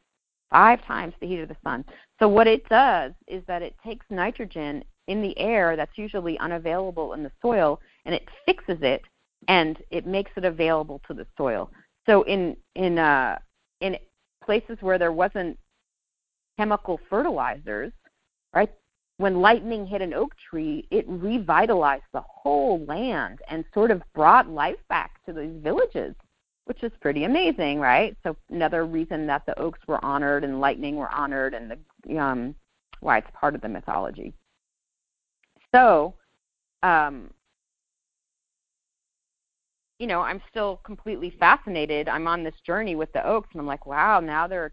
Five 0.51 0.83
times 0.87 1.13
the 1.21 1.27
heat 1.27 1.41
of 1.41 1.49
the 1.49 1.57
sun. 1.65 1.85
So 2.21 2.29
what 2.29 2.47
it 2.47 2.67
does 2.69 3.13
is 3.27 3.43
that 3.49 3.63
it 3.63 3.75
takes 3.85 4.07
nitrogen 4.11 4.85
in 5.09 5.23
the 5.23 5.37
air 5.39 5.75
that's 5.75 5.99
usually 5.99 6.39
unavailable 6.39 7.15
in 7.15 7.23
the 7.23 7.33
soil 7.43 7.81
and 8.05 8.15
it 8.15 8.27
fixes 8.47 8.79
it 8.81 9.03
and 9.47 9.79
it 9.91 10.07
makes 10.07 10.31
it 10.37 10.45
available 10.45 11.01
to 11.07 11.15
the 11.15 11.27
soil. 11.37 11.71
So 12.09 12.23
in 12.23 12.57
in 12.75 12.99
uh, 12.99 13.39
in 13.81 13.97
places 14.45 14.79
where 14.81 14.99
there 14.99 15.13
wasn't 15.13 15.59
chemical 16.59 16.99
fertilizers, 17.09 17.93
right? 18.55 18.71
When 19.19 19.41
lightning 19.41 19.87
hit 19.87 20.01
an 20.01 20.15
oak 20.15 20.33
tree, 20.51 20.87
it 20.91 21.05
revitalized 21.09 22.05
the 22.13 22.23
whole 22.23 22.85
land 22.87 23.41
and 23.49 23.65
sort 23.75 23.91
of 23.91 24.03
brought 24.15 24.49
life 24.49 24.79
back 24.89 25.25
to 25.27 25.33
these 25.33 25.61
villages, 25.63 26.15
which 26.67 26.83
is 26.83 26.93
pretty 27.01 27.25
amazing, 27.25 27.79
right? 27.81 28.17
So 28.23 28.37
another 28.51 28.87
reason 28.87 29.27
that 29.27 29.45
the 29.47 29.59
oaks 29.59 29.81
were 29.87 30.05
honored 30.05 30.45
and 30.45 30.61
lightning 30.61 30.97
were 30.97 31.11
honored, 31.11 31.55
and 31.55 31.77
the 32.07 32.19
um, 32.19 32.55
why 33.01 33.19
it's 33.19 33.31
part 33.33 33.55
of 33.55 33.61
the 33.61 33.69
mythology. 33.69 34.35
So 35.75 36.15
um, 36.83 37.31
you 39.99 40.07
know, 40.07 40.21
I'm 40.21 40.41
still 40.51 40.81
completely 40.85 41.31
fascinated. 41.39 42.09
I'm 42.09 42.29
on 42.29 42.45
this 42.45 42.55
journey 42.65 42.95
with 42.95 43.13
the 43.13 43.27
Oaks, 43.27 43.49
and 43.53 43.61
I'm 43.61 43.67
like, 43.67 43.87
wow, 43.87 44.21
now 44.21 44.47
they're 44.47 44.73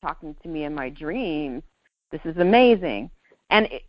talking 0.00 0.36
to 0.42 0.48
me 0.48 0.64
in 0.64 0.74
my 0.74 0.90
dreams. 0.90 1.62
This 2.12 2.20
is 2.24 2.36
amazing. 2.36 3.10
And 3.50 3.66
it, 3.66 3.82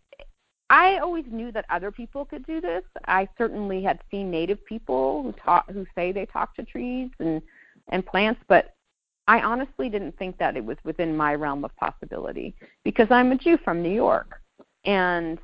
I 0.68 0.98
always 0.98 1.24
knew 1.30 1.52
that 1.52 1.64
other 1.70 1.92
people 1.92 2.24
could 2.24 2.44
do 2.44 2.60
this. 2.60 2.82
I 3.06 3.28
certainly 3.38 3.82
had 3.82 4.00
seen 4.10 4.30
native 4.30 4.64
people 4.64 5.22
who 5.22 5.32
talk, 5.32 5.70
who 5.70 5.86
say 5.94 6.10
they 6.10 6.26
talk 6.26 6.56
to 6.56 6.64
trees 6.64 7.10
and 7.20 7.40
and 7.88 8.04
plants, 8.04 8.40
but 8.48 8.74
I 9.28 9.40
honestly 9.40 9.88
didn't 9.88 10.18
think 10.18 10.38
that 10.38 10.56
it 10.56 10.64
was 10.64 10.76
within 10.82 11.16
my 11.16 11.34
realm 11.34 11.64
of 11.64 11.74
possibility 11.76 12.56
because 12.84 13.06
I'm 13.10 13.30
a 13.30 13.36
Jew 13.36 13.58
from 13.58 13.80
New 13.82 13.94
York. 13.94 14.40
And 14.84 15.38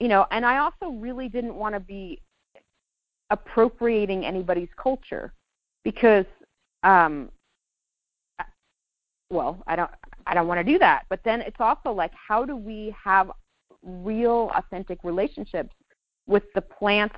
you 0.00 0.08
know, 0.08 0.26
and 0.30 0.44
I 0.44 0.58
also 0.58 0.94
really 0.96 1.28
didn't 1.28 1.54
want 1.54 1.74
to 1.74 1.80
be 1.80 2.20
appropriating 3.30 4.24
anybody's 4.24 4.68
culture 4.80 5.32
because 5.82 6.26
um 6.84 7.28
well 9.30 9.62
i 9.66 9.74
don't 9.74 9.90
i 10.26 10.34
don't 10.34 10.48
want 10.48 10.58
to 10.58 10.64
do 10.64 10.78
that. 10.78 11.04
But 11.08 11.20
then 11.24 11.40
it's 11.40 11.60
also 11.60 11.92
like 11.92 12.12
how 12.14 12.44
do 12.44 12.56
we 12.56 12.94
have 13.02 13.30
real 13.82 14.50
authentic 14.56 14.98
relationships 15.04 15.74
with 16.26 16.42
the 16.54 16.60
plants 16.60 17.16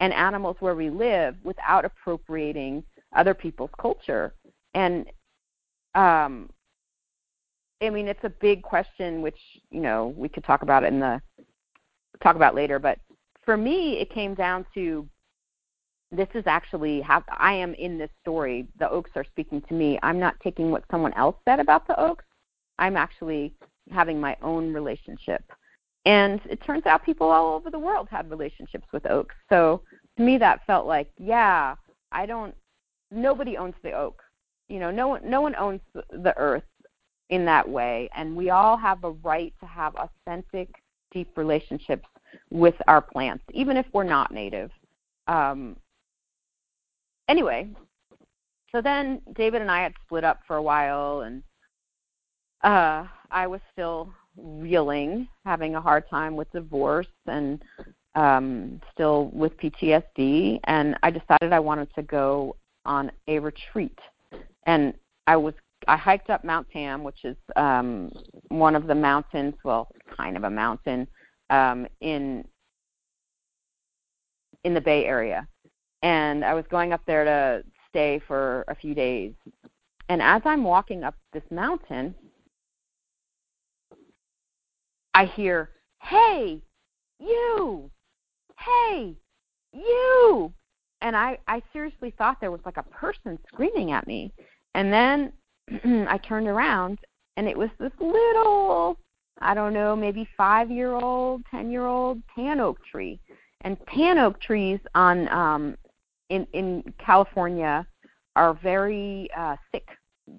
and 0.00 0.12
animals 0.12 0.56
where 0.60 0.74
we 0.74 0.90
live 0.90 1.36
without 1.44 1.84
appropriating 1.84 2.82
other 3.16 3.34
people's 3.34 3.70
culture? 3.80 4.34
And 4.74 5.06
um 5.96 6.48
i 7.82 7.90
mean 7.90 8.06
it's 8.06 8.22
a 8.22 8.30
big 8.30 8.62
question 8.62 9.22
which 9.22 9.38
you 9.70 9.80
know 9.80 10.14
we 10.16 10.28
could 10.28 10.44
talk 10.44 10.62
about 10.62 10.84
in 10.84 11.00
the 11.00 11.20
talk 12.22 12.36
about 12.36 12.54
later. 12.54 12.78
But 12.78 12.98
for 13.44 13.56
me 13.56 13.98
it 13.98 14.10
came 14.10 14.34
down 14.34 14.66
to 14.74 15.08
this 16.12 16.28
is 16.34 16.44
actually 16.46 17.00
how 17.00 17.22
I 17.38 17.54
am 17.54 17.74
in 17.74 17.98
this 17.98 18.10
story. 18.20 18.66
The 18.78 18.90
Oaks 18.90 19.10
are 19.14 19.24
speaking 19.24 19.62
to 19.68 19.74
me. 19.74 19.98
I'm 20.02 20.18
not 20.18 20.34
taking 20.42 20.70
what 20.70 20.84
someone 20.90 21.12
else 21.14 21.36
said 21.46 21.60
about 21.60 21.86
the 21.86 21.98
Oaks. 22.00 22.24
I'm 22.78 22.96
actually 22.96 23.54
having 23.90 24.20
my 24.20 24.36
own 24.42 24.72
relationship. 24.72 25.44
And 26.06 26.40
it 26.48 26.62
turns 26.64 26.86
out 26.86 27.04
people 27.04 27.28
all 27.28 27.54
over 27.54 27.70
the 27.70 27.78
world 27.78 28.08
have 28.10 28.30
relationships 28.30 28.86
with 28.92 29.06
oaks. 29.06 29.34
So 29.48 29.82
to 30.16 30.22
me 30.22 30.38
that 30.38 30.64
felt 30.66 30.86
like, 30.86 31.10
yeah, 31.18 31.74
I 32.10 32.26
don't 32.26 32.54
nobody 33.10 33.56
owns 33.56 33.74
the 33.82 33.92
oak. 33.92 34.22
You 34.68 34.78
know, 34.78 34.90
no 34.90 35.08
one 35.08 35.28
no 35.28 35.40
one 35.40 35.54
owns 35.56 35.80
the 35.94 36.34
earth 36.38 36.64
in 37.28 37.44
that 37.44 37.68
way 37.68 38.08
and 38.16 38.34
we 38.34 38.50
all 38.50 38.76
have 38.76 39.04
a 39.04 39.10
right 39.10 39.52
to 39.60 39.66
have 39.66 39.94
authentic 39.96 40.70
deep 41.12 41.36
relationships 41.36 42.06
with 42.50 42.74
our 42.86 43.00
plants 43.00 43.44
even 43.52 43.76
if 43.76 43.86
we're 43.92 44.04
not 44.04 44.32
native. 44.32 44.70
Um, 45.28 45.76
anyway, 47.30 47.68
so 48.72 48.82
then 48.82 49.22
David 49.34 49.62
and 49.62 49.70
I 49.70 49.82
had 49.82 49.94
split 50.04 50.24
up 50.24 50.40
for 50.46 50.56
a 50.56 50.62
while, 50.62 51.22
and 51.22 51.42
uh, 52.62 53.06
I 53.30 53.46
was 53.46 53.60
still 53.72 54.12
reeling, 54.36 55.28
having 55.44 55.76
a 55.76 55.80
hard 55.80 56.08
time 56.10 56.36
with 56.36 56.50
divorce, 56.52 57.06
and 57.26 57.62
um, 58.14 58.80
still 58.92 59.30
with 59.32 59.56
PTSD. 59.58 60.60
And 60.64 60.96
I 61.02 61.10
decided 61.10 61.52
I 61.52 61.60
wanted 61.60 61.88
to 61.94 62.02
go 62.02 62.56
on 62.84 63.10
a 63.28 63.38
retreat, 63.38 63.98
and 64.66 64.92
I 65.26 65.36
was 65.36 65.54
I 65.88 65.96
hiked 65.96 66.28
up 66.28 66.44
Mount 66.44 66.68
Tam, 66.70 67.02
which 67.02 67.24
is 67.24 67.36
um, 67.56 68.12
one 68.48 68.76
of 68.76 68.86
the 68.86 68.94
mountains, 68.94 69.54
well, 69.64 69.88
kind 70.14 70.36
of 70.36 70.44
a 70.44 70.50
mountain 70.50 71.06
um, 71.48 71.86
in 72.00 72.44
in 74.64 74.74
the 74.74 74.80
Bay 74.80 75.06
Area 75.06 75.46
and 76.02 76.44
I 76.44 76.54
was 76.54 76.64
going 76.70 76.92
up 76.92 77.02
there 77.06 77.24
to 77.24 77.64
stay 77.88 78.20
for 78.26 78.64
a 78.68 78.74
few 78.74 78.94
days. 78.94 79.34
And 80.08 80.22
as 80.22 80.42
I'm 80.44 80.64
walking 80.64 81.04
up 81.04 81.14
this 81.32 81.42
mountain, 81.50 82.14
I 85.14 85.26
hear, 85.26 85.70
"Hey, 86.00 86.62
you! 87.18 87.90
Hey, 88.58 89.16
you!" 89.72 90.52
And 91.00 91.16
I 91.16 91.38
I 91.46 91.62
seriously 91.72 92.12
thought 92.16 92.40
there 92.40 92.50
was 92.50 92.64
like 92.64 92.76
a 92.76 92.82
person 92.84 93.38
screaming 93.48 93.92
at 93.92 94.06
me. 94.06 94.32
And 94.74 94.92
then 94.92 95.32
I 96.08 96.18
turned 96.18 96.48
around 96.48 96.98
and 97.36 97.48
it 97.48 97.56
was 97.56 97.70
this 97.78 97.92
little 98.00 98.98
I 99.42 99.54
don't 99.54 99.72
know, 99.72 99.96
maybe 99.96 100.28
5-year-old, 100.38 101.42
10-year-old 101.50 102.22
tan 102.34 102.60
oak 102.60 102.78
tree. 102.84 103.18
And 103.62 103.78
tan 103.94 104.18
oak 104.18 104.40
trees 104.40 104.80
on 104.94 105.28
um 105.28 105.76
in 106.30 106.46
in 106.52 106.82
California 106.98 107.86
are 108.36 108.54
very 108.54 109.28
uh, 109.36 109.56
sick. 109.70 109.86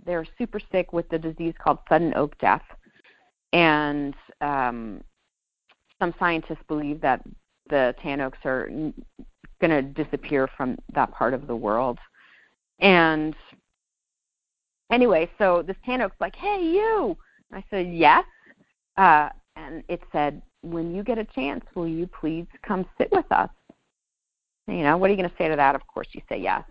They're 0.05 0.25
super 0.37 0.59
sick 0.71 0.93
with 0.93 1.07
the 1.09 1.19
disease 1.19 1.53
called 1.61 1.79
sudden 1.87 2.13
oak 2.15 2.35
death, 2.39 2.63
and 3.53 4.15
um, 4.39 5.03
some 5.99 6.15
scientists 6.17 6.63
believe 6.67 7.01
that 7.01 7.21
the 7.69 7.93
tan 8.01 8.21
oaks 8.21 8.39
are 8.45 8.69
going 8.69 9.69
to 9.69 9.81
disappear 9.81 10.49
from 10.57 10.77
that 10.93 11.11
part 11.11 11.33
of 11.33 11.45
the 11.45 11.55
world. 11.55 11.99
And 12.79 13.35
anyway, 14.91 15.29
so 15.37 15.61
this 15.61 15.77
tan 15.85 16.01
oak's 16.01 16.19
like, 16.19 16.35
"Hey, 16.35 16.63
you!" 16.63 17.17
I 17.53 17.63
said, 17.69 17.93
"Yes," 17.93 18.23
uh, 18.97 19.29
and 19.57 19.83
it 19.89 20.01
said, 20.13 20.41
"When 20.61 20.95
you 20.95 21.03
get 21.03 21.17
a 21.17 21.25
chance, 21.25 21.65
will 21.75 21.87
you 21.87 22.07
please 22.07 22.47
come 22.63 22.85
sit 22.97 23.11
with 23.11 23.29
us?" 23.31 23.49
You 24.67 24.83
know, 24.83 24.97
what 24.97 25.09
are 25.09 25.13
you 25.13 25.17
going 25.17 25.29
to 25.29 25.35
say 25.37 25.49
to 25.49 25.55
that? 25.55 25.75
Of 25.75 25.85
course, 25.87 26.07
you 26.11 26.21
say 26.29 26.39
yes. 26.39 26.63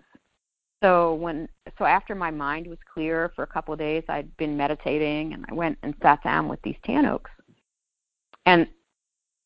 So 0.83 1.15
when 1.15 1.49
so 1.79 1.85
after 1.85 2.15
my 2.15 2.31
mind 2.31 2.67
was 2.67 2.79
clear 2.93 3.33
for 3.37 3.43
a 3.43 3.47
couple 3.47 3.75
of 3.75 3.79
days, 3.79 4.03
I'd 4.09 4.35
been 4.39 4.57
meditating 4.57 5.35
and 5.35 5.45
I 5.51 5.55
went 5.55 5.79
and 5.83 5.95
sat 6.03 6.23
down 6.23 6.49
with 6.49 6.61
these 6.63 6.77
tan 6.85 7.05
oaks. 7.05 7.31
And 8.47 8.67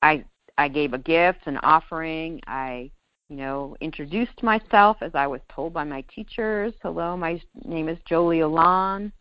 I 0.03 0.25
I 0.57 0.69
gave 0.69 0.93
a 0.93 0.99
gift, 0.99 1.47
an 1.47 1.59
offering. 1.59 2.41
I, 2.47 2.91
you 3.29 3.37
know, 3.37 3.77
introduced 3.81 4.43
myself 4.43 4.99
as 5.01 5.13
I 5.15 5.27
was 5.27 5.41
told 5.51 5.73
by 5.73 5.85
my 5.85 6.05
teachers. 6.15 6.73
Hello, 6.83 7.17
my 7.17 7.41
name 7.65 7.89
is 7.89 7.99
Jolie 8.09 8.41
Elan. 8.41 9.13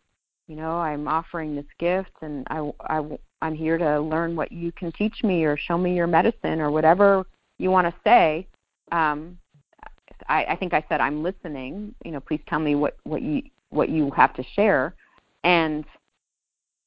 You 0.46 0.56
know, 0.56 0.78
I'm 0.78 1.08
offering 1.08 1.56
this 1.56 1.64
gift, 1.78 2.12
and 2.20 2.46
I, 2.50 2.70
I, 2.88 3.18
I'm 3.40 3.54
here 3.54 3.78
to 3.78 3.98
learn 4.00 4.36
what 4.36 4.52
you 4.52 4.72
can 4.72 4.92
teach 4.92 5.24
me 5.24 5.44
or 5.44 5.56
show 5.56 5.78
me 5.78 5.96
your 5.96 6.06
medicine 6.06 6.60
or 6.60 6.70
whatever 6.70 7.24
you 7.58 7.70
want 7.70 7.86
to 7.86 7.94
say. 8.04 8.46
Um, 8.92 9.38
I, 10.28 10.44
I 10.44 10.56
think 10.56 10.74
I 10.74 10.84
said 10.88 11.00
I'm 11.00 11.22
listening. 11.22 11.94
You 12.04 12.12
know, 12.12 12.20
please 12.20 12.40
tell 12.48 12.60
me 12.60 12.74
what 12.74 12.96
what 13.04 13.22
you 13.22 13.42
what 13.70 13.88
you 13.88 14.10
have 14.12 14.34
to 14.34 14.44
share. 14.54 14.94
And 15.42 15.84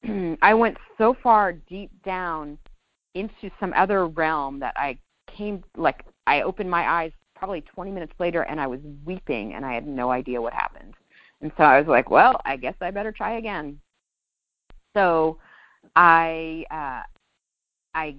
I 0.42 0.54
went 0.54 0.76
so 0.96 1.16
far 1.22 1.52
deep 1.52 1.90
down 2.04 2.58
into 3.14 3.50
some 3.60 3.72
other 3.76 4.06
realm 4.06 4.60
that 4.60 4.74
I 4.76 4.98
came 5.36 5.62
like 5.76 6.04
I 6.26 6.42
opened 6.42 6.70
my 6.70 6.88
eyes 6.88 7.12
probably 7.34 7.60
20 7.60 7.90
minutes 7.92 8.12
later 8.18 8.42
and 8.42 8.60
I 8.60 8.66
was 8.66 8.80
weeping 9.04 9.54
and 9.54 9.64
I 9.64 9.72
had 9.72 9.86
no 9.86 10.10
idea 10.10 10.42
what 10.42 10.52
happened. 10.52 10.94
And 11.40 11.52
so 11.56 11.62
I 11.62 11.78
was 11.78 11.88
like, 11.88 12.10
well, 12.10 12.40
I 12.44 12.56
guess 12.56 12.74
I 12.80 12.90
better 12.90 13.12
try 13.12 13.38
again. 13.38 13.78
So 14.94 15.38
I 15.94 16.64
uh 16.70 17.02
I 17.94 18.16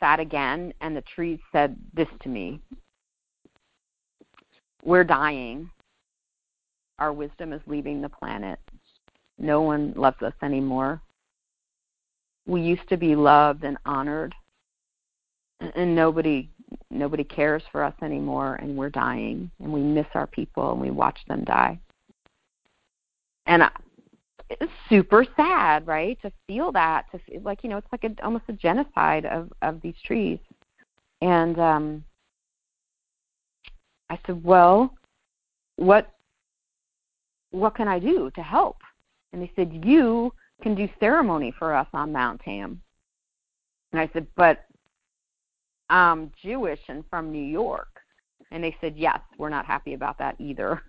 sat 0.00 0.20
again 0.20 0.72
and 0.80 0.96
the 0.96 1.02
trees 1.14 1.38
said 1.52 1.76
this 1.94 2.08
to 2.22 2.28
me. 2.28 2.60
We're 4.84 5.04
dying. 5.04 5.70
Our 6.98 7.12
wisdom 7.12 7.52
is 7.52 7.60
leaving 7.66 8.00
the 8.00 8.08
planet. 8.08 8.58
No 9.38 9.62
one 9.62 9.92
loves 9.96 10.22
us 10.22 10.34
anymore 10.42 11.00
we 12.48 12.62
used 12.62 12.88
to 12.88 12.96
be 12.96 13.14
loved 13.14 13.62
and 13.62 13.76
honored 13.84 14.34
and 15.60 15.94
nobody 15.94 16.48
nobody 16.90 17.22
cares 17.22 17.62
for 17.70 17.84
us 17.84 17.94
anymore 18.02 18.56
and 18.56 18.76
we're 18.76 18.90
dying 18.90 19.50
and 19.62 19.72
we 19.72 19.80
miss 19.80 20.06
our 20.14 20.26
people 20.26 20.72
and 20.72 20.80
we 20.80 20.90
watch 20.90 21.18
them 21.28 21.44
die 21.44 21.78
and 23.46 23.62
it's 24.50 24.72
super 24.88 25.26
sad 25.36 25.86
right 25.86 26.20
to 26.22 26.32
feel 26.46 26.72
that 26.72 27.04
to 27.12 27.18
feel 27.18 27.40
like 27.42 27.62
you 27.62 27.68
know 27.68 27.76
it's 27.76 27.92
like 27.92 28.04
a, 28.04 28.24
almost 28.24 28.44
a 28.48 28.52
genocide 28.54 29.26
of 29.26 29.52
of 29.62 29.80
these 29.82 29.96
trees 30.04 30.38
and 31.20 31.58
um 31.58 32.02
i 34.10 34.18
said 34.26 34.42
well 34.42 34.94
what 35.76 36.10
what 37.50 37.74
can 37.74 37.88
i 37.88 37.98
do 37.98 38.30
to 38.34 38.42
help 38.42 38.76
and 39.32 39.42
they 39.42 39.52
said 39.56 39.84
you 39.84 40.32
can 40.62 40.74
do 40.74 40.88
ceremony 40.98 41.52
for 41.58 41.74
us 41.74 41.86
on 41.92 42.12
Mount 42.12 42.40
Tam. 42.40 42.80
And 43.92 44.00
I 44.00 44.10
said, 44.12 44.26
but 44.36 44.64
I'm 45.88 46.32
Jewish 46.42 46.80
and 46.88 47.04
from 47.08 47.32
New 47.32 47.44
York. 47.44 47.88
And 48.50 48.62
they 48.62 48.76
said, 48.80 48.96
yes, 48.96 49.20
we're 49.38 49.48
not 49.48 49.66
happy 49.66 49.94
about 49.94 50.18
that 50.18 50.36
either. 50.38 50.82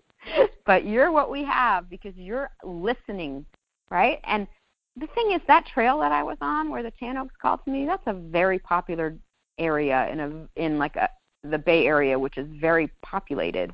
but 0.66 0.86
you're 0.86 1.10
what 1.10 1.30
we 1.30 1.44
have 1.44 1.90
because 1.90 2.14
you're 2.16 2.50
listening, 2.64 3.44
right? 3.90 4.20
And 4.24 4.46
the 4.96 5.08
thing 5.08 5.32
is, 5.32 5.40
that 5.46 5.66
trail 5.66 5.98
that 6.00 6.12
I 6.12 6.22
was 6.22 6.38
on 6.40 6.70
where 6.70 6.82
the 6.82 6.92
Tan 6.92 7.16
Oaks 7.16 7.34
called 7.40 7.60
to 7.64 7.70
me, 7.70 7.86
that's 7.86 8.06
a 8.06 8.12
very 8.12 8.58
popular 8.58 9.16
area 9.58 10.08
in 10.10 10.20
a 10.20 10.62
in 10.62 10.78
like 10.78 10.96
a 10.96 11.08
the 11.44 11.58
Bay 11.58 11.86
Area, 11.86 12.18
which 12.18 12.38
is 12.38 12.48
very 12.60 12.90
populated. 13.02 13.72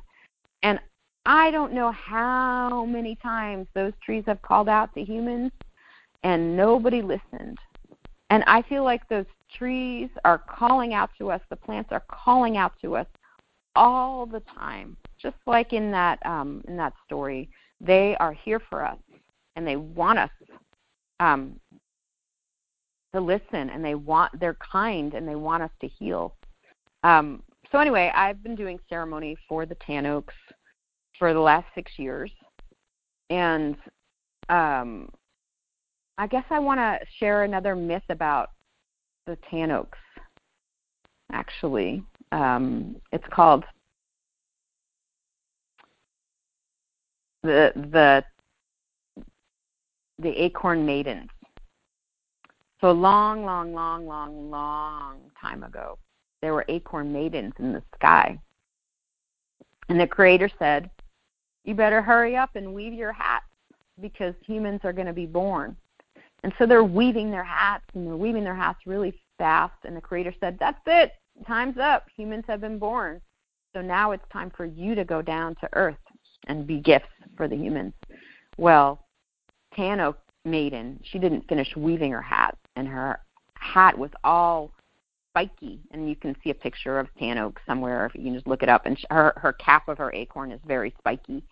And 0.63 0.79
I 1.25 1.51
don't 1.51 1.73
know 1.73 1.91
how 1.91 2.85
many 2.85 3.15
times 3.15 3.67
those 3.73 3.93
trees 4.03 4.23
have 4.27 4.41
called 4.41 4.69
out 4.69 4.93
to 4.95 5.03
humans 5.03 5.51
and 6.23 6.55
nobody 6.55 7.01
listened. 7.01 7.57
And 8.29 8.43
I 8.45 8.61
feel 8.63 8.83
like 8.83 9.07
those 9.09 9.25
trees 9.55 10.09
are 10.25 10.37
calling 10.37 10.93
out 10.93 11.09
to 11.17 11.31
us, 11.31 11.41
the 11.49 11.55
plants 11.55 11.91
are 11.91 12.03
calling 12.11 12.57
out 12.57 12.73
to 12.81 12.95
us 12.95 13.07
all 13.75 14.25
the 14.25 14.41
time. 14.41 14.97
Just 15.21 15.37
like 15.45 15.73
in 15.73 15.91
that 15.91 16.23
um, 16.25 16.63
in 16.67 16.77
that 16.77 16.93
story, 17.05 17.49
they 17.81 18.15
are 18.19 18.33
here 18.33 18.61
for 18.69 18.85
us 18.85 18.97
and 19.55 19.67
they 19.67 19.75
want 19.75 20.19
us 20.19 20.29
um, 21.19 21.59
to 23.13 23.19
listen 23.19 23.69
and 23.69 23.83
they 23.83 23.95
want 23.95 24.39
they're 24.39 24.57
kind 24.71 25.13
and 25.13 25.27
they 25.27 25.35
want 25.35 25.63
us 25.63 25.71
to 25.81 25.87
heal. 25.87 26.35
Um, 27.03 27.41
so 27.71 27.79
anyway, 27.79 28.11
I've 28.15 28.41
been 28.43 28.55
doing 28.55 28.79
ceremony 28.89 29.37
for 29.47 29.65
the 29.65 29.75
Tan 29.75 30.05
Oaks 30.05 30.33
for 31.17 31.33
the 31.33 31.39
last 31.39 31.67
six 31.75 31.91
years, 31.97 32.31
and 33.29 33.75
um, 34.49 35.09
I 36.19 36.27
guess 36.27 36.43
I 36.49 36.59
want 36.59 36.79
to 36.79 36.99
share 37.17 37.43
another 37.43 37.75
myth 37.75 38.03
about 38.09 38.49
the 39.25 39.37
tan 39.49 39.71
oaks. 39.71 39.97
Actually, 41.31 42.03
um, 42.31 42.97
it's 43.11 43.23
called 43.31 43.63
the 47.43 47.71
the 47.75 48.23
the 50.17 50.43
acorn 50.43 50.85
maidens. 50.85 51.29
So 52.81 52.91
long, 52.91 53.45
long, 53.45 53.73
long, 53.73 54.05
long, 54.05 54.49
long 54.49 55.19
time 55.39 55.63
ago, 55.63 55.97
there 56.41 56.53
were 56.53 56.65
acorn 56.69 57.11
maidens 57.11 57.53
in 57.59 57.73
the 57.73 57.83
sky. 57.95 58.39
And 59.89 59.99
the 59.99 60.07
Creator 60.07 60.49
said, 60.59 60.89
you 61.65 61.75
better 61.75 62.01
hurry 62.01 62.35
up 62.35 62.55
and 62.55 62.73
weave 62.73 62.93
your 62.93 63.11
hats 63.11 63.45
because 64.01 64.33
humans 64.45 64.81
are 64.83 64.93
going 64.93 65.07
to 65.07 65.13
be 65.13 65.25
born. 65.25 65.75
And 66.43 66.53
so 66.57 66.65
they're 66.65 66.83
weaving 66.83 67.31
their 67.31 67.43
hats 67.43 67.83
and 67.93 68.07
they're 68.07 68.15
weaving 68.15 68.43
their 68.43 68.55
hats 68.55 68.79
really 68.85 69.13
fast. 69.37 69.75
And 69.83 69.95
the 69.95 70.01
Creator 70.01 70.33
said, 70.39 70.57
That's 70.59 70.79
it. 70.85 71.11
Time's 71.45 71.77
up. 71.77 72.05
Humans 72.15 72.45
have 72.47 72.61
been 72.61 72.79
born. 72.79 73.21
So 73.75 73.81
now 73.81 74.11
it's 74.11 74.23
time 74.31 74.51
for 74.55 74.65
you 74.65 74.95
to 74.95 75.05
go 75.05 75.21
down 75.21 75.55
to 75.61 75.69
earth 75.73 75.97
and 76.47 76.65
be 76.65 76.79
gifts 76.79 77.05
for 77.37 77.47
the 77.47 77.55
humans. 77.55 77.93
Well, 78.57 79.05
Tanoak 79.77 80.15
Maiden, 80.45 80.99
she 81.03 81.19
didn't 81.19 81.47
finish 81.47 81.75
weaving 81.75 82.11
her 82.11 82.21
hat, 82.21 82.57
and 82.75 82.87
her 82.87 83.19
hat 83.53 83.97
was 83.97 84.09
all 84.23 84.71
spiky, 85.39 85.79
and 85.91 86.09
you 86.09 86.15
can 86.15 86.35
see 86.43 86.49
a 86.49 86.55
picture 86.55 86.99
of 86.99 87.07
tan 87.17 87.37
oak 87.37 87.59
somewhere 87.65 88.05
if 88.05 88.15
you 88.15 88.23
can 88.23 88.33
just 88.33 88.47
look 88.47 88.63
it 88.63 88.69
up. 88.69 88.85
And 88.85 88.97
her 89.09 89.33
her 89.37 89.53
cap 89.53 89.87
of 89.87 89.97
her 89.97 90.11
acorn 90.13 90.51
is 90.51 90.59
very 90.65 90.93
spiky, 90.99 91.43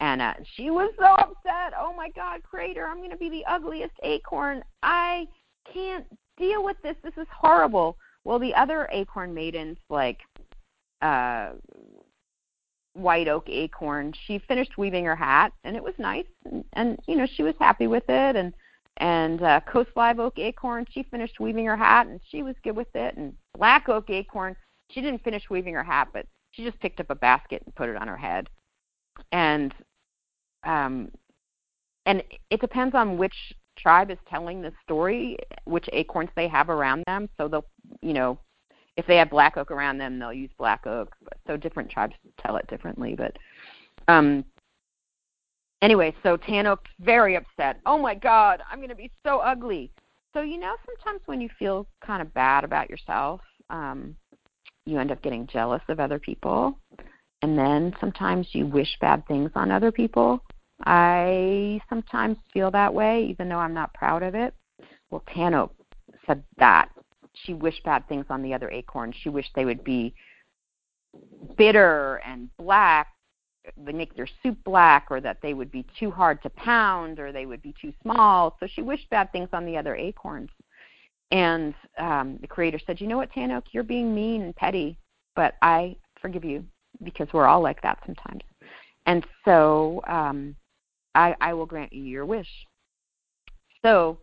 and 0.00 0.20
uh, 0.20 0.34
she 0.54 0.70
was 0.70 0.92
so 0.98 1.06
upset. 1.06 1.72
Oh 1.78 1.94
my 1.96 2.10
God, 2.10 2.42
Creator, 2.42 2.86
I'm 2.86 2.98
going 2.98 3.10
to 3.10 3.16
be 3.16 3.30
the 3.30 3.44
ugliest 3.46 3.94
acorn. 4.02 4.62
I 4.82 5.26
can't 5.72 6.06
deal 6.36 6.64
with 6.64 6.76
this. 6.82 6.96
This 7.02 7.16
is 7.16 7.26
horrible. 7.34 7.96
Well, 8.24 8.38
the 8.38 8.54
other 8.54 8.88
acorn 8.92 9.32
maidens, 9.32 9.78
like 9.88 10.18
uh, 11.00 11.50
white 12.92 13.28
oak 13.28 13.48
acorn, 13.48 14.12
she 14.26 14.38
finished 14.38 14.76
weaving 14.76 15.04
her 15.06 15.16
hat, 15.16 15.52
and 15.64 15.76
it 15.76 15.82
was 15.82 15.94
nice, 15.98 16.26
and, 16.44 16.64
and 16.74 16.98
you 17.06 17.16
know 17.16 17.26
she 17.34 17.42
was 17.42 17.54
happy 17.58 17.86
with 17.86 18.04
it, 18.08 18.36
and 18.36 18.52
and 19.00 19.42
uh, 19.42 19.60
Coast 19.60 19.90
Live 19.96 20.20
Oak 20.20 20.38
Acorn, 20.38 20.84
she 20.90 21.02
finished 21.04 21.40
weaving 21.40 21.64
her 21.64 21.76
hat 21.76 22.06
and 22.06 22.20
she 22.30 22.42
was 22.42 22.54
good 22.62 22.76
with 22.76 22.94
it. 22.94 23.16
And 23.16 23.32
Black 23.56 23.88
Oak 23.88 24.10
Acorn, 24.10 24.54
she 24.90 25.00
didn't 25.00 25.24
finish 25.24 25.42
weaving 25.48 25.74
her 25.74 25.82
hat, 25.82 26.08
but 26.12 26.26
she 26.50 26.64
just 26.64 26.78
picked 26.80 27.00
up 27.00 27.08
a 27.08 27.14
basket 27.14 27.62
and 27.64 27.74
put 27.74 27.88
it 27.88 27.96
on 27.96 28.08
her 28.08 28.16
head. 28.16 28.48
And 29.32 29.74
um, 30.64 31.10
and 32.04 32.22
it 32.50 32.60
depends 32.60 32.94
on 32.94 33.16
which 33.16 33.34
tribe 33.78 34.10
is 34.10 34.18
telling 34.28 34.60
the 34.60 34.72
story, 34.82 35.38
which 35.64 35.88
acorns 35.94 36.28
they 36.36 36.48
have 36.48 36.68
around 36.68 37.02
them. 37.06 37.28
So 37.38 37.48
they'll, 37.48 37.66
you 38.02 38.12
know, 38.12 38.38
if 38.98 39.06
they 39.06 39.16
have 39.16 39.30
black 39.30 39.56
oak 39.56 39.70
around 39.70 39.96
them, 39.96 40.18
they'll 40.18 40.32
use 40.32 40.50
black 40.58 40.86
oak. 40.86 41.16
So 41.46 41.56
different 41.56 41.90
tribes 41.90 42.14
tell 42.38 42.56
it 42.56 42.66
differently. 42.66 43.14
But 43.14 43.38
um, 44.08 44.44
Anyway, 45.82 46.14
so 46.22 46.36
Tanoak's 46.36 46.90
very 47.00 47.36
upset. 47.36 47.80
Oh 47.86 47.98
my 47.98 48.14
God, 48.14 48.62
I'm 48.70 48.78
going 48.78 48.90
to 48.90 48.94
be 48.94 49.10
so 49.24 49.38
ugly. 49.38 49.90
So, 50.34 50.42
you 50.42 50.58
know, 50.58 50.74
sometimes 50.84 51.22
when 51.26 51.40
you 51.40 51.48
feel 51.58 51.86
kind 52.04 52.22
of 52.22 52.32
bad 52.34 52.64
about 52.64 52.90
yourself, 52.90 53.40
um, 53.70 54.14
you 54.84 54.98
end 54.98 55.10
up 55.10 55.22
getting 55.22 55.46
jealous 55.46 55.82
of 55.88 55.98
other 55.98 56.18
people. 56.18 56.78
And 57.42 57.58
then 57.58 57.94
sometimes 57.98 58.48
you 58.52 58.66
wish 58.66 58.96
bad 59.00 59.26
things 59.26 59.50
on 59.54 59.70
other 59.70 59.90
people. 59.90 60.44
I 60.84 61.80
sometimes 61.88 62.36
feel 62.52 62.70
that 62.70 62.92
way, 62.92 63.26
even 63.30 63.48
though 63.48 63.58
I'm 63.58 63.74
not 63.74 63.94
proud 63.94 64.22
of 64.22 64.34
it. 64.34 64.54
Well, 65.10 65.22
Tanoak 65.34 65.70
said 66.26 66.42
that. 66.58 66.90
She 67.44 67.54
wished 67.54 67.84
bad 67.84 68.06
things 68.08 68.26
on 68.28 68.42
the 68.42 68.52
other 68.52 68.70
acorns. 68.70 69.14
She 69.20 69.30
wished 69.30 69.50
they 69.54 69.64
would 69.64 69.84
be 69.84 70.14
bitter 71.56 72.20
and 72.26 72.50
black 72.58 73.08
they 73.76 73.92
make 73.92 74.14
their 74.14 74.28
soup 74.42 74.56
black 74.64 75.06
or 75.10 75.20
that 75.20 75.38
they 75.42 75.54
would 75.54 75.70
be 75.70 75.84
too 75.98 76.10
hard 76.10 76.42
to 76.42 76.50
pound 76.50 77.18
or 77.18 77.32
they 77.32 77.46
would 77.46 77.62
be 77.62 77.74
too 77.80 77.92
small. 78.02 78.56
So 78.60 78.66
she 78.66 78.82
wished 78.82 79.08
bad 79.10 79.30
things 79.32 79.48
on 79.52 79.66
the 79.66 79.76
other 79.76 79.94
acorns. 79.94 80.50
And 81.30 81.74
um, 81.98 82.38
the 82.40 82.48
creator 82.48 82.80
said, 82.86 83.00
You 83.00 83.06
know 83.06 83.16
what, 83.16 83.32
Tanoak, 83.32 83.64
you're 83.72 83.82
being 83.82 84.14
mean 84.14 84.42
and 84.42 84.56
petty, 84.56 84.98
but 85.36 85.54
I 85.62 85.96
forgive 86.20 86.44
you 86.44 86.64
because 87.02 87.28
we're 87.32 87.46
all 87.46 87.62
like 87.62 87.80
that 87.82 87.98
sometimes. 88.04 88.42
And 89.06 89.24
so 89.44 90.02
um, 90.08 90.56
I, 91.14 91.34
I 91.40 91.54
will 91.54 91.66
grant 91.66 91.92
you 91.92 92.02
your 92.02 92.26
wish. 92.26 92.48
So 93.82 94.18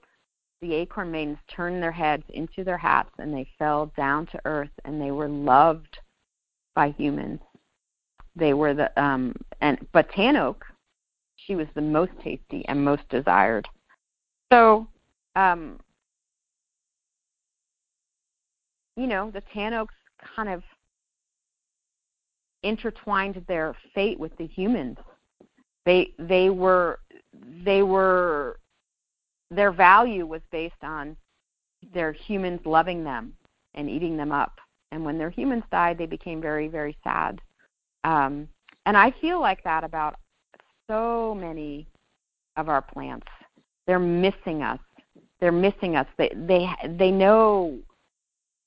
the 0.61 0.73
acorn 0.73 1.11
maidens 1.11 1.37
turned 1.53 1.81
their 1.81 1.91
heads 1.91 2.23
into 2.29 2.63
their 2.63 2.77
hats 2.77 3.11
and 3.19 3.33
they 3.33 3.47
fell 3.57 3.91
down 3.95 4.25
to 4.27 4.39
earth 4.45 4.71
and 4.85 5.01
they 5.01 5.11
were 5.11 5.29
loved 5.29 5.97
by 6.75 6.89
humans. 6.91 7.39
They 8.37 8.53
were 8.53 8.73
the 8.73 9.01
um 9.01 9.33
and 9.61 9.77
but 9.91 10.09
tan 10.11 10.35
oak, 10.35 10.65
she 11.35 11.55
was 11.55 11.67
the 11.73 11.81
most 11.81 12.11
tasty 12.23 12.63
and 12.67 12.83
most 12.83 13.07
desired. 13.09 13.67
So 14.51 14.87
um 15.35 15.79
you 18.95 19.07
know, 19.07 19.31
the 19.31 19.41
tan 19.53 19.73
oaks 19.73 19.95
kind 20.35 20.49
of 20.49 20.63
intertwined 22.63 23.43
their 23.47 23.75
fate 23.93 24.19
with 24.19 24.35
the 24.37 24.47
humans. 24.47 24.97
They 25.85 26.13
they 26.19 26.49
were 26.49 26.99
they 27.63 27.81
were 27.81 28.59
their 29.49 29.71
value 29.71 30.25
was 30.25 30.41
based 30.51 30.83
on 30.83 31.15
their 31.93 32.11
humans 32.11 32.59
loving 32.65 33.03
them 33.03 33.33
and 33.73 33.89
eating 33.89 34.17
them 34.17 34.31
up. 34.31 34.59
And 34.91 35.03
when 35.03 35.17
their 35.17 35.29
humans 35.29 35.63
died, 35.71 35.97
they 35.97 36.05
became 36.05 36.41
very, 36.41 36.67
very 36.67 36.97
sad. 37.03 37.41
Um, 38.07 38.47
and 38.85 38.95
I 38.95 39.13
feel 39.19 39.41
like 39.41 39.61
that 39.65 39.83
about 39.83 40.15
so 40.89 41.35
many 41.37 41.87
of 42.55 42.69
our 42.69 42.81
plants. 42.81 43.27
They're 43.85 43.99
missing 43.99 44.63
us. 44.63 44.79
They're 45.41 45.51
missing 45.51 45.97
us. 45.97 46.07
They 46.17 46.31
they 46.33 46.67
they 46.97 47.11
know 47.11 47.77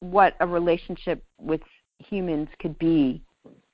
what 0.01 0.34
a 0.41 0.47
relationship 0.47 1.24
with 1.41 1.62
humans 1.99 2.49
could 2.61 2.78
be. 2.78 3.22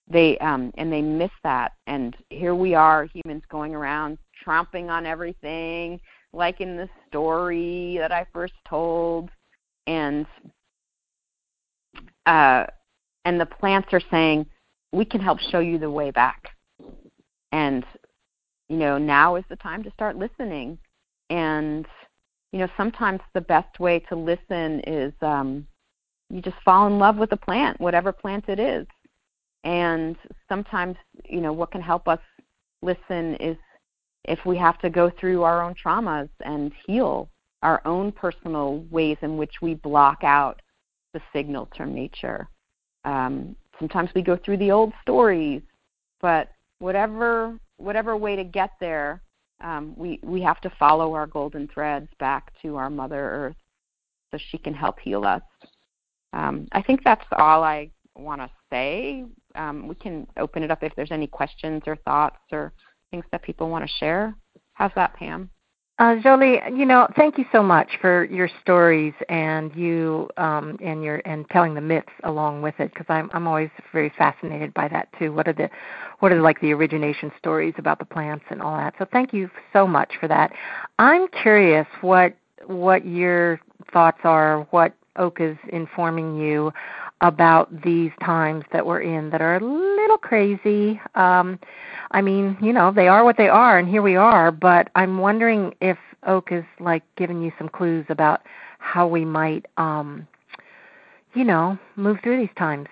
They 0.09 0.39
um 0.39 0.73
and 0.79 0.93
they 0.93 1.03
miss 1.03 1.33
that. 1.43 1.73
And 1.89 2.17
here 2.31 2.55
we 2.55 2.75
are, 2.75 3.09
humans 3.13 3.43
going 3.51 3.75
around 3.75 4.19
tromping 4.47 4.89
on 4.89 5.05
everything, 5.05 6.01
like 6.33 6.61
in 6.61 6.77
the 6.77 6.89
story 7.09 7.97
that 7.99 8.13
I 8.13 8.25
first 8.33 8.55
told, 8.69 9.31
and 9.89 10.27
uh, 12.27 12.67
and 13.25 13.41
the 13.41 13.47
plants 13.47 13.89
are 13.93 14.03
saying, 14.13 14.47
we 14.93 15.05
can 15.05 15.21
help 15.21 15.39
show 15.41 15.61
you 15.61 15.79
the 15.79 15.91
way 15.91 16.11
back. 16.11 16.51
And 17.53 17.85
you 18.69 18.77
know, 18.77 18.99
now 18.99 19.37
is 19.37 19.45
the 19.49 19.57
time 19.57 19.83
to 19.85 19.91
start 19.93 20.17
listening. 20.17 20.79
And 21.31 21.87
you 22.53 22.61
know, 22.61 22.69
sometimes 22.77 23.21
the 23.35 23.41
best 23.41 23.79
way 23.79 23.99
to 24.09 24.17
listen 24.17 24.81
is 24.87 25.13
um, 25.21 25.67
you 26.31 26.41
just 26.41 26.57
fall 26.65 26.87
in 26.87 26.99
love 26.99 27.17
with 27.17 27.31
the 27.31 27.37
plant, 27.37 27.81
whatever 27.81 28.13
plant 28.13 28.49
it 28.49 28.59
is. 28.59 28.87
And 29.65 30.17
sometimes, 30.49 30.97
you 31.29 31.41
know, 31.41 31.53
what 31.53 31.73
can 31.73 31.81
help 31.81 32.09
us 32.09 32.21
listen 32.83 33.35
is 33.37 33.57
if 34.25 34.39
we 34.45 34.57
have 34.57 34.79
to 34.81 34.91
go 34.91 35.11
through 35.11 35.43
our 35.43 35.63
own 35.63 35.75
traumas 35.75 36.29
and 36.45 36.73
heal 36.87 37.29
our 37.63 37.81
own 37.85 38.13
personal 38.13 38.85
ways 38.91 39.17
in 39.23 39.37
which 39.37 39.55
we 39.63 39.75
block 39.75 40.23
out 40.23 40.63
the 41.15 41.21
signals 41.33 41.69
from 41.77 41.95
nature. 41.95 42.49
Um, 43.05 43.57
sometimes 43.79 44.11
we 44.15 44.23
go 44.23 44.37
through 44.37 44.59
the 44.59 44.71
old 44.71 44.93
stories, 45.03 45.63
but 46.21 46.49
whatever 46.79 47.59
whatever 47.79 48.17
way 48.17 48.37
to 48.37 48.45
get 48.45 48.71
there, 48.81 49.23
um, 49.61 49.95
we 49.97 50.21
we 50.23 50.41
have 50.43 50.61
to 50.63 50.71
follow 50.79 51.15
our 51.15 51.27
golden 51.27 51.69
threads 51.69 52.09
back 52.19 52.53
to 52.63 52.77
our 52.77 52.91
Mother 52.91 53.21
Earth, 53.31 53.57
so 54.31 54.39
she 54.51 54.59
can 54.59 54.75
help 54.75 54.99
heal 55.01 55.25
us. 55.25 55.43
Um, 56.33 56.67
I 56.73 56.83
think 56.83 57.03
that's 57.05 57.25
all 57.33 57.63
I 57.63 57.91
want 58.15 58.41
to 58.41 58.51
say. 58.71 59.25
Um, 59.55 59.89
we 59.89 59.95
can 59.95 60.27
open 60.37 60.63
it 60.63 60.71
up 60.71 60.83
if 60.83 60.95
there's 60.97 61.13
any 61.13 61.27
questions 61.27 61.83
or 61.87 61.97
thoughts 61.97 62.41
or 62.53 62.73
things 63.11 63.25
that 63.33 63.43
people 63.43 63.71
want 63.71 63.87
to 63.87 63.97
share. 63.99 64.35
How's 64.75 64.93
that, 64.97 65.15
Pam? 65.15 65.51
Uh, 65.99 66.17
Jolie, 66.17 66.61
you 66.75 66.85
know, 66.85 67.09
thank 67.17 67.39
you 67.39 67.47
so 67.53 67.63
much 67.63 67.89
for 68.03 68.25
your 68.25 68.51
stories 68.61 69.15
and 69.31 69.75
you 69.75 70.29
um, 70.37 70.77
and 70.83 71.03
your 71.03 71.23
and 71.25 71.49
telling 71.49 71.73
the 71.73 71.81
myths 71.81 72.13
along 72.25 72.61
with 72.61 72.75
it 72.79 72.93
because 72.93 73.07
I'm 73.09 73.31
I'm 73.33 73.47
always 73.47 73.71
very 73.95 74.13
fascinated 74.19 74.75
by 74.75 74.89
that 74.89 75.09
too. 75.19 75.33
What 75.33 75.49
are 75.49 75.55
the 75.55 75.71
what 76.19 76.33
are 76.33 76.43
like 76.43 76.61
the 76.61 76.73
origination 76.75 77.33
stories 77.39 77.73
about 77.79 77.99
the 77.99 78.05
plants 78.05 78.45
and 78.51 78.61
all 78.61 78.77
that? 78.77 78.93
So 78.99 79.07
thank 79.11 79.33
you 79.33 79.49
so 79.73 79.87
much 79.87 80.13
for 80.21 80.29
that. 80.29 80.53
I'm 80.99 81.29
curious 81.29 81.87
what 82.03 82.37
what 82.67 83.07
your 83.07 83.59
thoughts 83.91 84.21
are, 84.25 84.67
what 84.73 84.93
Oak 85.17 85.41
is 85.41 85.57
informing 85.71 86.37
you 86.37 86.73
about 87.21 87.83
these 87.83 88.11
times 88.23 88.65
that 88.73 88.85
we're 88.85 89.01
in 89.01 89.31
that 89.31 89.41
are 89.41 89.57
a 89.57 89.61
little 89.61 90.19
crazy. 90.19 91.01
Um, 91.15 91.59
I 92.11 92.21
mean, 92.21 92.57
you 92.61 92.73
know, 92.73 92.93
they 92.93 93.09
are 93.09 93.25
what 93.25 93.37
they 93.37 93.49
are, 93.49 93.79
and 93.79 93.89
here 93.89 94.03
we 94.03 94.17
are. 94.17 94.51
But 94.51 94.91
I'm 94.95 95.19
wondering 95.19 95.75
if 95.81 95.97
Oak 96.27 96.53
is 96.53 96.65
like 96.79 97.03
giving 97.17 97.43
you 97.43 97.53
some 97.59 97.69
clues 97.69 98.05
about 98.09 98.43
how 98.79 99.07
we 99.07 99.25
might, 99.25 99.67
um, 99.77 100.27
you 101.35 101.45
know, 101.45 101.79
move 101.97 102.19
through 102.23 102.39
these 102.39 102.55
times. 102.57 102.89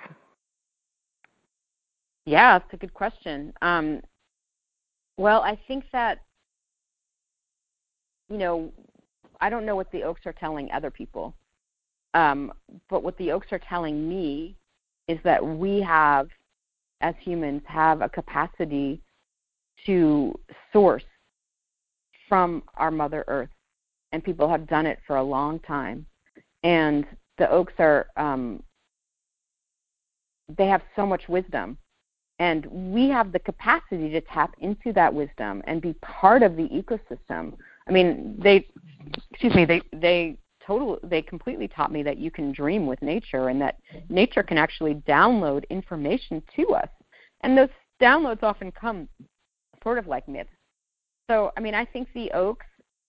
Yeah, 2.26 2.56
it's 2.56 2.72
a 2.72 2.76
good 2.76 2.94
question. 2.94 3.52
Um, 3.60 4.00
well, 5.18 5.42
I 5.42 5.58
think 5.68 5.84
that, 5.92 6.20
you 8.30 8.38
know, 8.38 8.72
I 9.40 9.50
don't 9.50 9.66
know 9.66 9.76
what 9.76 9.92
the 9.92 10.02
Oaks 10.02 10.22
are 10.24 10.32
telling 10.32 10.70
other 10.72 10.90
people. 10.90 11.34
Um, 12.14 12.52
but 12.88 13.02
what 13.02 13.18
the 13.18 13.32
oaks 13.32 13.48
are 13.50 13.58
telling 13.58 14.08
me 14.08 14.56
is 15.08 15.18
that 15.24 15.44
we 15.44 15.80
have, 15.82 16.28
as 17.00 17.14
humans, 17.20 17.62
have 17.66 18.00
a 18.00 18.08
capacity 18.08 19.00
to 19.86 20.38
source 20.72 21.04
from 22.28 22.62
our 22.76 22.90
Mother 22.90 23.24
Earth, 23.26 23.50
and 24.12 24.24
people 24.24 24.48
have 24.48 24.66
done 24.66 24.86
it 24.86 24.98
for 25.06 25.16
a 25.16 25.22
long 25.22 25.58
time. 25.60 26.06
And 26.62 27.04
the 27.36 27.50
oaks 27.50 27.74
are, 27.78 28.06
um, 28.16 28.62
they 30.56 30.66
have 30.66 30.82
so 30.96 31.04
much 31.04 31.28
wisdom, 31.28 31.76
and 32.38 32.64
we 32.66 33.08
have 33.08 33.32
the 33.32 33.38
capacity 33.40 34.08
to 34.10 34.20
tap 34.22 34.54
into 34.60 34.92
that 34.92 35.12
wisdom 35.12 35.62
and 35.66 35.82
be 35.82 35.94
part 35.94 36.42
of 36.42 36.56
the 36.56 36.68
ecosystem. 36.68 37.54
I 37.88 37.92
mean, 37.92 38.36
they, 38.42 38.66
excuse 39.30 39.54
me, 39.54 39.64
they 39.64 39.82
they 39.92 40.38
total 40.66 40.98
they 41.02 41.22
completely 41.22 41.68
taught 41.68 41.92
me 41.92 42.02
that 42.02 42.18
you 42.18 42.30
can 42.30 42.52
dream 42.52 42.86
with 42.86 43.00
nature 43.02 43.48
and 43.48 43.60
that 43.60 43.76
nature 44.08 44.42
can 44.42 44.58
actually 44.58 44.94
download 45.06 45.68
information 45.70 46.42
to 46.56 46.68
us. 46.74 46.88
And 47.42 47.56
those 47.56 47.68
downloads 48.00 48.42
often 48.42 48.72
come 48.72 49.08
sort 49.82 49.98
of 49.98 50.06
like 50.06 50.28
myths. 50.28 50.50
So 51.30 51.52
i 51.56 51.60
mean 51.60 51.74
i 51.74 51.84
think 51.84 52.08
the 52.14 52.30
oaks 52.32 52.66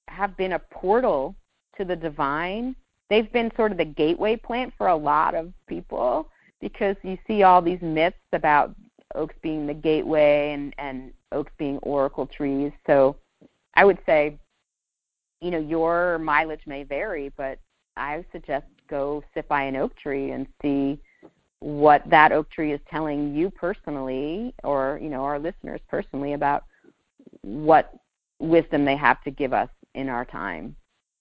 have 0.08 0.38
been 0.38 0.54
a 0.54 0.60
portal 0.60 1.36
to 1.78 1.86
the 1.86 1.96
divine. 1.96 2.76
They've 3.10 3.32
been 3.32 3.52
sort 3.56 3.72
of 3.72 3.78
the 3.78 3.86
gateway 3.86 4.36
plant 4.36 4.74
for 4.78 4.88
a 4.88 4.96
lot 4.96 5.36
of 5.36 5.54
people 5.68 6.30
because 6.62 6.96
you 7.04 7.18
see 7.28 7.44
all 7.44 7.62
these 7.62 7.82
myths 7.82 8.18
about 8.34 8.74
oaks 9.14 9.36
being 9.42 9.68
the 9.68 9.74
gateway 9.74 10.54
and 10.54 10.74
and 10.78 11.12
oaks 11.32 11.52
being 11.58 11.78
oracle 11.80 12.28
trees. 12.28 12.72
So 12.88 13.16
i 13.76 13.86
would 13.86 14.00
say 14.06 14.38
you 15.46 15.52
know, 15.52 15.60
your 15.60 16.18
mileage 16.18 16.66
may 16.66 16.82
vary, 16.82 17.32
but 17.38 17.60
I 17.96 18.26
suggest 18.32 18.66
go 18.90 19.24
sit 19.36 19.48
by 19.48 19.62
an 19.62 19.76
oak 19.76 19.96
tree 19.96 20.32
and 20.32 20.48
see 20.60 21.00
what 21.60 22.02
that 22.10 22.32
oak 22.32 22.50
tree 22.50 22.74
is 22.74 22.80
telling 22.90 23.36
you 23.36 23.52
personally 23.52 24.56
or, 24.64 25.00
you 25.00 25.08
know, 25.08 25.24
our 25.24 25.38
listeners 25.38 25.82
personally 25.88 26.34
about 26.34 26.64
what 27.42 27.94
wisdom 28.40 28.86
they 28.86 28.96
have 28.96 29.22
to 29.24 29.30
give 29.30 29.54
us 29.54 29.70
in 29.94 30.10
our 30.10 30.26
time. 30.26 30.76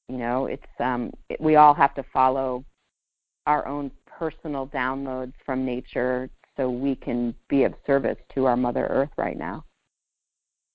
You 0.09 0.17
know, 0.17 0.47
it's 0.47 0.63
um 0.81 1.13
it, 1.29 1.39
we 1.39 1.57
all 1.57 1.75
have 1.75 1.95
to 1.97 2.03
follow 2.11 2.65
our 3.47 3.69
own 3.69 3.91
personal 4.07 4.69
downloads 4.69 5.35
from 5.45 5.67
nature 5.67 6.31
so 6.57 6.71
we 6.71 6.97
can 6.97 7.35
be 7.49 7.65
of 7.65 7.75
service 7.87 8.19
to 8.35 8.47
our 8.47 8.57
mother 8.57 8.87
earth 8.87 9.11
right 9.19 9.37
now. 9.37 9.65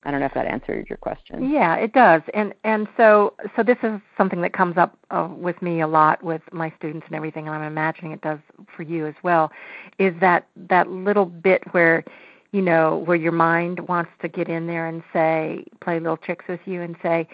I 0.03 0.11
don't 0.11 0.21
know 0.21 0.27
if 0.27 0.33
that 0.33 0.45
answered 0.45 0.87
your 0.89 0.97
question. 0.97 1.51
Yeah, 1.51 1.75
it 1.75 1.91
does. 1.91 2.21
And 2.33 2.53
and 2.63 2.87
so 2.95 3.33
so 3.55 3.63
this 3.63 3.77
is 3.83 3.99
something 4.17 4.41
that 4.41 4.53
comes 4.53 4.77
up 4.77 4.97
uh, 5.11 5.27
with 5.29 5.61
me 5.61 5.81
a 5.81 5.87
lot 5.87 6.23
with 6.23 6.41
my 6.53 6.71
students 6.77 7.05
and 7.07 7.15
everything, 7.15 7.47
and 7.47 7.55
I'm 7.55 7.63
imagining 7.63 8.13
it 8.13 8.21
does 8.21 8.39
for 8.75 8.83
you 8.83 9.05
as 9.07 9.15
well. 9.23 9.51
Is 9.97 10.13
that 10.21 10.47
that 10.69 10.89
little 10.89 11.25
bit 11.25 11.63
where 11.71 12.05
you 12.51 12.61
know 12.61 13.03
where 13.05 13.17
your 13.17 13.33
mind 13.33 13.81
wants 13.87 14.11
to 14.21 14.29
get 14.29 14.47
in 14.47 14.67
there 14.67 14.87
and 14.87 15.03
say 15.11 15.65
play 15.81 15.99
little 15.99 16.17
tricks 16.17 16.45
with 16.47 16.61
you 16.65 16.81
and 16.81 16.95
say 17.03 17.27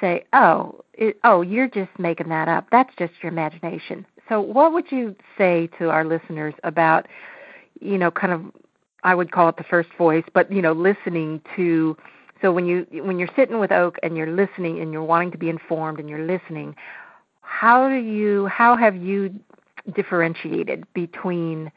say 0.00 0.24
oh 0.32 0.80
it, 0.94 1.18
oh 1.24 1.42
you're 1.42 1.68
just 1.68 1.90
making 1.98 2.28
that 2.28 2.48
up 2.48 2.66
that's 2.72 2.92
just 2.98 3.12
your 3.22 3.30
imagination 3.30 4.06
so 4.28 4.40
what 4.40 4.72
would 4.72 4.90
you 4.90 5.14
say 5.36 5.68
to 5.78 5.90
our 5.90 6.04
listeners 6.04 6.54
about 6.64 7.06
you 7.80 7.98
know 7.98 8.10
kind 8.10 8.32
of 8.32 8.42
I 9.06 9.14
would 9.14 9.30
call 9.30 9.48
it 9.48 9.56
the 9.56 9.64
first 9.64 9.88
voice, 9.96 10.24
but 10.34 10.50
you 10.50 10.60
know, 10.60 10.72
listening 10.72 11.40
to 11.54 11.96
so 12.42 12.52
when 12.52 12.66
you 12.66 12.84
when 12.90 13.20
you're 13.20 13.30
sitting 13.36 13.60
with 13.60 13.70
Oak 13.70 13.96
and 14.02 14.16
you're 14.16 14.32
listening 14.32 14.80
and 14.80 14.92
you're 14.92 15.04
wanting 15.04 15.30
to 15.30 15.38
be 15.38 15.48
informed 15.48 16.00
and 16.00 16.10
you're 16.10 16.26
listening, 16.26 16.74
how 17.40 17.88
do 17.88 17.94
you 17.94 18.46
how 18.46 18.76
have 18.76 18.96
you 18.96 19.32
differentiated 19.94 20.92
between 20.92 21.70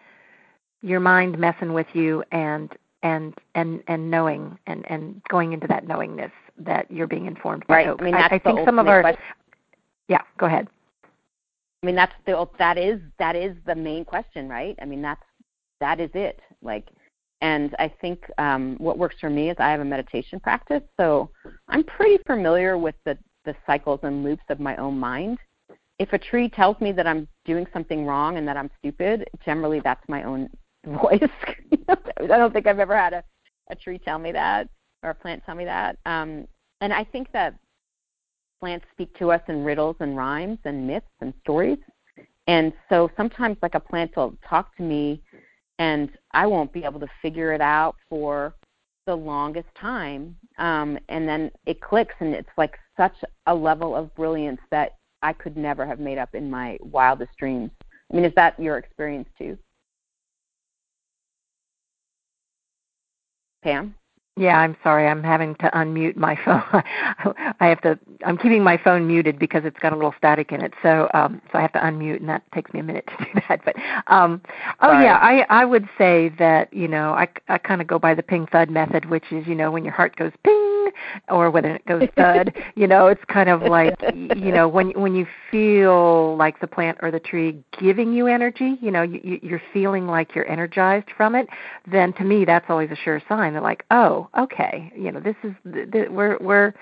your 0.81 0.99
mind 0.99 1.37
messing 1.37 1.73
with 1.73 1.85
you 1.93 2.23
and 2.31 2.75
and 3.03 3.35
and 3.53 3.83
and 3.87 4.09
knowing 4.09 4.57
and 4.65 4.89
and 4.89 5.21
going 5.29 5.53
into 5.53 5.67
that 5.67 5.87
knowingness 5.87 6.31
that 6.57 6.89
you're 6.89 7.07
being 7.07 7.27
informed 7.27 7.65
by 7.67 7.75
right. 7.75 7.87
Oak? 7.89 8.01
I 8.01 8.05
mean, 8.05 8.13
that's 8.15 8.33
I, 8.33 8.37
I 8.37 8.39
think 8.39 8.65
some 8.65 8.79
of 8.79 8.87
our 8.87 9.01
question. 9.01 9.21
yeah, 10.07 10.21
go 10.39 10.47
ahead. 10.47 10.67
I 11.83 11.85
mean, 11.85 11.95
that's 11.95 12.13
the 12.25 12.49
that 12.57 12.79
is 12.79 12.99
that 13.19 13.35
is 13.35 13.55
the 13.67 13.75
main 13.75 14.03
question, 14.03 14.49
right? 14.49 14.75
I 14.81 14.85
mean, 14.85 15.03
that's 15.03 15.21
that 15.79 15.99
is 15.99 16.09
it. 16.15 16.41
Like, 16.61 16.87
and 17.41 17.75
I 17.79 17.91
think 18.01 18.25
um, 18.37 18.75
what 18.79 18.97
works 18.97 19.15
for 19.19 19.29
me 19.29 19.49
is 19.49 19.55
I 19.59 19.71
have 19.71 19.79
a 19.79 19.85
meditation 19.85 20.39
practice, 20.39 20.83
so 20.99 21.29
I'm 21.67 21.83
pretty 21.83 22.21
familiar 22.25 22.77
with 22.77 22.95
the 23.05 23.17
the 23.45 23.55
cycles 23.65 24.01
and 24.03 24.23
loops 24.23 24.43
of 24.49 24.59
my 24.59 24.75
own 24.75 24.99
mind. 24.99 25.39
If 25.97 26.13
a 26.13 26.17
tree 26.17 26.49
tells 26.49 26.79
me 26.81 26.91
that 26.91 27.07
I'm 27.07 27.27
doing 27.45 27.65
something 27.73 28.05
wrong 28.05 28.37
and 28.37 28.47
that 28.47 28.57
I'm 28.57 28.69
stupid, 28.79 29.29
generally 29.43 29.79
that's 29.79 30.03
my 30.07 30.23
own 30.23 30.49
voice. 30.85 31.21
I 31.87 32.27
don't 32.27 32.53
think 32.53 32.67
I've 32.67 32.79
ever 32.79 32.97
had 32.97 33.13
a, 33.13 33.23
a 33.69 33.75
tree 33.75 33.97
tell 33.97 34.19
me 34.19 34.31
that 34.33 34.67
or 35.03 35.11
a 35.11 35.15
plant 35.15 35.43
tell 35.45 35.55
me 35.55 35.65
that. 35.65 35.97
Um, 36.05 36.47
and 36.81 36.93
I 36.93 37.03
think 37.03 37.31
that 37.31 37.55
plants 38.59 38.85
speak 38.91 39.17
to 39.19 39.31
us 39.31 39.41
in 39.47 39.63
riddles 39.63 39.95
and 39.99 40.17
rhymes 40.17 40.59
and 40.65 40.85
myths 40.85 41.07
and 41.21 41.33
stories. 41.41 41.77
And 42.47 42.73
so 42.89 43.09
sometimes, 43.15 43.57
like 43.61 43.75
a 43.75 43.79
plant 43.79 44.15
will 44.15 44.35
talk 44.47 44.75
to 44.77 44.83
me, 44.83 45.21
and 45.79 46.09
I 46.31 46.45
won't 46.45 46.73
be 46.73 46.83
able 46.83 46.99
to 46.99 47.07
figure 47.21 47.53
it 47.53 47.61
out 47.61 47.95
for 48.09 48.53
the 49.07 49.15
longest 49.15 49.69
time. 49.79 50.35
Um, 50.59 50.99
and 51.07 51.27
then 51.27 51.49
it 51.65 51.81
clicks, 51.81 52.13
and 52.19 52.35
it's 52.35 52.49
like 52.57 52.77
such 52.97 53.15
a 53.47 53.55
level 53.55 53.95
of 53.95 54.13
brilliance 54.13 54.61
that 54.71 54.97
I 55.23 55.33
could 55.33 55.57
never 55.57 55.85
have 55.85 55.99
made 55.99 56.17
up 56.17 56.35
in 56.35 56.49
my 56.49 56.77
wildest 56.81 57.31
dreams. 57.39 57.71
I 58.11 58.15
mean, 58.15 58.25
is 58.25 58.33
that 58.35 58.59
your 58.59 58.77
experience 58.77 59.29
too? 59.37 59.57
Pam? 63.63 63.95
Yeah, 64.39 64.57
I'm 64.57 64.77
sorry. 64.83 65.05
I'm 65.05 65.21
having 65.21 65.55
to 65.55 65.69
unmute 65.73 66.15
my 66.15 66.33
phone. 66.45 66.63
I 67.59 67.67
have 67.67 67.81
to. 67.81 67.99
I'm 68.25 68.37
keeping 68.37 68.63
my 68.63 68.77
phone 68.77 69.05
muted 69.05 69.37
because 69.37 69.65
it's 69.65 69.77
got 69.79 69.91
a 69.91 69.97
little 69.97 70.13
static 70.17 70.53
in 70.53 70.61
it. 70.61 70.73
So, 70.81 71.09
um, 71.13 71.41
so 71.51 71.57
I 71.57 71.61
have 71.61 71.73
to 71.73 71.79
unmute, 71.79 72.21
and 72.21 72.29
that 72.29 72.49
takes 72.53 72.71
me 72.73 72.79
a 72.79 72.83
minute 72.83 73.05
to 73.19 73.25
do 73.25 73.41
that. 73.49 73.65
But, 73.65 73.75
um, 74.07 74.41
oh 74.79 74.87
Sorry. 74.87 75.03
yeah, 75.03 75.17
I 75.21 75.45
I 75.49 75.65
would 75.65 75.89
say 75.97 76.29
that 76.39 76.73
you 76.73 76.87
know 76.87 77.11
I 77.11 77.27
I 77.49 77.57
kind 77.57 77.81
of 77.81 77.87
go 77.87 77.99
by 77.99 78.13
the 78.13 78.23
ping 78.23 78.47
thud 78.47 78.69
method, 78.69 79.09
which 79.09 79.25
is 79.29 79.45
you 79.45 79.55
know 79.55 79.71
when 79.71 79.83
your 79.83 79.93
heart 79.93 80.15
goes 80.15 80.31
ping 80.45 80.78
or 81.29 81.49
when 81.51 81.65
it 81.65 81.85
goes 81.85 82.07
thud. 82.17 82.53
you 82.75 82.87
know, 82.87 83.07
it's 83.07 83.23
kind 83.27 83.49
of 83.49 83.63
like 83.63 83.95
you 84.13 84.51
know 84.51 84.67
when 84.75 84.91
when 84.91 85.15
you 85.15 85.25
feel 85.51 86.35
like 86.37 86.59
the 86.59 86.67
plant 86.67 86.97
or 87.01 87.11
the 87.11 87.19
tree 87.19 87.63
giving 87.79 88.13
you 88.13 88.27
energy. 88.27 88.77
You 88.81 88.91
know, 88.91 89.01
you, 89.01 89.39
you're 89.41 89.61
feeling 89.73 90.07
like 90.07 90.35
you're 90.35 90.49
energized 90.49 91.07
from 91.15 91.35
it. 91.35 91.47
Then 91.89 92.13
to 92.13 92.23
me, 92.23 92.45
that's 92.45 92.65
always 92.69 92.91
a 92.91 92.95
sure 92.95 93.21
sign. 93.27 93.53
They're 93.53 93.61
like, 93.61 93.85
oh, 93.91 94.29
okay, 94.37 94.91
you 94.95 95.11
know, 95.11 95.19
this 95.19 95.35
is 95.43 95.53
th- 95.91 96.09
we're 96.09 96.37
we're 96.39 96.73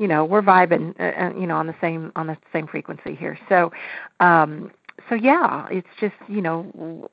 you 0.00 0.08
know 0.08 0.24
we're 0.24 0.42
vibing 0.42 0.98
uh, 0.98 1.26
uh, 1.26 1.38
you 1.38 1.46
know 1.46 1.56
on 1.56 1.66
the 1.66 1.74
same 1.80 2.10
on 2.16 2.26
the 2.26 2.36
same 2.52 2.66
frequency 2.66 3.14
here. 3.14 3.38
So 3.48 3.70
um 4.18 4.72
so 5.10 5.16
yeah, 5.16 5.66
it's 5.70 5.88
just 6.00 6.14
you 6.28 6.40
know 6.40 7.10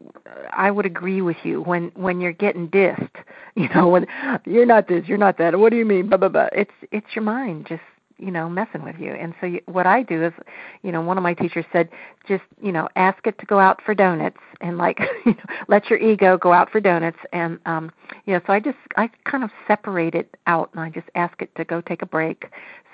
I 0.52 0.72
would 0.72 0.86
agree 0.86 1.22
with 1.22 1.38
you 1.44 1.62
when 1.64 1.92
when 1.96 2.22
you're 2.22 2.32
getting 2.32 2.70
dissed, 2.70 3.10
you 3.56 3.68
know 3.76 3.90
when 3.90 4.06
you're 4.46 4.66
not 4.66 4.88
this, 4.88 5.08
you're 5.08 5.18
not 5.18 5.38
that. 5.40 5.60
What 5.60 5.72
do 5.72 5.78
you 5.78 5.86
mean? 5.86 6.08
Blah 6.08 6.18
blah 6.20 6.30
blah. 6.30 6.50
It's 6.54 6.72
it's 6.92 7.08
your 7.16 7.24
mind 7.24 7.66
just 7.68 7.82
you 8.20 8.32
know 8.32 8.50
messing 8.50 8.84
with 8.84 8.96
you 9.00 9.12
and 9.12 9.34
so 9.40 9.46
you, 9.46 9.62
what 9.68 9.86
i 9.86 10.02
do 10.02 10.24
is 10.24 10.34
you 10.82 10.92
know 10.92 11.02
one 11.02 11.18
of 11.18 11.24
my 11.24 11.34
teachers 11.34 11.66
said 11.72 11.88
just 12.28 12.44
you 12.62 12.72
know 12.72 12.90
ask 12.96 13.26
it 13.28 13.38
to 13.38 13.46
go 13.46 13.60
out 13.60 13.80
for 13.84 13.94
donuts 13.94 14.40
and 14.62 14.78
like 14.78 15.00
you 15.26 15.34
know 15.34 15.56
let 15.68 15.90
your 15.90 16.00
ego 16.00 16.38
go 16.38 16.52
out 16.52 16.70
for 16.72 16.80
donuts 16.80 17.20
and 17.32 17.60
um 17.66 17.92
you 18.26 18.34
know 18.34 18.42
so 18.48 18.54
i 18.54 18.60
just 18.60 18.78
i 18.96 19.10
kind 19.26 19.44
of 19.44 19.52
separate 19.68 20.16
it 20.16 20.36
out 20.48 20.70
and 20.74 20.82
i 20.82 20.90
just 20.90 21.08
ask 21.16 21.42
it 21.42 21.54
to 21.56 21.64
go 21.64 21.80
take 21.82 22.02
a 22.02 22.08
break 22.08 22.46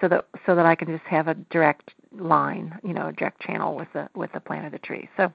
so 0.02 0.08
that 0.08 0.26
so 0.46 0.56
that 0.56 0.66
i 0.66 0.76
can 0.76 0.88
just 0.88 1.06
have 1.06 1.28
a 1.30 1.36
direct 1.50 1.94
line 2.20 2.78
you 2.84 2.94
know 2.94 3.08
a 3.08 3.12
direct 3.14 3.42
channel 3.42 3.76
with 3.76 3.88
the 3.94 4.08
with 4.16 4.32
the 4.34 4.40
plant 4.40 4.66
of 4.66 4.72
the 4.72 4.80
tree 4.80 5.10
so 5.18 5.32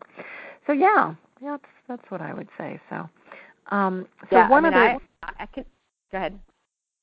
so 0.66 0.72
yeah 0.72 1.14
yeah 1.42 1.50
that's 1.50 1.64
that's 1.88 2.10
what 2.10 2.20
i 2.20 2.32
would 2.32 2.48
say 2.56 2.80
so 2.88 3.08
um 3.70 4.06
so 4.30 4.36
yeah, 4.36 4.48
one 4.48 4.64
I 4.64 4.70
mean, 4.70 4.96
of 4.96 5.00
the 5.00 5.28
I, 5.28 5.42
I 5.42 5.46
can 5.46 5.64
go 6.12 6.18
ahead. 6.18 6.38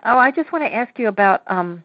oh 0.05 0.17
i 0.17 0.32
just 0.32 0.51
want 0.51 0.63
to 0.63 0.73
ask 0.73 0.97
you 0.97 1.07
about 1.07 1.43
um 1.47 1.84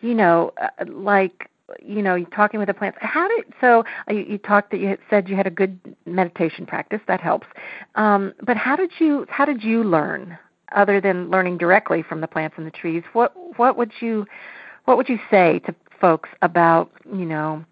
you 0.00 0.14
know, 0.14 0.52
uh, 0.60 0.84
like 0.86 1.50
you 1.84 2.02
know, 2.02 2.24
talking 2.34 2.58
with 2.58 2.68
the 2.68 2.74
plants. 2.74 2.96
How 3.00 3.28
did 3.28 3.44
so? 3.60 3.84
Uh, 4.10 4.14
you, 4.14 4.20
you 4.20 4.38
talked 4.38 4.70
that 4.70 4.80
you 4.80 4.88
had 4.88 4.98
said 5.10 5.28
you 5.28 5.36
had 5.36 5.46
a 5.46 5.50
good 5.50 5.78
meditation 6.06 6.64
practice 6.64 7.00
that 7.08 7.20
helps. 7.20 7.46
Um, 7.94 8.32
but 8.42 8.56
how 8.56 8.74
did 8.74 8.90
you 8.98 9.26
how 9.28 9.44
did 9.44 9.62
you 9.62 9.84
learn 9.84 10.38
other 10.72 11.00
than 11.00 11.30
learning 11.30 11.58
directly 11.58 12.02
from 12.02 12.20
the 12.20 12.26
plants 12.26 12.56
and 12.56 12.66
the 12.66 12.70
trees? 12.70 13.02
What 13.12 13.34
what 13.58 13.76
would 13.76 13.92
you 14.00 14.26
what 14.86 14.96
would 14.96 15.08
you 15.08 15.18
say 15.30 15.58
to 15.66 15.74
folks 16.00 16.28
about 16.42 16.90
you 17.06 17.24
know 17.24 17.64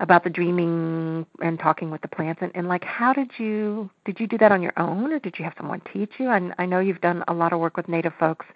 about 0.00 0.22
the 0.22 0.30
dreaming 0.30 1.26
and 1.42 1.58
talking 1.58 1.90
with 1.90 2.00
the 2.02 2.08
plants 2.08 2.40
and, 2.42 2.52
and 2.54 2.68
like 2.68 2.84
how 2.84 3.12
did 3.12 3.30
you 3.38 3.90
did 4.04 4.20
you 4.20 4.26
do 4.26 4.38
that 4.38 4.52
on 4.52 4.62
your 4.62 4.72
own 4.76 5.12
or 5.12 5.18
did 5.18 5.38
you 5.38 5.44
have 5.44 5.54
someone 5.56 5.82
teach 5.92 6.12
you 6.18 6.28
I, 6.28 6.52
I 6.58 6.66
know 6.66 6.78
you've 6.78 7.00
done 7.00 7.24
a 7.28 7.34
lot 7.34 7.52
of 7.52 7.60
work 7.60 7.76
with 7.76 7.88
native 7.88 8.12
folks 8.18 8.46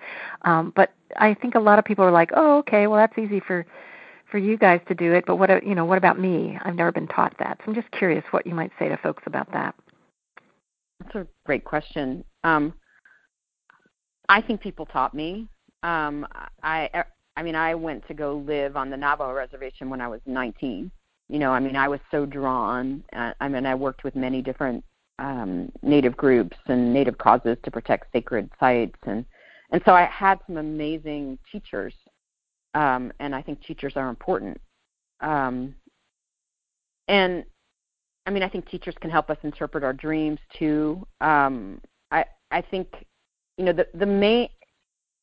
um, 0.43 0.73
but 0.77 0.93
i 1.17 1.35
think 1.35 1.55
a 1.55 1.61
lot 1.61 1.79
of 1.79 1.85
people 1.85 2.05
are 2.05 2.13
like 2.13 2.31
oh 2.35 2.59
okay 2.59 2.87
well 2.87 2.99
that's 2.99 3.19
easy 3.19 3.41
for 3.41 3.67
for 4.31 4.39
you 4.39 4.57
guys 4.57 4.81
to 4.89 4.95
do 4.95 5.13
it 5.13 5.25
but 5.27 5.37
what 5.37 5.65
you 5.67 5.75
know 5.75 5.85
what 5.85 5.99
about 5.99 6.19
me 6.19 6.59
i've 6.63 6.77
never 6.77 6.93
been 6.93 7.09
taught 7.09 7.35
that 7.39 7.59
so 7.59 7.65
i'm 7.67 7.75
just 7.75 7.91
curious 7.91 8.25
what 8.31 8.47
you 8.47 8.55
might 8.55 8.71
say 8.79 8.89
to 8.89 8.97
folks 8.99 9.23
about 9.27 9.51
that 9.53 9.75
That's 11.03 11.15
a 11.17 11.27
great 11.45 11.65
question. 11.65 12.25
Um, 12.45 12.75
I 14.29 14.41
think 14.41 14.61
people 14.61 14.87
taught 14.87 15.15
me. 15.15 15.49
Um, 15.83 16.27
I 16.63 16.89
I 17.37 17.43
mean, 17.43 17.55
I 17.55 17.75
went 17.75 18.07
to 18.09 18.15
go 18.15 18.37
live 18.47 18.77
on 18.77 18.91
the 18.91 18.97
Navajo 18.97 19.33
reservation 19.33 19.89
when 19.91 20.01
I 20.01 20.09
was 20.09 20.21
19 20.27 20.91
you 21.33 21.39
know, 21.39 21.51
I 21.51 21.61
mean, 21.61 21.77
I 21.77 21.89
was 21.89 22.01
so 22.11 22.27
drawn. 22.27 23.03
Uh, 23.17 23.33
I 23.41 23.49
mean, 23.49 23.65
I 23.65 23.75
worked 23.75 24.05
with 24.05 24.15
many 24.15 24.43
different 24.43 24.85
um, 25.19 25.73
Native 25.83 26.15
groups 26.15 26.59
and 26.67 26.93
Native 26.93 27.17
causes 27.17 27.57
to 27.63 27.71
protect 27.71 28.13
sacred 28.13 28.51
sites, 28.61 28.99
and 29.07 29.25
and 29.71 29.81
so 29.87 29.93
I 29.93 30.05
had 30.05 30.41
some 30.47 30.59
amazing 30.59 31.39
teachers, 31.51 31.95
um, 32.75 33.13
and 33.19 33.35
I 33.35 33.41
think 33.41 33.63
teachers 33.63 33.95
are 33.97 34.11
important. 34.11 34.61
Um, 35.21 35.75
and 37.09 37.45
I 38.27 38.31
mean, 38.31 38.43
I 38.43 38.49
think 38.51 38.69
teachers 38.69 38.95
can 39.01 39.11
help 39.11 39.31
us 39.31 39.39
interpret 39.43 39.85
our 39.85 39.95
dreams 39.95 40.39
too. 40.59 41.07
Um, 41.23 41.81
I 42.11 42.27
I 42.51 42.61
think, 42.61 42.89
you 43.57 43.65
know, 43.65 43.73
the 43.73 43.87
the 43.95 44.05
main 44.05 44.51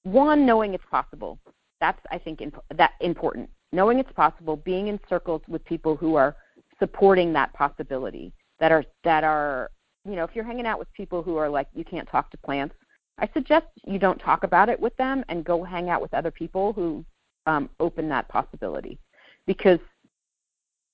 one 0.02 0.48
knowing 0.48 0.74
it's 0.74 0.84
possible. 0.90 1.38
That's 1.80 2.00
I 2.12 2.18
think 2.18 2.42
imp- 2.42 2.64
that 2.76 2.92
important. 3.02 3.50
Knowing 3.72 4.00
it's 4.00 4.12
possible, 4.14 4.58
being 4.58 4.88
in 4.88 5.00
circles 5.08 5.42
with 5.48 5.64
people 5.66 5.96
who 5.96 6.16
are 6.16 6.36
supporting 6.80 7.34
that 7.34 7.54
possibility, 7.54 8.34
that 8.60 8.72
are 8.72 8.84
that 9.04 9.24
are 9.24 9.70
you 10.06 10.16
know, 10.16 10.24
if 10.24 10.32
you're 10.34 10.46
hanging 10.46 10.66
out 10.66 10.80
with 10.80 10.92
people 10.94 11.22
who 11.22 11.36
are 11.38 11.50
like 11.50 11.68
you 11.74 11.84
can't 11.84 12.08
talk 12.10 12.32
to 12.32 12.38
plants, 12.38 12.76
I 13.20 13.30
suggest 13.34 13.66
you 13.86 14.00
don't 14.00 14.18
talk 14.20 14.44
about 14.44 14.70
it 14.70 14.80
with 14.80 14.96
them 14.98 15.24
and 15.30 15.44
go 15.44 15.64
hang 15.64 15.90
out 15.90 16.02
with 16.02 16.14
other 16.14 16.32
people 16.32 16.74
who 16.74 17.06
um, 17.46 17.70
open 17.80 18.10
that 18.10 18.28
possibility, 18.30 18.98
because 19.46 19.80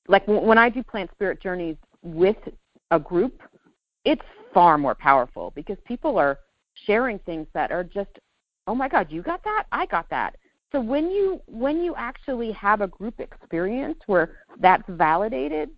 like 0.08 0.24
when 0.28 0.58
I 0.58 0.70
do 0.70 0.84
plant 0.84 1.10
spirit 1.12 1.42
journeys 1.42 1.78
with 2.04 2.38
a 2.92 3.00
group, 3.00 3.42
it's 4.04 4.22
far 4.54 4.78
more 4.78 4.96
powerful 4.96 5.52
because 5.56 5.78
people 5.86 6.18
are 6.18 6.40
sharing 6.86 7.20
things 7.20 7.48
that 7.54 7.72
are 7.72 7.84
just, 7.84 8.12
oh 8.68 8.76
my 8.76 8.88
God, 8.88 9.08
you 9.10 9.22
got 9.22 9.44
that, 9.44 9.66
I 9.72 9.86
got 9.88 10.10
that, 10.10 10.36
so 10.76 10.82
when 10.82 11.10
you 11.10 11.42
when 11.48 11.82
you 11.82 11.96
actually 11.96 12.52
have 12.52 12.82
a 12.82 12.88
group 12.88 13.22
experience 13.22 13.98
where 14.08 14.40
that's 14.60 14.84
validated, 14.90 15.70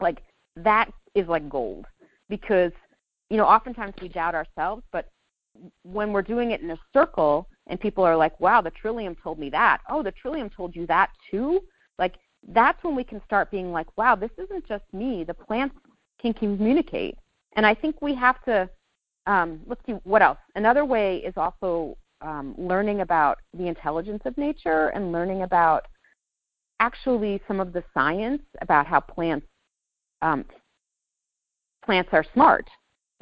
like 0.00 0.22
that 0.56 0.90
is 1.14 1.28
like 1.28 1.48
gold 1.48 1.86
because 2.28 2.72
you 3.30 3.36
know 3.36 3.44
oftentimes 3.44 3.94
we 4.02 4.08
doubt 4.08 4.34
ourselves, 4.34 4.82
but 4.90 5.08
when 5.84 6.12
we're 6.12 6.22
doing 6.22 6.50
it 6.50 6.62
in 6.62 6.72
a 6.72 6.78
circle 6.92 7.46
and 7.68 7.78
people 7.78 8.02
are 8.02 8.16
like, 8.16 8.38
"Wow, 8.40 8.60
the 8.60 8.72
Trillium 8.72 9.14
told 9.22 9.38
me 9.38 9.50
that." 9.50 9.78
Oh, 9.88 10.02
the 10.02 10.10
Trillium 10.10 10.50
told 10.50 10.74
you 10.74 10.84
that 10.88 11.10
too. 11.30 11.60
Like 11.96 12.16
that's 12.48 12.82
when 12.82 12.96
we 12.96 13.04
can 13.04 13.22
start 13.24 13.52
being 13.52 13.70
like, 13.70 13.86
"Wow, 13.96 14.16
this 14.16 14.32
isn't 14.36 14.66
just 14.66 14.84
me. 14.92 15.22
The 15.22 15.34
plants 15.34 15.76
can 16.20 16.34
communicate." 16.34 17.16
And 17.54 17.64
I 17.64 17.72
think 17.72 18.02
we 18.02 18.16
have 18.16 18.42
to 18.46 18.68
um, 19.28 19.60
let's 19.68 19.80
see 19.86 19.92
what 20.02 20.22
else. 20.22 20.38
Another 20.56 20.84
way 20.84 21.18
is 21.18 21.34
also 21.36 21.96
um, 22.22 22.54
learning 22.56 23.00
about 23.00 23.38
the 23.54 23.66
intelligence 23.66 24.22
of 24.24 24.36
nature 24.38 24.88
and 24.88 25.12
learning 25.12 25.42
about 25.42 25.86
actually 26.80 27.40
some 27.46 27.60
of 27.60 27.72
the 27.72 27.84
science 27.94 28.42
about 28.60 28.86
how 28.86 29.00
plants 29.00 29.46
um, 30.20 30.44
plants 31.84 32.10
are 32.12 32.24
smart 32.32 32.68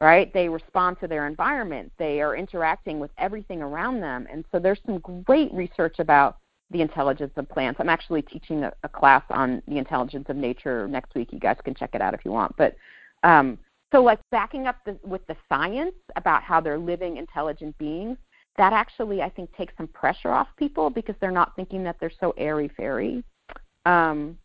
right? 0.01 0.32
They 0.32 0.48
respond 0.48 0.98
to 1.01 1.07
their 1.07 1.26
environment. 1.26 1.92
They 1.98 2.20
are 2.22 2.34
interacting 2.34 2.98
with 2.98 3.11
everything 3.18 3.61
around 3.61 4.01
them. 4.01 4.26
And 4.32 4.44
so 4.51 4.59
there's 4.59 4.80
some 4.86 4.98
great 4.98 5.53
research 5.53 5.98
about 5.98 6.38
the 6.70 6.80
intelligence 6.80 7.32
of 7.36 7.48
plants. 7.48 7.80
I'm 7.80 7.88
actually 7.88 8.22
teaching 8.22 8.64
a, 8.64 8.72
a 8.82 8.88
class 8.88 9.22
on 9.28 9.62
the 9.68 9.76
intelligence 9.76 10.26
of 10.28 10.36
nature 10.36 10.88
next 10.88 11.14
week. 11.14 11.32
You 11.32 11.38
guys 11.38 11.57
can 11.64 11.74
check 11.74 11.90
it 11.94 12.01
out 12.01 12.14
if 12.14 12.24
you 12.24 12.30
want. 12.30 12.57
But 12.57 12.76
um, 13.22 13.59
so 13.92 14.03
like 14.03 14.20
backing 14.30 14.66
up 14.66 14.76
the, 14.86 14.96
with 15.05 15.26
the 15.26 15.36
science 15.48 15.94
about 16.16 16.42
how 16.42 16.61
they're 16.61 16.78
living 16.78 17.16
intelligent 17.16 17.76
beings 17.76 18.16
that 18.61 18.75
actually 18.75 19.23
I 19.23 19.31
think 19.31 19.57
takes 19.57 19.73
some 19.79 19.89
pressure 19.89 20.29
off 20.29 20.49
people 20.59 20.91
because 20.91 21.15
they're 21.19 21.31
not 21.31 21.57
thinking 21.57 21.83
that 21.85 21.97
they're 21.99 22.13
so 22.21 22.35
airy 22.37 22.71
fairy. 22.77 23.25
Um, 23.87 24.37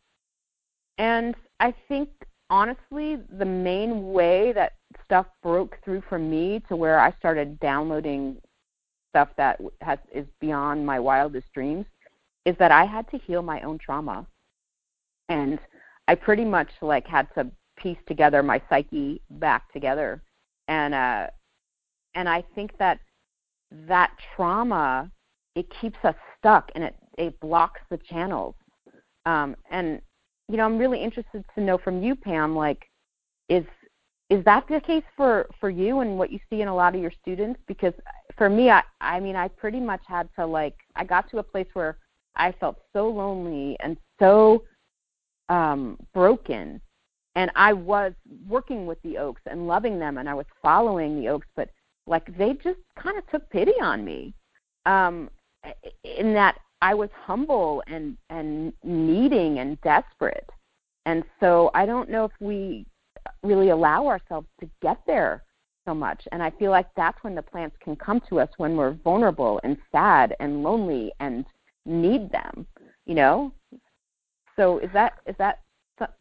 and 0.97 1.35
I 1.59 1.73
think 1.89 2.07
honestly, 2.49 3.17
the 3.37 3.43
main 3.43 4.13
way 4.13 4.53
that 4.53 4.71
stuff 5.03 5.25
broke 5.43 5.77
through 5.83 6.01
for 6.07 6.17
me 6.17 6.61
to 6.69 6.77
where 6.77 6.97
I 6.97 7.11
started 7.19 7.59
downloading 7.59 8.37
stuff 9.11 9.27
that 9.35 9.59
has 9.81 9.99
is 10.13 10.25
beyond 10.39 10.85
my 10.85 10.97
wildest 10.97 11.51
dreams 11.53 11.85
is 12.45 12.55
that 12.57 12.71
I 12.71 12.85
had 12.85 13.11
to 13.11 13.17
heal 13.17 13.41
my 13.41 13.59
own 13.63 13.77
trauma. 13.77 14.25
And 15.27 15.59
I 16.07 16.15
pretty 16.15 16.45
much 16.45 16.69
like 16.81 17.05
had 17.05 17.27
to 17.35 17.51
piece 17.75 17.97
together 18.07 18.41
my 18.41 18.61
psyche 18.69 19.21
back 19.29 19.73
together. 19.73 20.21
And 20.69 20.93
uh 20.93 21.27
and 22.13 22.29
I 22.29 22.45
think 22.55 22.77
that 22.77 22.99
that 23.87 24.11
trauma 24.35 25.11
it 25.55 25.65
keeps 25.81 25.97
us 26.03 26.15
stuck 26.37 26.69
and 26.75 26.83
it 26.83 26.95
it 27.17 27.39
blocks 27.39 27.81
the 27.89 27.97
channels. 28.09 28.55
Um 29.25 29.55
and 29.71 30.01
you 30.47 30.57
know, 30.57 30.65
I'm 30.65 30.77
really 30.77 31.01
interested 31.01 31.43
to 31.55 31.61
know 31.61 31.77
from 31.77 32.03
you, 32.03 32.15
Pam, 32.15 32.55
like 32.55 32.83
is 33.49 33.65
is 34.29 34.43
that 34.45 34.65
the 34.67 34.81
case 34.81 35.03
for 35.15 35.47
for 35.59 35.69
you 35.69 35.99
and 35.99 36.17
what 36.17 36.31
you 36.31 36.39
see 36.49 36.61
in 36.61 36.67
a 36.67 36.75
lot 36.75 36.95
of 36.95 37.01
your 37.01 37.11
students 37.21 37.59
because 37.67 37.93
for 38.37 38.49
me 38.49 38.69
i 38.69 38.81
i 39.01 39.19
mean 39.19 39.35
i 39.35 39.47
pretty 39.47 39.79
much 39.79 40.01
had 40.07 40.27
to 40.35 40.45
like 40.45 40.75
i 40.95 41.03
got 41.03 41.29
to 41.29 41.37
a 41.37 41.43
place 41.43 41.67
where 41.73 41.97
i 42.35 42.51
felt 42.53 42.77
so 42.91 43.07
lonely 43.07 43.77
and 43.81 43.97
so 44.19 44.63
um 45.49 45.97
broken 46.13 46.81
and 47.35 47.51
i 47.55 47.71
was 47.71 48.13
working 48.47 48.87
with 48.87 48.99
the 49.03 49.17
oaks 49.17 49.41
and 49.45 49.67
loving 49.67 49.99
them 49.99 50.17
and 50.17 50.27
i 50.27 50.33
was 50.33 50.47
following 50.61 51.19
the 51.19 51.29
oaks 51.29 51.47
but 51.55 51.69
like 52.07 52.35
they 52.37 52.53
just 52.63 52.79
kind 53.01 53.17
of 53.17 53.27
took 53.29 53.49
pity 53.49 53.73
on 53.81 54.03
me 54.03 54.33
um 54.85 55.29
in 56.03 56.33
that 56.33 56.57
i 56.81 56.93
was 56.93 57.09
humble 57.13 57.83
and 57.87 58.17
and 58.29 58.73
needing 58.83 59.59
and 59.59 59.79
desperate 59.81 60.49
and 61.05 61.23
so 61.39 61.71
i 61.73 61.85
don't 61.85 62.09
know 62.09 62.25
if 62.25 62.31
we 62.39 62.85
really 63.43 63.69
allow 63.69 64.07
ourselves 64.07 64.47
to 64.59 64.69
get 64.81 64.99
there 65.07 65.43
so 65.85 65.93
much. 65.93 66.27
And 66.31 66.41
I 66.41 66.49
feel 66.51 66.71
like 66.71 66.87
that's 66.95 67.23
when 67.23 67.35
the 67.35 67.41
plants 67.41 67.77
can 67.81 67.95
come 67.95 68.21
to 68.29 68.39
us 68.39 68.49
when 68.57 68.75
we're 68.75 68.93
vulnerable 69.03 69.59
and 69.63 69.77
sad 69.91 70.35
and 70.39 70.63
lonely 70.63 71.11
and 71.19 71.45
need 71.85 72.31
them, 72.31 72.65
you 73.05 73.15
know? 73.15 73.53
So 74.55 74.79
is 74.79 74.89
that 74.93 75.13
is 75.27 75.35
that 75.37 75.59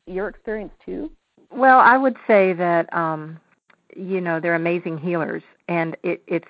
your 0.07 0.29
experience 0.29 0.73
too? 0.85 1.11
Well, 1.51 1.79
I 1.79 1.97
would 1.97 2.17
say 2.27 2.53
that 2.53 2.93
um 2.95 3.41
you 3.97 4.21
know, 4.21 4.41
they're 4.41 4.57
amazing 4.57 4.99
healers 4.99 5.43
and 5.69 5.97
it 6.03 6.23
it's 6.27 6.49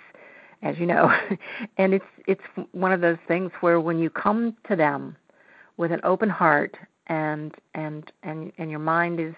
as 0.63 0.79
you 0.79 0.87
know, 0.87 1.13
and 1.79 1.95
it's 1.95 2.05
it's 2.27 2.43
one 2.73 2.93
of 2.93 3.01
those 3.01 3.19
things 3.29 3.51
where 3.61 3.81
when 3.81 3.99
you 3.99 4.11
come 4.11 4.57
to 4.69 4.77
them 4.77 5.17
with 5.77 5.93
an 5.93 6.01
open 6.05 6.31
heart 6.31 6.77
and 7.07 7.55
and 7.75 8.13
and 8.23 8.53
and 8.59 8.71
your 8.71 8.81
mind 8.81 9.21
is 9.21 9.35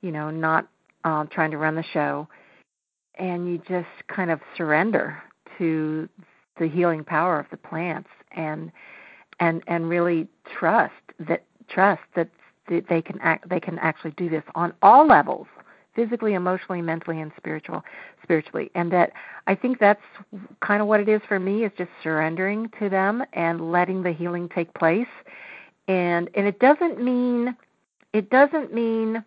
you 0.00 0.10
know, 0.12 0.30
not 0.30 0.66
um, 1.04 1.28
trying 1.28 1.50
to 1.50 1.58
run 1.58 1.74
the 1.74 1.84
show, 1.92 2.28
and 3.18 3.48
you 3.48 3.58
just 3.58 3.88
kind 4.08 4.30
of 4.30 4.40
surrender 4.56 5.22
to 5.58 6.08
the 6.58 6.68
healing 6.68 7.04
power 7.04 7.38
of 7.38 7.46
the 7.50 7.56
plants 7.56 8.08
and 8.32 8.70
and 9.40 9.62
and 9.66 9.88
really 9.88 10.28
trust 10.58 10.92
that 11.18 11.44
trust 11.68 12.02
that 12.14 12.28
they 12.68 13.02
can 13.02 13.18
act 13.20 13.48
they 13.48 13.60
can 13.60 13.78
actually 13.78 14.12
do 14.12 14.28
this 14.28 14.44
on 14.54 14.72
all 14.82 15.06
levels 15.06 15.46
physically 16.00 16.32
emotionally 16.32 16.80
mentally 16.80 17.20
and 17.20 17.30
spiritual 17.36 17.84
spiritually. 18.22 18.70
And 18.74 18.90
that 18.92 19.12
i 19.46 19.54
think 19.54 19.78
that's 19.78 20.02
kind 20.60 20.80
of 20.80 20.88
what 20.88 21.00
it 21.00 21.08
is 21.08 21.20
for 21.28 21.38
me 21.38 21.64
is 21.64 21.72
just 21.76 21.90
surrendering 22.02 22.70
to 22.78 22.88
them 22.88 23.22
and 23.34 23.70
letting 23.70 24.02
the 24.02 24.12
healing 24.12 24.48
take 24.48 24.72
place. 24.74 25.12
And 25.88 26.30
and 26.34 26.46
it 26.46 26.58
doesn't 26.58 27.02
mean 27.02 27.54
it 28.14 28.30
doesn't 28.30 28.72
mean 28.72 29.24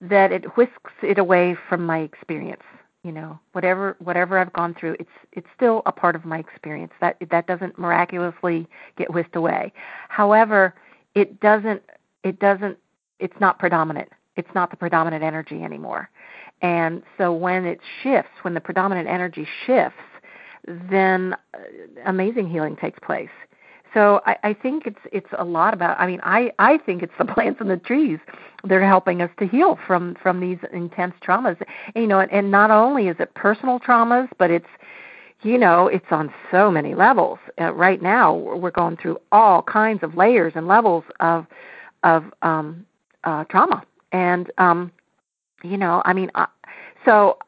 that 0.00 0.32
it 0.32 0.56
whisks 0.56 0.92
it 1.02 1.18
away 1.18 1.56
from 1.68 1.84
my 1.84 1.98
experience 1.98 2.62
you 3.04 3.12
know. 3.12 3.38
Whatever 3.52 3.96
whatever 4.00 4.38
i've 4.38 4.52
gone 4.52 4.74
through 4.74 4.96
it's 4.98 5.16
it's 5.32 5.46
still 5.54 5.82
a 5.86 5.92
part 5.92 6.16
of 6.16 6.24
my 6.24 6.38
experience. 6.38 6.92
That 7.00 7.16
that 7.30 7.46
doesn't 7.46 7.78
miraculously 7.78 8.66
get 8.96 9.12
whisked 9.12 9.36
away. 9.36 9.72
However 10.08 10.74
it 11.14 11.38
doesn't 11.40 11.82
it 12.24 12.38
doesn't 12.38 12.78
it's 13.18 13.38
not 13.40 13.58
predominant 13.58 14.08
it's 14.38 14.54
not 14.54 14.70
the 14.70 14.76
predominant 14.76 15.22
energy 15.22 15.62
anymore 15.62 16.08
and 16.62 17.02
so 17.18 17.32
when 17.32 17.64
it 17.64 17.80
shifts 18.02 18.32
when 18.42 18.54
the 18.54 18.60
predominant 18.60 19.08
energy 19.08 19.46
shifts 19.66 19.98
then 20.90 21.34
uh, 21.54 21.58
amazing 22.06 22.48
healing 22.48 22.76
takes 22.76 22.98
place 23.00 23.28
so 23.94 24.20
I, 24.26 24.36
I 24.44 24.54
think 24.54 24.86
it's 24.86 24.98
it's 25.12 25.28
a 25.38 25.44
lot 25.44 25.74
about. 25.74 25.98
I 25.98 26.06
mean, 26.06 26.20
I 26.22 26.52
I 26.58 26.78
think 26.78 27.02
it's 27.02 27.12
the 27.18 27.24
plants 27.24 27.60
and 27.60 27.70
the 27.70 27.76
trees 27.76 28.18
that 28.64 28.72
are 28.72 28.86
helping 28.86 29.22
us 29.22 29.30
to 29.38 29.46
heal 29.46 29.78
from 29.86 30.16
from 30.22 30.40
these 30.40 30.58
intense 30.72 31.14
traumas. 31.26 31.56
And, 31.94 32.02
you 32.02 32.06
know, 32.06 32.20
and, 32.20 32.30
and 32.32 32.50
not 32.50 32.70
only 32.70 33.08
is 33.08 33.16
it 33.18 33.34
personal 33.34 33.80
traumas, 33.80 34.28
but 34.38 34.50
it's 34.50 34.66
you 35.42 35.58
know 35.58 35.86
it's 35.86 36.06
on 36.10 36.32
so 36.50 36.70
many 36.70 36.94
levels. 36.94 37.38
Uh, 37.60 37.72
right 37.72 38.02
now, 38.02 38.34
we're 38.34 38.70
going 38.70 38.96
through 38.96 39.18
all 39.32 39.62
kinds 39.62 40.02
of 40.02 40.16
layers 40.16 40.52
and 40.54 40.68
levels 40.68 41.04
of 41.20 41.46
of 42.04 42.24
um, 42.42 42.84
uh, 43.24 43.44
trauma, 43.44 43.82
and 44.12 44.50
um, 44.58 44.92
you 45.62 45.76
know, 45.76 46.02
I 46.04 46.12
mean, 46.12 46.30
uh, 46.34 46.46
so 47.04 47.38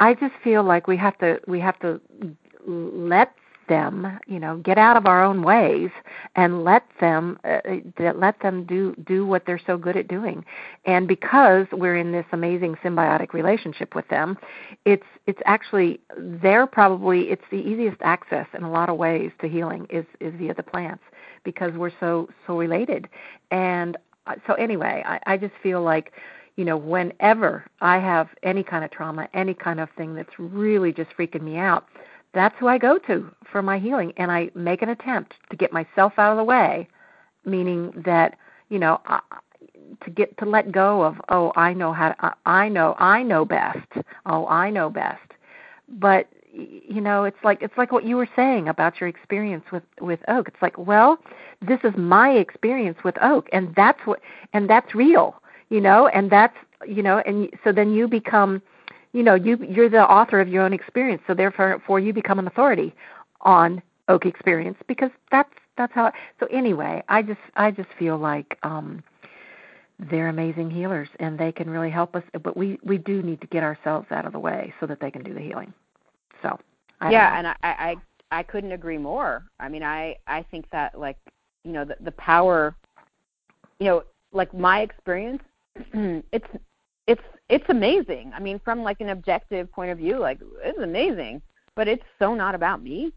I 0.00 0.14
just 0.14 0.34
feel 0.42 0.62
like 0.62 0.86
we 0.86 0.96
have 0.96 1.18
to 1.18 1.40
we 1.46 1.60
have 1.60 1.78
to 1.80 2.00
let 2.66 3.34
them, 3.68 4.18
you 4.26 4.38
know, 4.38 4.56
get 4.58 4.78
out 4.78 4.96
of 4.96 5.06
our 5.06 5.22
own 5.22 5.42
ways 5.42 5.90
and 6.36 6.64
let 6.64 6.84
them 7.00 7.38
uh, 7.44 7.60
uh, 7.68 8.12
let 8.14 8.40
them 8.40 8.64
do 8.64 8.94
do 9.06 9.26
what 9.26 9.44
they're 9.46 9.60
so 9.64 9.76
good 9.76 9.96
at 9.96 10.08
doing. 10.08 10.44
And 10.84 11.06
because 11.06 11.66
we're 11.72 11.96
in 11.96 12.12
this 12.12 12.24
amazing 12.32 12.76
symbiotic 12.76 13.32
relationship 13.32 13.94
with 13.94 14.08
them, 14.08 14.38
it's 14.84 15.06
it's 15.26 15.40
actually 15.44 16.00
they're 16.16 16.66
probably 16.66 17.30
it's 17.30 17.44
the 17.50 17.58
easiest 17.58 17.98
access 18.00 18.46
in 18.54 18.62
a 18.62 18.70
lot 18.70 18.88
of 18.88 18.96
ways 18.96 19.30
to 19.40 19.48
healing 19.48 19.86
is 19.90 20.06
is 20.20 20.34
via 20.36 20.54
the 20.54 20.62
plants 20.62 21.04
because 21.44 21.72
we're 21.74 21.92
so 22.00 22.28
so 22.46 22.56
related. 22.56 23.08
And 23.50 23.96
so 24.46 24.54
anyway, 24.54 25.02
I, 25.06 25.20
I 25.26 25.36
just 25.36 25.54
feel 25.62 25.82
like 25.82 26.12
you 26.56 26.64
know, 26.64 26.76
whenever 26.76 27.64
I 27.80 27.98
have 28.00 28.30
any 28.42 28.64
kind 28.64 28.84
of 28.84 28.90
trauma, 28.90 29.28
any 29.32 29.54
kind 29.54 29.78
of 29.78 29.88
thing 29.96 30.16
that's 30.16 30.32
really 30.38 30.92
just 30.92 31.10
freaking 31.16 31.42
me 31.42 31.56
out, 31.56 31.86
that's 32.34 32.56
who 32.58 32.66
I 32.66 32.78
go 32.78 32.98
to 33.06 33.30
for 33.50 33.62
my 33.62 33.78
healing, 33.78 34.12
and 34.16 34.32
I 34.32 34.50
make 34.56 34.82
an 34.82 34.88
attempt 34.88 35.34
to 35.50 35.56
get 35.56 35.72
myself 35.72 36.14
out 36.18 36.32
of 36.32 36.36
the 36.36 36.42
way, 36.42 36.88
meaning 37.44 37.92
that 38.04 38.36
you 38.70 38.80
know 38.80 39.00
I, 39.06 39.20
to 40.04 40.10
get 40.10 40.36
to 40.38 40.44
let 40.44 40.72
go 40.72 41.02
of 41.02 41.20
oh 41.28 41.52
I 41.54 41.72
know 41.74 41.92
how 41.92 42.08
to, 42.10 42.34
I 42.44 42.68
know 42.68 42.96
I 42.98 43.22
know 43.22 43.44
best. 43.44 43.86
Oh 44.26 44.46
I 44.48 44.68
know 44.68 44.90
best, 44.90 45.30
but 45.88 46.28
you 46.58 47.00
know 47.00 47.24
it's 47.24 47.38
like 47.44 47.62
it's 47.62 47.76
like 47.76 47.92
what 47.92 48.04
you 48.04 48.16
were 48.16 48.28
saying 48.34 48.68
about 48.68 49.00
your 49.00 49.08
experience 49.08 49.64
with 49.72 49.84
with 50.00 50.20
oak. 50.28 50.48
It's 50.48 50.62
like 50.62 50.76
well 50.76 51.18
this 51.60 51.80
is 51.84 51.92
my 51.96 52.30
experience 52.30 52.98
with 53.04 53.16
oak, 53.22 53.48
and 53.52 53.74
that's 53.74 54.00
what 54.04 54.20
and 54.52 54.68
that's 54.68 54.94
real, 54.94 55.40
you 55.70 55.80
know, 55.80 56.08
and 56.08 56.30
that's 56.30 56.56
you 56.86 57.02
know, 57.02 57.18
and 57.18 57.50
so 57.64 57.72
then 57.72 57.92
you 57.92 58.08
become 58.08 58.62
you 59.12 59.22
know 59.22 59.34
you 59.34 59.56
you're 59.68 59.88
the 59.88 60.02
author 60.02 60.40
of 60.40 60.48
your 60.48 60.62
own 60.62 60.72
experience 60.72 61.22
so 61.26 61.34
therefore 61.34 61.82
for 61.86 61.98
you 61.98 62.12
become 62.12 62.38
an 62.38 62.46
authority 62.46 62.94
on 63.42 63.82
oak 64.08 64.26
experience 64.26 64.78
because 64.86 65.10
that's 65.30 65.52
that's 65.76 65.92
how 65.94 66.12
so 66.40 66.46
anyway 66.46 67.02
i 67.08 67.22
just 67.22 67.40
i 67.56 67.70
just 67.70 67.88
feel 67.98 68.18
like 68.18 68.58
um 68.62 69.02
they're 70.10 70.28
amazing 70.28 70.70
healers 70.70 71.08
and 71.18 71.38
they 71.38 71.50
can 71.50 71.68
really 71.68 71.90
help 71.90 72.14
us 72.14 72.22
but 72.42 72.56
we 72.56 72.78
we 72.82 72.98
do 72.98 73.22
need 73.22 73.40
to 73.40 73.46
get 73.48 73.62
ourselves 73.62 74.06
out 74.10 74.26
of 74.26 74.32
the 74.32 74.38
way 74.38 74.72
so 74.78 74.86
that 74.86 75.00
they 75.00 75.10
can 75.10 75.22
do 75.22 75.34
the 75.34 75.40
healing 75.40 75.72
so 76.42 76.58
I 77.00 77.10
yeah 77.10 77.38
and 77.38 77.46
I, 77.46 77.56
I 77.62 77.96
i 78.30 78.42
couldn't 78.42 78.72
agree 78.72 78.98
more 78.98 79.44
i 79.58 79.68
mean 79.68 79.82
i 79.82 80.16
i 80.26 80.42
think 80.50 80.68
that 80.70 80.98
like 80.98 81.16
you 81.64 81.72
know 81.72 81.84
the 81.84 81.96
the 82.00 82.12
power 82.12 82.74
you 83.78 83.86
know 83.86 84.02
like 84.32 84.52
my 84.54 84.80
experience 84.80 85.42
it's 86.32 86.46
it's 87.08 87.22
it's 87.48 87.64
amazing. 87.68 88.30
I 88.34 88.40
mean, 88.40 88.60
from 88.62 88.82
like 88.82 89.00
an 89.00 89.08
objective 89.08 89.72
point 89.72 89.90
of 89.90 89.98
view, 89.98 90.18
like 90.18 90.38
it's 90.62 90.78
amazing. 90.78 91.42
But 91.74 91.88
it's 91.88 92.04
so 92.18 92.34
not 92.34 92.54
about 92.54 92.82
me. 92.82 93.12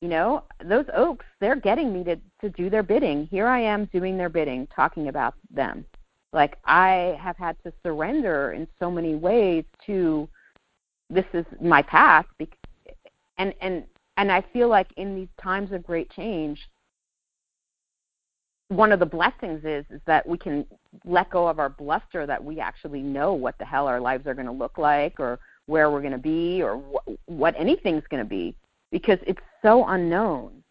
You 0.00 0.08
know, 0.08 0.44
those 0.64 0.86
oaks, 0.94 1.26
they're 1.40 1.56
getting 1.56 1.92
me 1.92 2.04
to 2.04 2.16
to 2.40 2.48
do 2.48 2.70
their 2.70 2.82
bidding. 2.82 3.26
Here 3.26 3.46
I 3.46 3.60
am 3.60 3.84
doing 3.86 4.16
their 4.16 4.30
bidding, 4.30 4.66
talking 4.74 5.08
about 5.08 5.34
them. 5.50 5.84
Like 6.32 6.56
I 6.64 7.18
have 7.20 7.36
had 7.36 7.56
to 7.64 7.72
surrender 7.84 8.52
in 8.52 8.66
so 8.78 8.90
many 8.90 9.14
ways 9.14 9.64
to 9.86 10.28
this 11.10 11.24
is 11.32 11.44
my 11.60 11.82
path 11.82 12.26
and 13.38 13.54
and 13.60 13.84
and 14.16 14.32
I 14.32 14.42
feel 14.52 14.68
like 14.68 14.88
in 14.96 15.14
these 15.14 15.28
times 15.40 15.72
of 15.72 15.84
great 15.84 16.10
change, 16.10 16.58
one 18.68 18.92
of 18.92 18.98
the 18.98 19.06
blessings 19.06 19.64
is 19.64 19.84
is 19.90 20.00
that 20.06 20.26
we 20.26 20.36
can 20.36 20.66
let 21.04 21.30
go 21.30 21.48
of 21.48 21.58
our 21.58 21.68
bluster 21.68 22.26
that 22.26 22.42
we 22.42 22.60
actually 22.60 23.00
know 23.00 23.32
what 23.32 23.56
the 23.58 23.64
hell 23.64 23.86
our 23.86 24.00
lives 24.00 24.26
are 24.26 24.34
going 24.34 24.46
to 24.46 24.52
look 24.52 24.76
like 24.76 25.18
or 25.18 25.38
where 25.66 25.90
we're 25.90 26.00
going 26.00 26.12
to 26.12 26.18
be 26.18 26.62
or 26.62 26.76
wh- 26.76 27.30
what 27.30 27.54
anything's 27.58 28.04
going 28.10 28.22
to 28.22 28.28
be 28.28 28.54
because 28.90 29.18
it's 29.26 29.40
so 29.62 29.86
unknown. 29.86 30.62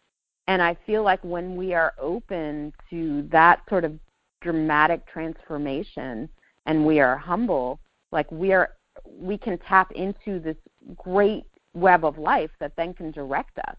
And 0.46 0.62
I 0.62 0.76
feel 0.86 1.02
like 1.02 1.22
when 1.22 1.56
we 1.56 1.74
are 1.74 1.94
open 2.00 2.72
to 2.90 3.28
that 3.30 3.60
sort 3.68 3.84
of 3.84 3.98
dramatic 4.40 5.06
transformation 5.06 6.28
and 6.66 6.86
we 6.86 7.00
are 7.00 7.16
humble, 7.16 7.80
like 8.12 8.30
we 8.32 8.52
are 8.52 8.70
we 9.16 9.38
can 9.38 9.58
tap 9.58 9.92
into 9.92 10.40
this 10.40 10.56
great 10.96 11.44
web 11.74 12.04
of 12.04 12.18
life 12.18 12.50
that 12.60 12.72
then 12.76 12.94
can 12.94 13.10
direct 13.10 13.58
us. 13.60 13.76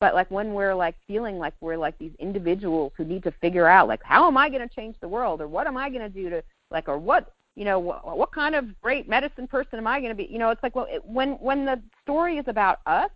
But 0.00 0.14
like 0.14 0.30
when 0.30 0.54
we're 0.54 0.74
like 0.74 0.96
feeling 1.06 1.38
like 1.38 1.54
we're 1.60 1.76
like 1.76 1.98
these 1.98 2.12
individuals 2.18 2.92
who 2.96 3.04
need 3.04 3.22
to 3.24 3.32
figure 3.32 3.66
out 3.66 3.86
like 3.86 4.00
how 4.02 4.26
am 4.26 4.36
I 4.36 4.48
going 4.48 4.66
to 4.66 4.74
change 4.74 4.96
the 5.00 5.08
world 5.08 5.40
or 5.40 5.48
what 5.48 5.66
am 5.66 5.76
I 5.76 5.90
going 5.90 6.00
to 6.00 6.08
do 6.08 6.30
to 6.30 6.42
like 6.70 6.88
or 6.88 6.98
what 6.98 7.34
you 7.54 7.64
know 7.66 7.78
what, 7.78 8.16
what 8.16 8.32
kind 8.32 8.54
of 8.54 8.80
great 8.80 9.08
medicine 9.08 9.46
person 9.46 9.78
am 9.78 9.86
I 9.86 10.00
going 10.00 10.10
to 10.10 10.14
be? 10.14 10.26
You 10.30 10.38
know, 10.38 10.50
it's 10.50 10.62
like 10.62 10.74
well 10.74 10.86
it, 10.88 11.04
when 11.04 11.32
when 11.32 11.66
the 11.66 11.80
story 12.02 12.38
is 12.38 12.46
about 12.48 12.78
us, 12.86 13.10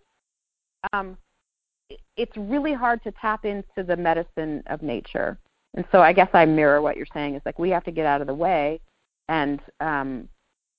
um, 0.92 1.16
it, 1.88 2.00
it's 2.18 2.36
really 2.36 2.74
hard 2.74 3.02
to 3.04 3.12
tap 3.12 3.46
into 3.46 3.82
the 3.82 3.96
medicine 3.96 4.62
of 4.66 4.82
nature. 4.82 5.38
And 5.74 5.86
so 5.90 6.02
I 6.02 6.12
guess 6.12 6.28
I 6.34 6.44
mirror 6.44 6.82
what 6.82 6.98
you're 6.98 7.06
saying 7.14 7.34
is 7.34 7.42
like 7.46 7.58
we 7.58 7.70
have 7.70 7.84
to 7.84 7.92
get 7.92 8.04
out 8.04 8.20
of 8.20 8.26
the 8.26 8.34
way 8.34 8.80
and 9.28 9.60
um 9.80 10.28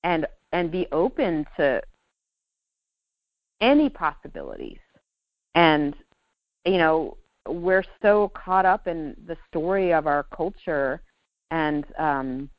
and 0.04 0.26
and 0.56 0.70
be 0.70 0.86
open 0.90 1.44
to 1.54 1.82
any 3.60 3.90
possibilities. 3.90 4.78
And 5.54 5.94
you 6.64 6.78
know 6.78 7.16
we're 7.46 7.84
so 8.02 8.32
caught 8.34 8.64
up 8.64 8.88
in 8.88 9.14
the 9.26 9.36
story 9.48 9.92
of 9.92 10.06
our 10.06 10.24
culture 10.34 11.00
and 11.50 11.84
um 11.98 12.50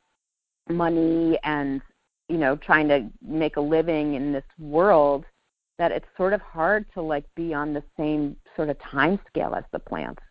money 0.70 1.38
and 1.42 1.82
you 2.28 2.38
know 2.38 2.56
trying 2.56 2.88
to 2.88 3.06
make 3.20 3.56
a 3.56 3.60
living 3.60 4.14
in 4.14 4.32
this 4.32 4.50
world 4.58 5.26
that 5.78 5.92
it's 5.92 6.06
sort 6.16 6.32
of 6.32 6.40
hard 6.40 6.86
to 6.94 7.02
like 7.02 7.24
be 7.34 7.52
on 7.52 7.74
the 7.74 7.82
same 7.98 8.34
sort 8.56 8.70
of 8.70 8.78
time 8.80 9.18
scale 9.28 9.54
as 9.54 9.64
the 9.72 9.78
plants 9.78 10.22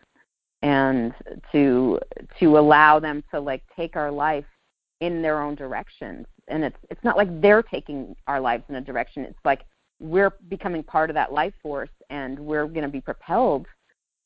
and 0.64 1.14
to 1.52 2.00
to 2.40 2.58
allow 2.58 3.00
them 3.00 3.24
to 3.30 3.40
like 3.40 3.62
take 3.76 3.96
our 3.96 4.10
life 4.10 4.46
in 5.02 5.22
their 5.22 5.40
own 5.42 5.54
directions 5.54 6.26
and 6.48 6.64
it's 6.64 6.78
it's 6.90 7.04
not 7.04 7.18
like 7.18 7.42
they're 7.42 7.64
taking 7.64 8.16
our 8.28 8.40
lives 8.40 8.64
in 8.70 8.76
a 8.76 8.82
direction 8.82 9.24
it's 9.24 9.40
like 9.46 9.62
we're 10.00 10.32
becoming 10.50 10.84
part 10.84 11.10
of 11.10 11.14
that 11.16 11.34
life 11.34 11.54
force 11.62 11.90
and 12.10 12.38
we're 12.40 12.68
going 12.68 12.84
to 12.84 12.90
be 12.90 13.02
propelled 13.02 13.66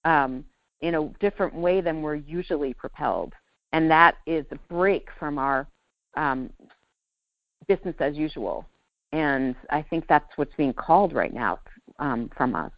um, 0.06 0.44
in 0.82 0.96
a 0.96 1.08
different 1.20 1.54
way 1.54 1.82
than 1.82 2.02
we're 2.02 2.16
usually 2.16 2.74
propelled. 2.74 3.34
And 3.74 3.90
that 3.90 4.16
is 4.26 4.46
a 4.52 4.58
break 4.74 5.08
from 5.18 5.38
our 5.38 5.68
um, 6.18 6.50
business 7.68 7.96
as 8.00 8.16
usual. 8.18 8.66
And 9.14 9.56
I 9.70 9.82
think 9.82 10.08
that's 10.08 10.30
what's 10.36 10.56
being 10.56 10.74
called 10.74 11.14
right 11.14 11.34
now 11.34 11.60
um, 12.00 12.30
from 12.36 12.56
us. 12.56 12.72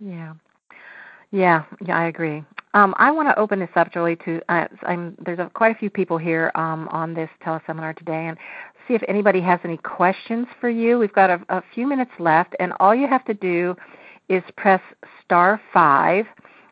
Yeah. 0.00 0.34
Yeah, 1.30 1.64
yeah, 1.84 1.98
I 1.98 2.04
agree. 2.06 2.44
Um, 2.76 2.94
I 2.98 3.10
want 3.10 3.26
to 3.26 3.38
open 3.38 3.58
this 3.58 3.70
up, 3.74 3.90
Jolie. 3.90 4.16
To 4.16 4.38
uh, 4.50 4.66
there's 5.24 5.38
a, 5.38 5.50
quite 5.54 5.74
a 5.74 5.78
few 5.78 5.88
people 5.88 6.18
here 6.18 6.52
um, 6.56 6.88
on 6.88 7.14
this 7.14 7.30
teleseminar 7.42 7.96
today, 7.96 8.26
and 8.26 8.36
see 8.86 8.92
if 8.92 9.02
anybody 9.08 9.40
has 9.40 9.58
any 9.64 9.78
questions 9.78 10.46
for 10.60 10.68
you. 10.68 10.98
We've 10.98 11.12
got 11.14 11.30
a, 11.30 11.40
a 11.48 11.62
few 11.74 11.86
minutes 11.86 12.10
left, 12.18 12.54
and 12.60 12.74
all 12.78 12.94
you 12.94 13.08
have 13.08 13.24
to 13.24 13.32
do 13.32 13.74
is 14.28 14.42
press 14.58 14.82
star 15.24 15.58
five, 15.72 16.26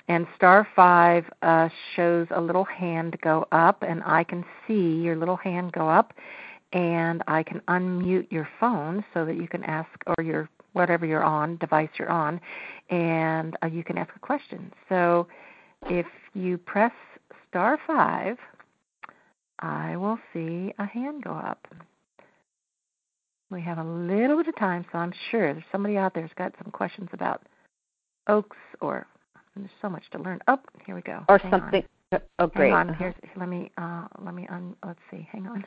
and 0.08 0.26
star 0.36 0.68
five 0.76 1.24
uh, 1.40 1.70
shows 1.96 2.26
a 2.32 2.40
little 2.40 2.64
hand 2.64 3.16
go 3.22 3.48
up, 3.50 3.82
and 3.82 4.02
I 4.04 4.24
can 4.24 4.44
see 4.68 4.96
your 4.96 5.16
little 5.16 5.36
hand 5.36 5.72
go 5.72 5.88
up, 5.88 6.12
and 6.74 7.22
I 7.28 7.44
can 7.44 7.62
unmute 7.68 8.30
your 8.30 8.46
phone 8.60 9.06
so 9.14 9.24
that 9.24 9.36
you 9.36 9.48
can 9.48 9.64
ask 9.64 9.88
or 10.06 10.22
your 10.22 10.50
whatever 10.74 11.06
you're 11.06 11.24
on 11.24 11.56
device 11.56 11.88
you're 11.98 12.10
on, 12.10 12.42
and 12.90 13.56
uh, 13.62 13.68
you 13.68 13.82
can 13.82 13.96
ask 13.96 14.10
a 14.14 14.18
question. 14.18 14.70
So 14.90 15.28
if 15.86 16.06
you 16.34 16.58
press 16.58 16.92
star 17.48 17.78
five, 17.86 18.36
I 19.60 19.96
will 19.96 20.18
see 20.32 20.72
a 20.78 20.86
hand 20.86 21.24
go 21.24 21.32
up. 21.32 21.66
We 23.50 23.62
have 23.62 23.78
a 23.78 23.84
little 23.84 24.38
bit 24.38 24.48
of 24.48 24.56
time, 24.56 24.84
so 24.90 24.98
I'm 24.98 25.12
sure 25.30 25.52
there's 25.52 25.64
somebody 25.70 25.96
out 25.96 26.14
there 26.14 26.22
who's 26.22 26.32
got 26.36 26.54
some 26.62 26.72
questions 26.72 27.08
about 27.12 27.42
oaks 28.26 28.56
or 28.80 29.06
there's 29.54 29.70
so 29.80 29.88
much 29.88 30.02
to 30.12 30.18
learn. 30.18 30.40
Oh, 30.48 30.58
here 30.84 30.94
we 30.94 31.02
go. 31.02 31.24
Or 31.28 31.38
hang 31.38 31.50
something. 31.50 31.84
On. 32.12 32.20
Oh, 32.38 32.46
great. 32.46 32.70
Hang 32.70 32.88
on. 32.88 32.94
Here's 32.94 33.14
let 33.36 33.48
me 33.48 33.70
uh 33.76 34.06
let 34.24 34.34
me 34.34 34.46
un 34.48 34.74
let's 34.84 34.98
see. 35.10 35.28
Hang 35.30 35.46
on. 35.46 35.64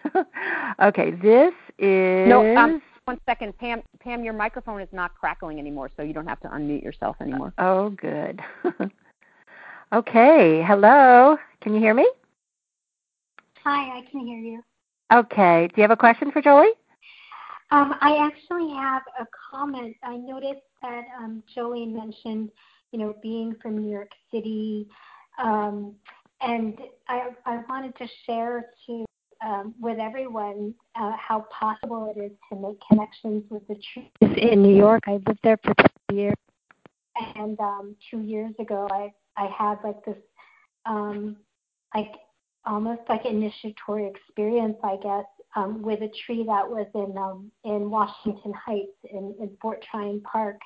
okay, 0.87 1.11
this 1.11 1.53
is 1.77 2.27
No, 2.27 2.55
um 2.57 2.81
one 3.05 3.19
second. 3.25 3.57
Pam 3.57 3.81
Pam, 4.01 4.23
your 4.23 4.33
microphone 4.33 4.81
is 4.81 4.89
not 4.91 5.15
crackling 5.15 5.59
anymore, 5.59 5.89
so 5.95 6.03
you 6.03 6.13
don't 6.13 6.27
have 6.27 6.39
to 6.41 6.47
unmute 6.49 6.83
yourself 6.83 7.15
anymore. 7.21 7.53
Oh, 7.57 7.89
good. 7.91 8.41
okay. 9.93 10.63
Hello. 10.65 11.37
Can 11.61 11.73
you 11.73 11.79
hear 11.79 11.93
me? 11.93 12.09
Hi, 13.63 13.97
I 13.97 14.01
can 14.09 14.25
hear 14.25 14.39
you. 14.39 14.63
Okay. 15.11 15.67
Do 15.67 15.73
you 15.77 15.83
have 15.83 15.91
a 15.91 15.97
question 15.97 16.31
for 16.31 16.41
Jolie? 16.41 16.73
Um, 17.71 17.95
I 17.99 18.17
actually 18.25 18.73
have 18.73 19.01
a 19.19 19.25
comment. 19.51 19.95
I 20.03 20.15
noticed 20.15 20.61
that 20.81 21.03
um, 21.19 21.43
Jolie 21.53 21.85
mentioned, 21.85 22.49
you 22.91 22.99
know, 22.99 23.15
being 23.21 23.55
from 23.61 23.77
New 23.77 23.91
York 23.91 24.11
City, 24.31 24.87
um, 25.43 25.93
and 26.39 26.77
I, 27.09 27.29
I 27.45 27.61
wanted 27.67 27.95
to 27.97 28.07
share 28.25 28.67
to 28.85 29.05
um, 29.45 29.75
with 29.79 29.99
everyone 29.99 30.73
uh, 30.95 31.11
how 31.17 31.45
possible 31.51 32.13
it 32.15 32.19
is 32.19 32.31
to 32.49 32.59
make 32.59 32.77
connections 32.89 33.43
with 33.49 33.67
the 33.67 33.75
truth 33.93 34.37
in 34.37 34.63
New 34.63 34.75
York. 34.75 35.03
I 35.07 35.19
lived 35.27 35.39
there 35.43 35.57
for 35.63 35.73
two 35.73 36.15
years, 36.15 36.35
and 37.35 37.59
um, 37.59 37.95
two 38.09 38.21
years 38.21 38.53
ago, 38.59 38.87
I 38.91 39.11
I 39.37 39.47
had 39.57 39.77
like 39.83 40.03
this, 40.05 40.17
um, 40.85 41.37
like 41.95 42.11
almost 42.65 43.01
like 43.07 43.25
initiatory 43.25 44.07
experience, 44.07 44.77
I 44.83 44.97
guess, 45.01 45.25
um, 45.55 45.81
with 45.81 46.01
a 46.01 46.11
tree 46.25 46.43
that 46.45 46.67
was 46.69 46.87
in 46.93 47.17
um, 47.17 47.51
in 47.63 47.89
Washington 47.89 48.53
Heights 48.53 48.97
in, 49.11 49.35
in 49.39 49.57
Fort 49.61 49.83
Tryon 49.89 50.21
Park, 50.21 50.59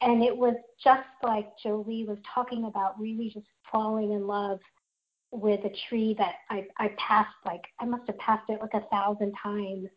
and 0.00 0.22
it 0.22 0.36
was 0.36 0.54
just 0.82 1.06
like 1.22 1.48
Jolie 1.62 2.04
was 2.06 2.18
talking 2.34 2.64
about, 2.64 2.98
really 3.00 3.30
just 3.32 3.46
falling 3.70 4.12
in 4.12 4.26
love 4.26 4.58
with 5.30 5.64
a 5.64 5.72
tree 5.88 6.14
that 6.18 6.34
I 6.50 6.66
I 6.78 6.90
passed 6.98 7.34
like 7.44 7.62
I 7.80 7.84
must 7.84 8.06
have 8.06 8.18
passed 8.18 8.48
it 8.48 8.60
like 8.60 8.74
a 8.74 8.88
thousand 8.88 9.32
times, 9.42 9.88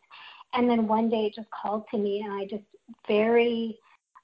and 0.53 0.69
then 0.69 0.87
one 0.87 1.09
day 1.09 1.25
it 1.25 1.33
just 1.35 1.49
called 1.49 1.83
to 1.91 1.97
me, 1.97 2.21
and 2.21 2.33
I 2.33 2.45
just 2.45 2.63
very 3.07 3.77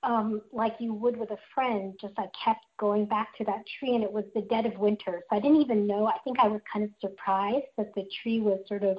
um, 0.04 0.42
like 0.52 0.76
you 0.80 0.94
would 0.94 1.16
with 1.16 1.32
a 1.32 1.38
friend, 1.56 1.94
just 2.00 2.14
I 2.18 2.26
kept 2.44 2.66
going 2.78 3.06
back 3.06 3.36
to 3.38 3.46
that 3.46 3.64
tree, 3.80 3.96
and 3.96 4.04
it 4.04 4.12
was 4.12 4.26
the 4.36 4.42
dead 4.42 4.66
of 4.66 4.78
winter. 4.78 5.24
So 5.30 5.36
I 5.36 5.40
didn't 5.40 5.62
even 5.62 5.88
know. 5.88 6.08
I 6.08 6.18
think 6.24 6.40
I 6.40 6.48
was 6.48 6.62
kind 6.72 6.84
of 6.84 6.92
surprised 7.00 7.68
that 7.78 7.94
the 7.96 8.06
tree 8.22 8.42
was 8.42 8.60
sort 8.68 8.84
of 8.84 8.98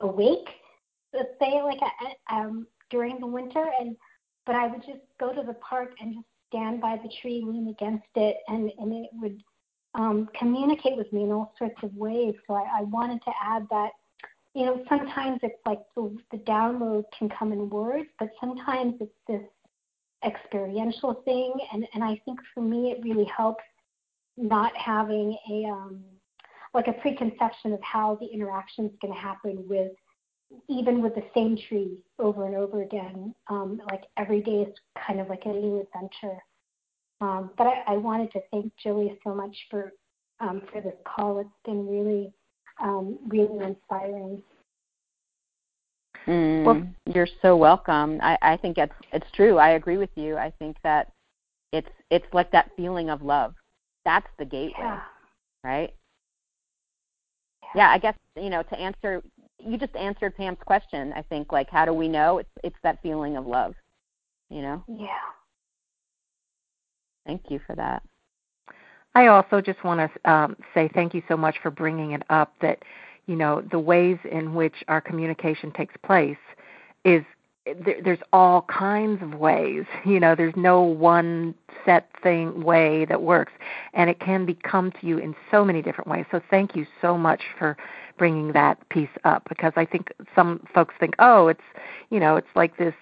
awake, 0.00 0.48
let's 1.12 1.38
say, 1.40 1.60
like 1.62 1.80
um, 2.32 2.66
during 2.90 3.20
the 3.20 3.26
winter. 3.26 3.66
And 3.78 3.96
but 4.46 4.54
I 4.54 4.66
would 4.66 4.80
just 4.80 5.00
go 5.20 5.34
to 5.34 5.42
the 5.42 5.54
park 5.54 5.92
and 6.00 6.14
just 6.14 6.26
stand 6.48 6.80
by 6.80 6.96
the 6.96 7.10
tree, 7.20 7.42
lean 7.46 7.68
against 7.68 8.08
it, 8.14 8.38
and 8.48 8.72
and 8.78 8.92
it 9.04 9.10
would 9.14 9.42
um, 9.94 10.28
communicate 10.38 10.96
with 10.96 11.12
me 11.12 11.24
in 11.24 11.32
all 11.32 11.52
sorts 11.58 11.76
of 11.82 11.94
ways. 11.94 12.34
So 12.46 12.54
I, 12.54 12.80
I 12.80 12.82
wanted 12.84 13.20
to 13.24 13.32
add 13.42 13.66
that. 13.70 13.90
You 14.54 14.64
know, 14.64 14.82
sometimes 14.88 15.38
it's 15.42 15.60
like 15.66 15.80
the, 15.94 16.16
the 16.32 16.38
download 16.38 17.04
can 17.16 17.28
come 17.28 17.52
in 17.52 17.68
words, 17.68 18.08
but 18.18 18.30
sometimes 18.40 18.94
it's 18.98 19.12
this 19.28 19.42
experiential 20.24 21.22
thing. 21.24 21.54
And, 21.72 21.86
and 21.94 22.02
I 22.02 22.20
think 22.24 22.40
for 22.54 22.60
me, 22.60 22.92
it 22.92 23.02
really 23.02 23.30
helps 23.36 23.64
not 24.36 24.76
having 24.76 25.36
a 25.50 25.64
um, 25.66 26.00
like 26.74 26.86
a 26.86 26.92
preconception 26.92 27.72
of 27.72 27.80
how 27.82 28.16
the 28.20 28.26
interaction 28.26 28.86
is 28.86 28.92
going 29.00 29.12
to 29.12 29.18
happen 29.18 29.64
with 29.68 29.92
even 30.68 31.02
with 31.02 31.14
the 31.14 31.24
same 31.34 31.58
tree 31.68 31.98
over 32.18 32.46
and 32.46 32.54
over 32.54 32.82
again. 32.82 33.34
Um, 33.48 33.80
like 33.90 34.04
every 34.16 34.40
day 34.40 34.62
is 34.62 34.74
kind 35.06 35.20
of 35.20 35.28
like 35.28 35.44
a 35.44 35.48
new 35.48 35.80
adventure. 35.80 36.38
Um, 37.20 37.50
but 37.58 37.66
I, 37.66 37.94
I 37.94 37.96
wanted 37.96 38.30
to 38.32 38.40
thank 38.52 38.72
Jolie 38.82 39.18
so 39.24 39.34
much 39.34 39.56
for 39.70 39.92
um, 40.40 40.62
for 40.72 40.80
this 40.80 40.94
call. 41.04 41.38
It's 41.38 41.50
been 41.64 41.86
really 41.86 42.32
um, 42.80 43.18
really 43.26 43.64
inspiring. 43.64 44.42
Mm, 46.26 46.64
well, 46.64 46.82
you're 47.14 47.28
so 47.40 47.56
welcome. 47.56 48.18
I, 48.22 48.36
I 48.42 48.56
think 48.56 48.76
it's 48.78 48.92
it's 49.12 49.26
true. 49.34 49.58
I 49.58 49.70
agree 49.70 49.96
with 49.96 50.10
you. 50.14 50.36
I 50.36 50.52
think 50.58 50.76
that 50.84 51.10
it's 51.72 51.88
it's 52.10 52.26
like 52.32 52.50
that 52.52 52.70
feeling 52.76 53.10
of 53.10 53.22
love. 53.22 53.54
That's 54.04 54.26
the 54.38 54.44
gateway, 54.44 54.74
yeah. 54.78 55.00
right? 55.64 55.94
Yeah. 57.62 57.68
yeah, 57.76 57.90
I 57.90 57.98
guess 57.98 58.14
you 58.36 58.50
know 58.50 58.62
to 58.62 58.78
answer. 58.78 59.22
You 59.58 59.76
just 59.78 59.96
answered 59.96 60.36
Pam's 60.36 60.58
question. 60.64 61.12
I 61.16 61.22
think 61.22 61.50
like 61.50 61.70
how 61.70 61.84
do 61.84 61.92
we 61.92 62.08
know? 62.08 62.38
It's 62.38 62.50
it's 62.62 62.76
that 62.82 63.00
feeling 63.02 63.36
of 63.36 63.46
love. 63.46 63.74
You 64.50 64.62
know. 64.62 64.84
Yeah. 64.86 65.08
Thank 67.26 67.50
you 67.50 67.60
for 67.66 67.74
that. 67.76 68.02
I 69.14 69.26
also 69.26 69.60
just 69.60 69.82
want 69.84 70.12
to 70.12 70.30
um, 70.30 70.56
say 70.74 70.88
thank 70.94 71.12
you 71.12 71.22
so 71.28 71.36
much 71.36 71.56
for 71.62 71.70
bringing 71.70 72.12
it 72.12 72.22
up 72.30 72.54
that 72.60 72.78
you 73.28 73.36
know 73.36 73.62
the 73.70 73.78
ways 73.78 74.18
in 74.28 74.54
which 74.54 74.74
our 74.88 75.00
communication 75.00 75.70
takes 75.70 75.94
place 76.02 76.36
is 77.04 77.22
there, 77.84 78.00
there's 78.02 78.20
all 78.32 78.62
kinds 78.62 79.22
of 79.22 79.34
ways. 79.34 79.84
You 80.04 80.20
know, 80.20 80.34
there's 80.34 80.56
no 80.56 80.80
one 80.80 81.54
set 81.84 82.08
thing 82.22 82.62
way 82.62 83.04
that 83.04 83.20
works, 83.20 83.52
and 83.92 84.08
it 84.08 84.20
can 84.20 84.46
become 84.46 84.90
to 84.92 85.06
you 85.06 85.18
in 85.18 85.34
so 85.50 85.64
many 85.64 85.82
different 85.82 86.08
ways. 86.08 86.24
So 86.30 86.40
thank 86.50 86.74
you 86.74 86.86
so 87.02 87.18
much 87.18 87.42
for 87.58 87.76
bringing 88.16 88.52
that 88.52 88.88
piece 88.88 89.08
up 89.24 89.46
because 89.48 89.74
I 89.76 89.84
think 89.84 90.12
some 90.34 90.66
folks 90.72 90.94
think, 90.98 91.14
oh, 91.18 91.48
it's 91.48 91.60
you 92.10 92.20
know, 92.20 92.36
it's 92.36 92.48
like 92.54 92.78
this 92.78 92.94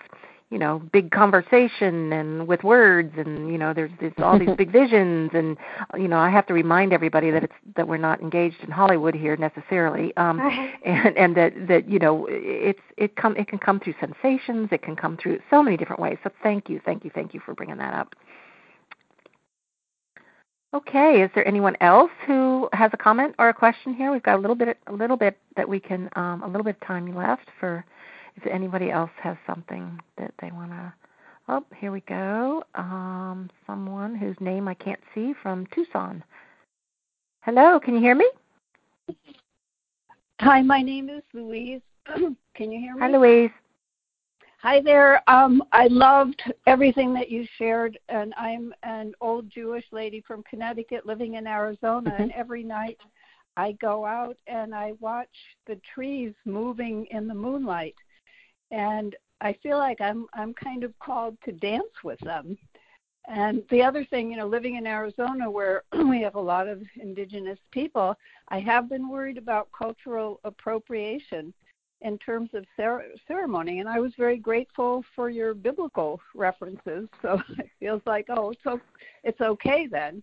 you 0.51 0.59
know 0.59 0.81
big 0.93 1.11
conversation 1.11 2.13
and 2.13 2.47
with 2.47 2.63
words 2.63 3.13
and 3.17 3.51
you 3.51 3.59
know 3.59 3.75
there's, 3.75 3.91
there's 4.01 4.13
all 4.19 4.39
these 4.39 4.55
big 4.59 4.71
visions 4.71 5.31
and 5.35 5.57
you 5.97 6.09
know 6.09 6.19
I 6.19 6.31
have 6.31 6.47
to 6.47 6.55
remind 6.55 6.93
everybody 6.93 7.31
that 7.31 7.45
it's 7.45 7.55
that 7.75 7.89
we're 7.89 7.97
not 7.97 8.21
engaged 8.21 8.63
in 8.63 8.71
Hollywood 8.71 9.15
here 9.15 9.37
necessarily 9.37 10.17
um 10.17 10.41
and 10.85 11.17
and 11.17 11.37
that 11.37 11.53
that 11.69 11.89
you 11.89 11.99
know 11.99 12.27
it's 12.31 12.81
it 12.97 13.17
come 13.17 13.37
it 13.37 13.49
can 13.49 13.59
come 13.59 13.81
through 13.81 13.95
sensations 13.99 14.69
it 14.71 14.83
can 14.83 14.95
come 14.95 15.17
through 15.17 15.41
so 15.51 15.63
many 15.63 15.77
different 15.77 16.01
ways. 16.01 16.19
So 16.23 16.31
thank 16.43 16.69
you 16.69 16.81
thank 16.85 17.05
you 17.05 17.11
thank 17.15 17.35
you 17.35 17.41
for 17.45 17.55
bringing 17.55 17.79
that 17.79 17.95
up. 17.95 18.15
Okay, 20.75 21.23
is 21.23 21.31
there 21.35 21.47
anyone 21.47 21.77
else 21.81 22.11
who 22.27 22.69
has 22.73 22.91
a 22.93 22.97
comment 22.97 23.35
or 23.39 23.49
a 23.49 23.55
question 23.55 23.95
here? 23.95 24.13
We've 24.13 24.23
got 24.23 24.37
a 24.37 24.41
little 24.41 24.57
bit 24.57 24.77
a 24.89 24.93
little 24.93 25.17
bit 25.17 25.39
that 25.57 25.69
we 25.69 25.81
can 25.81 26.11
um, 26.17 26.43
a 26.43 26.47
little 26.47 26.65
bit 26.65 26.77
of 26.81 26.87
time 26.87 27.15
left 27.17 27.49
for 27.59 27.85
if 28.37 28.47
anybody 28.47 28.91
else 28.91 29.11
has 29.23 29.37
something 29.47 29.99
that 30.19 30.33
they 30.41 30.51
want 30.51 30.71
to. 30.71 30.93
Oh, 31.49 31.65
here 31.77 31.93
we 31.93 32.01
go. 32.01 32.63
Um, 32.75 33.51
someone 33.67 34.15
whose 34.15 34.37
name 34.41 34.69
I 34.69 34.75
can't 34.75 35.01
see 35.15 35.33
from 35.43 35.67
Tucson. 35.75 36.23
Hello, 37.41 37.79
can 37.79 37.95
you 37.95 38.01
hear 38.01 38.17
me? 38.17 38.29
Hi, 40.41 40.63
my 40.63 40.83
name 40.83 41.09
is 41.09 41.23
Louise. 41.33 41.81
can 42.55 42.73
you 42.73 42.81
hear 42.81 42.95
me? 42.95 43.01
Hi, 43.01 43.09
Louise. 43.09 43.51
Hi 44.59 44.81
there. 44.81 45.23
Um, 45.31 45.63
I 45.71 45.87
loved 45.87 46.43
everything 46.67 47.15
that 47.15 47.31
you 47.31 47.47
shared, 47.57 47.97
and 48.09 48.35
I'm 48.37 48.75
an 48.83 49.13
old 49.21 49.49
Jewish 49.49 49.85
lady 49.93 50.25
from 50.27 50.43
Connecticut 50.51 51.07
living 51.07 51.35
in 51.35 51.47
Arizona, 51.47 52.11
mm-hmm. 52.11 52.23
and 52.25 52.33
every 52.33 52.65
night 52.65 52.99
I 53.57 53.73
go 53.73 54.05
out 54.05 54.37
and 54.47 54.75
I 54.75 54.93
watch 54.99 55.29
the 55.67 55.81
trees 55.95 56.35
moving 56.45 57.07
in 57.11 57.29
the 57.29 57.35
moonlight 57.35 57.95
and 58.71 59.15
I 59.41 59.53
feel 59.63 59.79
like 59.79 60.01
I'm 60.01 60.27
I'm 60.35 60.55
kind 60.55 60.85
of 60.85 60.99
called 60.99 61.37
to 61.45 61.53
dance 61.53 62.03
with 62.03 62.19
them. 62.21 62.57
And 63.29 63.65
the 63.71 63.83
other 63.83 64.05
thing, 64.05 64.31
you 64.31 64.37
know, 64.37 64.47
living 64.47 64.77
in 64.77 64.87
Arizona 64.87 65.51
where 65.51 65.83
we 66.09 66.23
have 66.23 66.37
a 66.37 66.41
lot 66.41 66.69
of 66.69 66.83
indigenous 67.01 67.59
people, 67.73 68.17
I 68.49 68.61
have 68.61 68.89
been 68.89 69.09
worried 69.09 69.37
about 69.37 69.69
cultural 69.77 70.41
appropriation 70.45 71.53
in 72.03 72.19
terms 72.19 72.51
of 72.53 72.65
ceremony 73.27 73.81
and 73.81 73.89
I 73.89 73.99
was 73.99 74.13
very 74.17 74.37
grateful 74.37 75.03
for 75.15 75.29
your 75.31 75.55
biblical 75.55 76.21
references. 76.35 77.09
So 77.23 77.41
it 77.59 77.71
feels 77.81 78.03
like, 78.07 78.27
oh, 78.29 78.51
it's 78.51 78.83
it's 79.25 79.41
okay 79.41 79.87
then 79.87 80.23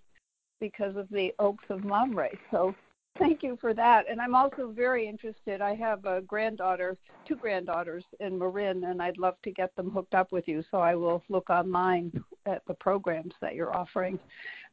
because 0.59 0.95
of 0.95 1.09
the 1.09 1.33
oaks 1.39 1.65
of 1.69 1.83
Mamre. 1.83 2.29
So 2.49 2.73
Thank 3.19 3.43
you 3.43 3.57
for 3.61 3.75
that. 3.75 4.09
And 4.09 4.19
I'm 4.19 4.33
also 4.33 4.71
very 4.71 5.07
interested. 5.07 5.61
I 5.61 5.75
have 5.75 6.03
a 6.05 6.21
granddaughter, 6.21 6.97
two 7.27 7.35
granddaughters 7.35 8.03
in 8.19 8.39
Marin, 8.39 8.85
and 8.85 9.01
I'd 9.01 9.19
love 9.19 9.35
to 9.43 9.51
get 9.51 9.75
them 9.75 9.91
hooked 9.91 10.15
up 10.15 10.31
with 10.31 10.47
you. 10.47 10.63
So 10.71 10.79
I 10.79 10.95
will 10.95 11.21
look 11.29 11.49
online 11.51 12.11
at 12.47 12.63
the 12.67 12.73
programs 12.73 13.33
that 13.39 13.53
you're 13.53 13.75
offering. 13.75 14.19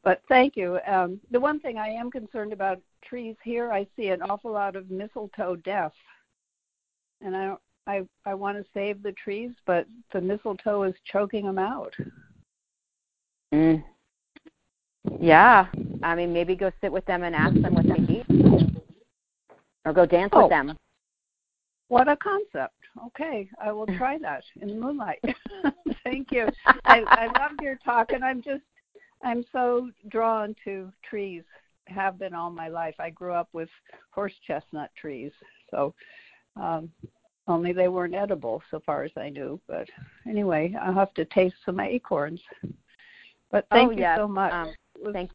But 0.02 0.22
thank 0.28 0.56
you. 0.56 0.78
Um, 0.86 1.20
the 1.30 1.40
one 1.40 1.60
thing 1.60 1.76
I 1.76 1.88
am 1.88 2.10
concerned 2.10 2.54
about 2.54 2.80
trees 3.04 3.36
here, 3.44 3.70
I 3.72 3.86
see 3.94 4.08
an 4.08 4.22
awful 4.22 4.52
lot 4.52 4.74
of 4.74 4.90
mistletoe 4.90 5.56
death, 5.56 5.92
and 7.20 7.36
I 7.36 7.56
I 7.86 8.06
I 8.24 8.34
want 8.34 8.56
to 8.56 8.64
save 8.72 9.02
the 9.02 9.12
trees, 9.12 9.50
but 9.66 9.86
the 10.12 10.20
mistletoe 10.20 10.84
is 10.84 10.94
choking 11.04 11.44
them 11.44 11.58
out. 11.58 11.94
Mm. 13.52 13.84
Yeah. 15.18 15.66
I 16.02 16.14
mean, 16.14 16.32
maybe 16.32 16.56
go 16.56 16.70
sit 16.80 16.92
with 16.92 17.04
them 17.06 17.22
and 17.22 17.34
ask 17.34 17.54
them 17.54 17.74
what 17.74 17.86
they 17.86 18.02
need, 18.02 18.80
or 19.84 19.92
go 19.92 20.06
dance 20.06 20.30
oh. 20.32 20.42
with 20.42 20.50
them. 20.50 20.76
What 21.88 22.08
a 22.08 22.16
concept. 22.16 22.74
Okay, 23.06 23.48
I 23.62 23.72
will 23.72 23.86
try 23.98 24.18
that 24.18 24.44
in 24.60 24.68
the 24.68 24.74
moonlight. 24.74 25.22
Thank 26.04 26.30
you. 26.30 26.48
I, 26.84 27.02
I 27.06 27.26
love 27.38 27.52
your 27.60 27.76
talk, 27.84 28.12
and 28.12 28.24
I'm 28.24 28.42
just, 28.42 28.62
I'm 29.22 29.44
so 29.52 29.90
drawn 30.08 30.54
to 30.64 30.92
trees. 31.08 31.42
Have 31.86 32.18
been 32.18 32.34
all 32.34 32.50
my 32.50 32.68
life. 32.68 32.94
I 33.00 33.10
grew 33.10 33.32
up 33.32 33.48
with 33.52 33.68
horse 34.10 34.34
chestnut 34.46 34.90
trees, 34.96 35.32
so 35.70 35.92
um, 36.54 36.90
only 37.48 37.72
they 37.72 37.88
weren't 37.88 38.14
edible 38.14 38.62
so 38.70 38.80
far 38.86 39.02
as 39.02 39.10
I 39.16 39.28
knew. 39.28 39.60
But 39.66 39.88
anyway, 40.28 40.74
I'll 40.80 40.94
have 40.94 41.12
to 41.14 41.24
taste 41.24 41.56
some 41.66 41.80
acorns. 41.80 42.40
But 43.50 43.66
thank 43.72 43.88
oh, 43.88 43.92
you 43.92 44.00
yes. 44.00 44.18
so 44.18 44.28
much. 44.28 44.52
Um, 44.52 44.72
thank 45.12 45.30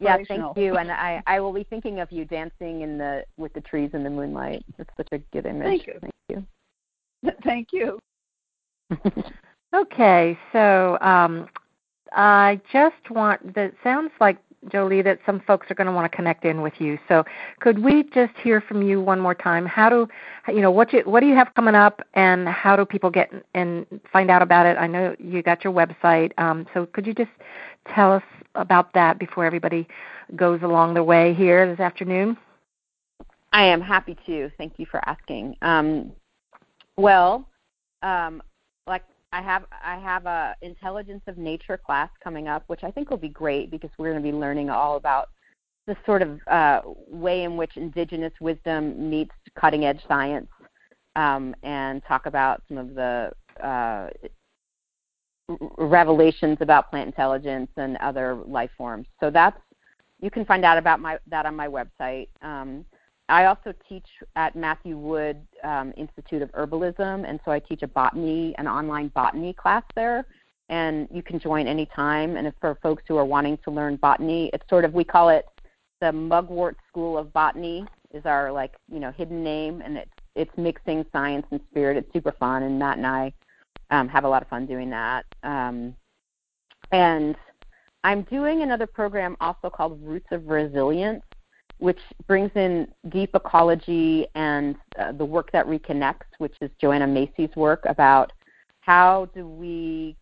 yeah, 0.00 0.18
thank 0.28 0.56
you, 0.56 0.76
and 0.76 0.90
I 0.90 1.22
I 1.26 1.40
will 1.40 1.52
be 1.52 1.64
thinking 1.64 2.00
of 2.00 2.10
you 2.10 2.24
dancing 2.24 2.82
in 2.82 2.98
the 2.98 3.24
with 3.36 3.52
the 3.52 3.60
trees 3.60 3.90
in 3.92 4.02
the 4.02 4.10
moonlight. 4.10 4.64
It's 4.78 4.90
such 4.96 5.08
a 5.12 5.18
good 5.32 5.46
image. 5.46 5.84
Thank 5.84 5.86
you. 5.86 5.98
Thank 6.00 6.14
you. 6.28 6.46
Thank 7.44 7.68
you. 7.72 7.98
okay, 9.74 10.38
so 10.52 10.98
um, 11.00 11.48
I 12.12 12.60
just 12.72 13.10
want. 13.10 13.54
That 13.54 13.72
sounds 13.82 14.10
like 14.20 14.38
Jolie 14.70 15.02
that 15.02 15.18
some 15.26 15.40
folks 15.46 15.70
are 15.70 15.74
going 15.74 15.86
to 15.86 15.92
want 15.92 16.10
to 16.10 16.16
connect 16.16 16.44
in 16.44 16.62
with 16.62 16.74
you. 16.78 16.98
So 17.08 17.24
could 17.60 17.82
we 17.82 18.04
just 18.14 18.32
hear 18.42 18.60
from 18.60 18.82
you 18.82 19.00
one 19.00 19.20
more 19.20 19.34
time? 19.34 19.66
How 19.66 19.88
do 19.88 20.08
you 20.48 20.60
know 20.60 20.70
what 20.70 20.92
you 20.92 21.00
what 21.00 21.20
do 21.20 21.26
you 21.26 21.34
have 21.34 21.52
coming 21.54 21.74
up, 21.74 22.00
and 22.14 22.48
how 22.48 22.76
do 22.76 22.84
people 22.84 23.10
get 23.10 23.30
and 23.54 23.86
find 24.12 24.30
out 24.30 24.42
about 24.42 24.66
it? 24.66 24.76
I 24.78 24.86
know 24.86 25.14
you 25.18 25.42
got 25.42 25.64
your 25.64 25.72
website. 25.72 26.32
Um, 26.38 26.66
so 26.72 26.86
could 26.86 27.06
you 27.06 27.14
just 27.14 27.30
tell 27.94 28.12
us 28.12 28.22
about 28.54 28.92
that 28.94 29.18
before 29.18 29.44
everybody 29.44 29.86
goes 30.34 30.62
along 30.62 30.94
their 30.94 31.04
way 31.04 31.34
here 31.34 31.68
this 31.68 31.80
afternoon? 31.80 32.36
I 33.52 33.64
am 33.64 33.80
happy 33.80 34.16
to. 34.26 34.50
Thank 34.58 34.74
you 34.76 34.86
for 34.86 35.00
asking. 35.08 35.56
Um, 35.62 36.12
well, 36.96 37.48
um, 38.02 38.42
like 38.86 39.02
I 39.32 39.42
have 39.42 39.64
I 39.84 39.98
have 39.98 40.26
a 40.26 40.54
intelligence 40.62 41.22
of 41.26 41.38
nature 41.38 41.76
class 41.76 42.10
coming 42.22 42.48
up, 42.48 42.64
which 42.66 42.84
I 42.84 42.90
think 42.90 43.10
will 43.10 43.16
be 43.16 43.28
great 43.28 43.70
because 43.70 43.90
we're 43.98 44.10
going 44.10 44.22
to 44.22 44.30
be 44.30 44.36
learning 44.36 44.70
all 44.70 44.96
about 44.96 45.28
the 45.86 45.96
sort 46.04 46.22
of 46.22 46.40
uh, 46.48 46.80
way 47.08 47.44
in 47.44 47.56
which 47.56 47.76
indigenous 47.76 48.32
wisdom 48.40 49.08
meets 49.08 49.32
cutting 49.58 49.84
edge 49.84 50.00
science, 50.08 50.48
um, 51.14 51.54
and 51.62 52.02
talk 52.06 52.26
about 52.26 52.62
some 52.68 52.78
of 52.78 52.94
the 52.94 53.30
uh, 53.62 54.08
revelations 55.78 56.58
about 56.60 56.90
plant 56.90 57.06
intelligence 57.06 57.70
and 57.76 57.96
other 57.98 58.34
life 58.46 58.70
forms. 58.76 59.06
So 59.20 59.30
that's 59.30 59.58
you 60.20 60.30
can 60.30 60.44
find 60.44 60.64
out 60.64 60.78
about 60.78 61.00
my 61.00 61.18
that 61.28 61.46
on 61.46 61.54
my 61.54 61.68
website. 61.68 62.28
Um, 62.42 62.84
I 63.28 63.46
also 63.46 63.74
teach 63.88 64.06
at 64.36 64.54
Matthew 64.54 64.96
Wood 64.96 65.38
um, 65.64 65.92
Institute 65.96 66.42
of 66.42 66.50
Herbalism, 66.52 67.28
and 67.28 67.40
so 67.44 67.50
I 67.50 67.58
teach 67.58 67.82
a 67.82 67.88
botany, 67.88 68.54
an 68.58 68.68
online 68.68 69.08
botany 69.08 69.52
class 69.52 69.82
there. 69.94 70.26
And 70.68 71.08
you 71.12 71.22
can 71.22 71.38
join 71.38 71.68
anytime. 71.68 72.36
And 72.36 72.52
for 72.60 72.76
folks 72.82 73.04
who 73.06 73.16
are 73.16 73.24
wanting 73.24 73.58
to 73.64 73.70
learn 73.70 73.96
botany, 73.96 74.50
it's 74.52 74.68
sort 74.68 74.84
of 74.84 74.94
we 74.94 75.04
call 75.04 75.28
it 75.28 75.44
the 76.00 76.12
Mugwort 76.12 76.76
School 76.88 77.16
of 77.16 77.32
Botany 77.32 77.84
is 78.12 78.24
our 78.24 78.50
like 78.52 78.74
you 78.90 79.00
know 79.00 79.12
hidden 79.12 79.42
name, 79.44 79.82
and 79.84 79.96
it's 79.96 80.10
it's 80.34 80.50
mixing 80.56 81.04
science 81.12 81.46
and 81.50 81.60
spirit. 81.70 81.96
It's 81.96 82.12
super 82.12 82.32
fun, 82.32 82.62
and 82.62 82.78
Matt 82.78 82.96
and 82.96 83.06
I 83.06 83.32
um, 83.90 84.08
have 84.08 84.24
a 84.24 84.28
lot 84.28 84.42
of 84.42 84.48
fun 84.48 84.66
doing 84.66 84.90
that. 84.90 85.24
Um, 85.42 85.94
and 86.92 87.36
I'm 88.04 88.22
doing 88.22 88.62
another 88.62 88.86
program 88.86 89.36
also 89.40 89.68
called 89.70 90.00
Roots 90.02 90.28
of 90.30 90.46
Resilience, 90.46 91.22
which 91.78 91.98
brings 92.26 92.50
in 92.54 92.88
deep 93.10 93.30
ecology 93.34 94.26
and 94.34 94.76
uh, 94.98 95.12
the 95.12 95.24
work 95.24 95.50
that 95.52 95.66
reconnects, 95.66 96.30
which 96.38 96.54
is 96.60 96.70
Joanna 96.80 97.06
Macy's 97.06 97.54
work 97.56 97.82
about 97.86 98.32
how 98.80 99.28
do 99.34 99.46
we 99.46 100.16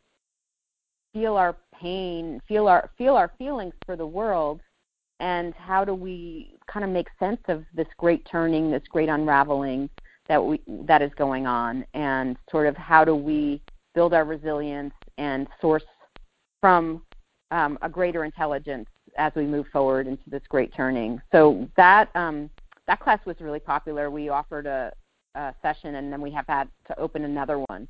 feel 1.12 1.37
our 1.37 1.57
pain, 1.79 2.41
feel 2.49 2.67
our 2.67 2.91
feel 2.97 3.15
our 3.15 3.31
feelings 3.39 3.75
for 3.85 3.97
the 3.97 4.07
world, 4.07 4.61
and 5.21 5.55
how 5.55 5.85
do 5.85 5.95
we 5.95 6.57
kind 6.67 6.85
of 6.85 6.91
make 6.91 7.09
sense 7.19 7.41
of 7.49 7.65
this 7.75 7.87
great 7.99 8.27
turning, 8.31 8.71
this 8.71 8.83
great 8.89 9.09
unraveling 9.09 9.89
that 10.29 10.43
we 10.43 10.61
that 10.87 11.03
is 11.03 11.11
going 11.16 11.47
on, 11.47 11.85
and 11.95 12.37
sort 12.51 12.66
of 12.66 12.77
how 12.77 13.05
do 13.05 13.14
we 13.14 13.62
build 13.95 14.14
our 14.14 14.25
resilience 14.25 14.95
and 15.18 15.47
source 15.61 15.85
from 16.61 17.03
um, 17.51 17.79
a 17.83 17.89
greater 17.89 18.25
intelligence 18.25 18.89
as 19.16 19.33
we 19.37 19.45
move 19.45 19.66
forward 19.72 20.07
into 20.07 20.29
this 20.29 20.43
great 20.49 20.75
turning. 20.75 21.20
So 21.31 21.68
that 21.77 22.14
um, 22.16 22.51
that 22.87 23.01
class 23.01 23.20
was 23.25 23.37
really 23.41 23.61
popular. 23.61 24.11
We 24.11 24.29
offered 24.29 24.66
a, 24.66 24.93
a, 25.35 25.55
session, 25.62 25.95
and 25.97 26.12
then 26.12 26.20
we 26.20 26.31
have 26.33 26.47
had 26.47 26.68
to 26.89 26.99
open 26.99 27.25
another 27.25 27.59
one. 27.59 27.89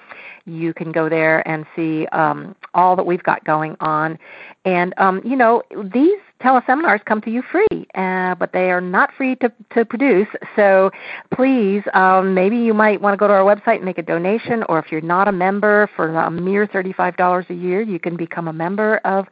You 0.46 0.74
can 0.74 0.92
go 0.92 1.10
there 1.10 1.48
and 1.48 1.66
see 1.76 2.06
um, 2.08 2.56
all 2.74 2.96
that 2.96 3.06
we've 3.06 3.24
got 3.24 3.44
going 3.44 3.76
on. 3.80 4.18
And, 4.64 4.94
um, 4.98 5.22
you 5.24 5.36
know, 5.36 5.64
these 5.94 6.18
teleseminars 6.42 7.04
come 7.06 7.22
to 7.22 7.32
you 7.32 7.42
free, 7.42 7.88
uh, 7.96 8.36
but 8.36 8.52
they 8.54 8.72
are 8.72 8.82
not 8.82 9.12
free 9.16 9.36
to, 9.38 9.52
to 9.74 9.86
produce. 9.86 10.28
So 10.56 10.92
please, 11.34 11.84
um, 11.94 12.34
maybe 12.34 12.58
you 12.58 12.74
might 12.74 13.02
want 13.02 13.14
to 13.14 13.18
go 13.18 13.28
to 13.28 13.34
our 13.34 13.44
website 13.44 13.78
and 13.78 13.86
make 13.86 13.98
a 13.98 14.04
donation, 14.04 14.64
or 14.70 14.80
if 14.80 14.92
you're 14.92 15.02
not 15.02 15.28
a 15.28 15.32
member, 15.32 15.90
for 15.96 16.10
a 16.10 16.32
mere 16.32 16.68
$35 16.68 17.50
a 17.50 17.54
year, 17.54 17.82
you 17.82 18.00
can 18.00 18.16
become 18.16 18.48
a 18.48 18.54
member 18.54 18.98
of 19.06 19.28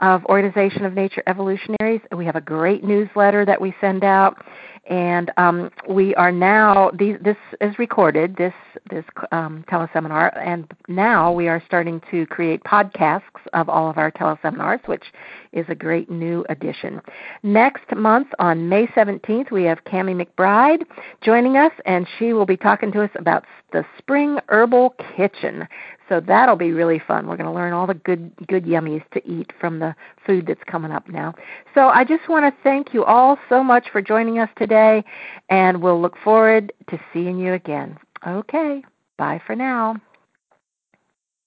of 0.00 0.24
Organization 0.26 0.84
of 0.84 0.94
Nature 0.94 1.22
Evolutionaries. 1.26 2.00
We 2.14 2.24
have 2.24 2.36
a 2.36 2.40
great 2.40 2.84
newsletter 2.84 3.44
that 3.44 3.60
we 3.60 3.74
send 3.80 4.04
out, 4.04 4.46
and 4.88 5.30
um, 5.36 5.70
we 5.88 6.14
are 6.14 6.30
now 6.30 6.90
these, 6.96 7.16
this 7.20 7.36
is 7.60 7.78
recorded 7.78 8.36
this 8.36 8.54
this 8.90 9.04
um, 9.32 9.64
teleseminar, 9.70 10.36
and 10.38 10.72
now 10.88 11.32
we 11.32 11.48
are 11.48 11.62
starting 11.66 12.00
to 12.10 12.26
create 12.26 12.62
podcasts 12.64 13.22
of 13.52 13.68
all 13.68 13.90
of 13.90 13.98
our 13.98 14.10
teleseminars, 14.10 14.86
which 14.86 15.04
is 15.52 15.66
a 15.68 15.74
great 15.74 16.10
new 16.10 16.44
addition. 16.48 17.00
Next 17.42 17.94
month 17.96 18.28
on 18.38 18.68
May 18.68 18.86
17th, 18.88 19.50
we 19.50 19.64
have 19.64 19.82
Cami 19.84 20.24
McBride 20.24 20.84
joining 21.22 21.56
us, 21.56 21.72
and 21.86 22.06
she 22.18 22.32
will 22.32 22.46
be 22.46 22.56
talking 22.56 22.92
to 22.92 23.02
us 23.02 23.10
about 23.16 23.44
the 23.72 23.84
Spring 23.98 24.38
Herbal 24.48 24.94
Kitchen. 25.16 25.68
So 26.08 26.20
that'll 26.20 26.56
be 26.56 26.72
really 26.72 27.00
fun. 27.06 27.26
We're 27.26 27.36
going 27.36 27.48
to 27.48 27.52
learn 27.52 27.72
all 27.72 27.86
the 27.86 27.94
good 27.94 28.32
good 28.46 28.64
yummies 28.64 29.02
to 29.12 29.26
eat 29.28 29.52
from 29.60 29.78
the 29.78 29.94
food 30.26 30.46
that's 30.46 30.62
coming 30.66 30.90
up 30.90 31.08
now. 31.08 31.34
So 31.74 31.88
I 31.88 32.04
just 32.04 32.28
want 32.28 32.46
to 32.46 32.62
thank 32.62 32.94
you 32.94 33.04
all 33.04 33.38
so 33.48 33.62
much 33.62 33.88
for 33.92 34.00
joining 34.00 34.38
us 34.38 34.48
today 34.56 35.04
and 35.50 35.82
we'll 35.82 36.00
look 36.00 36.16
forward 36.24 36.72
to 36.88 36.98
seeing 37.12 37.38
you 37.38 37.52
again. 37.52 37.98
Okay. 38.26 38.84
Bye 39.16 39.40
for 39.46 39.56
now. 39.56 39.96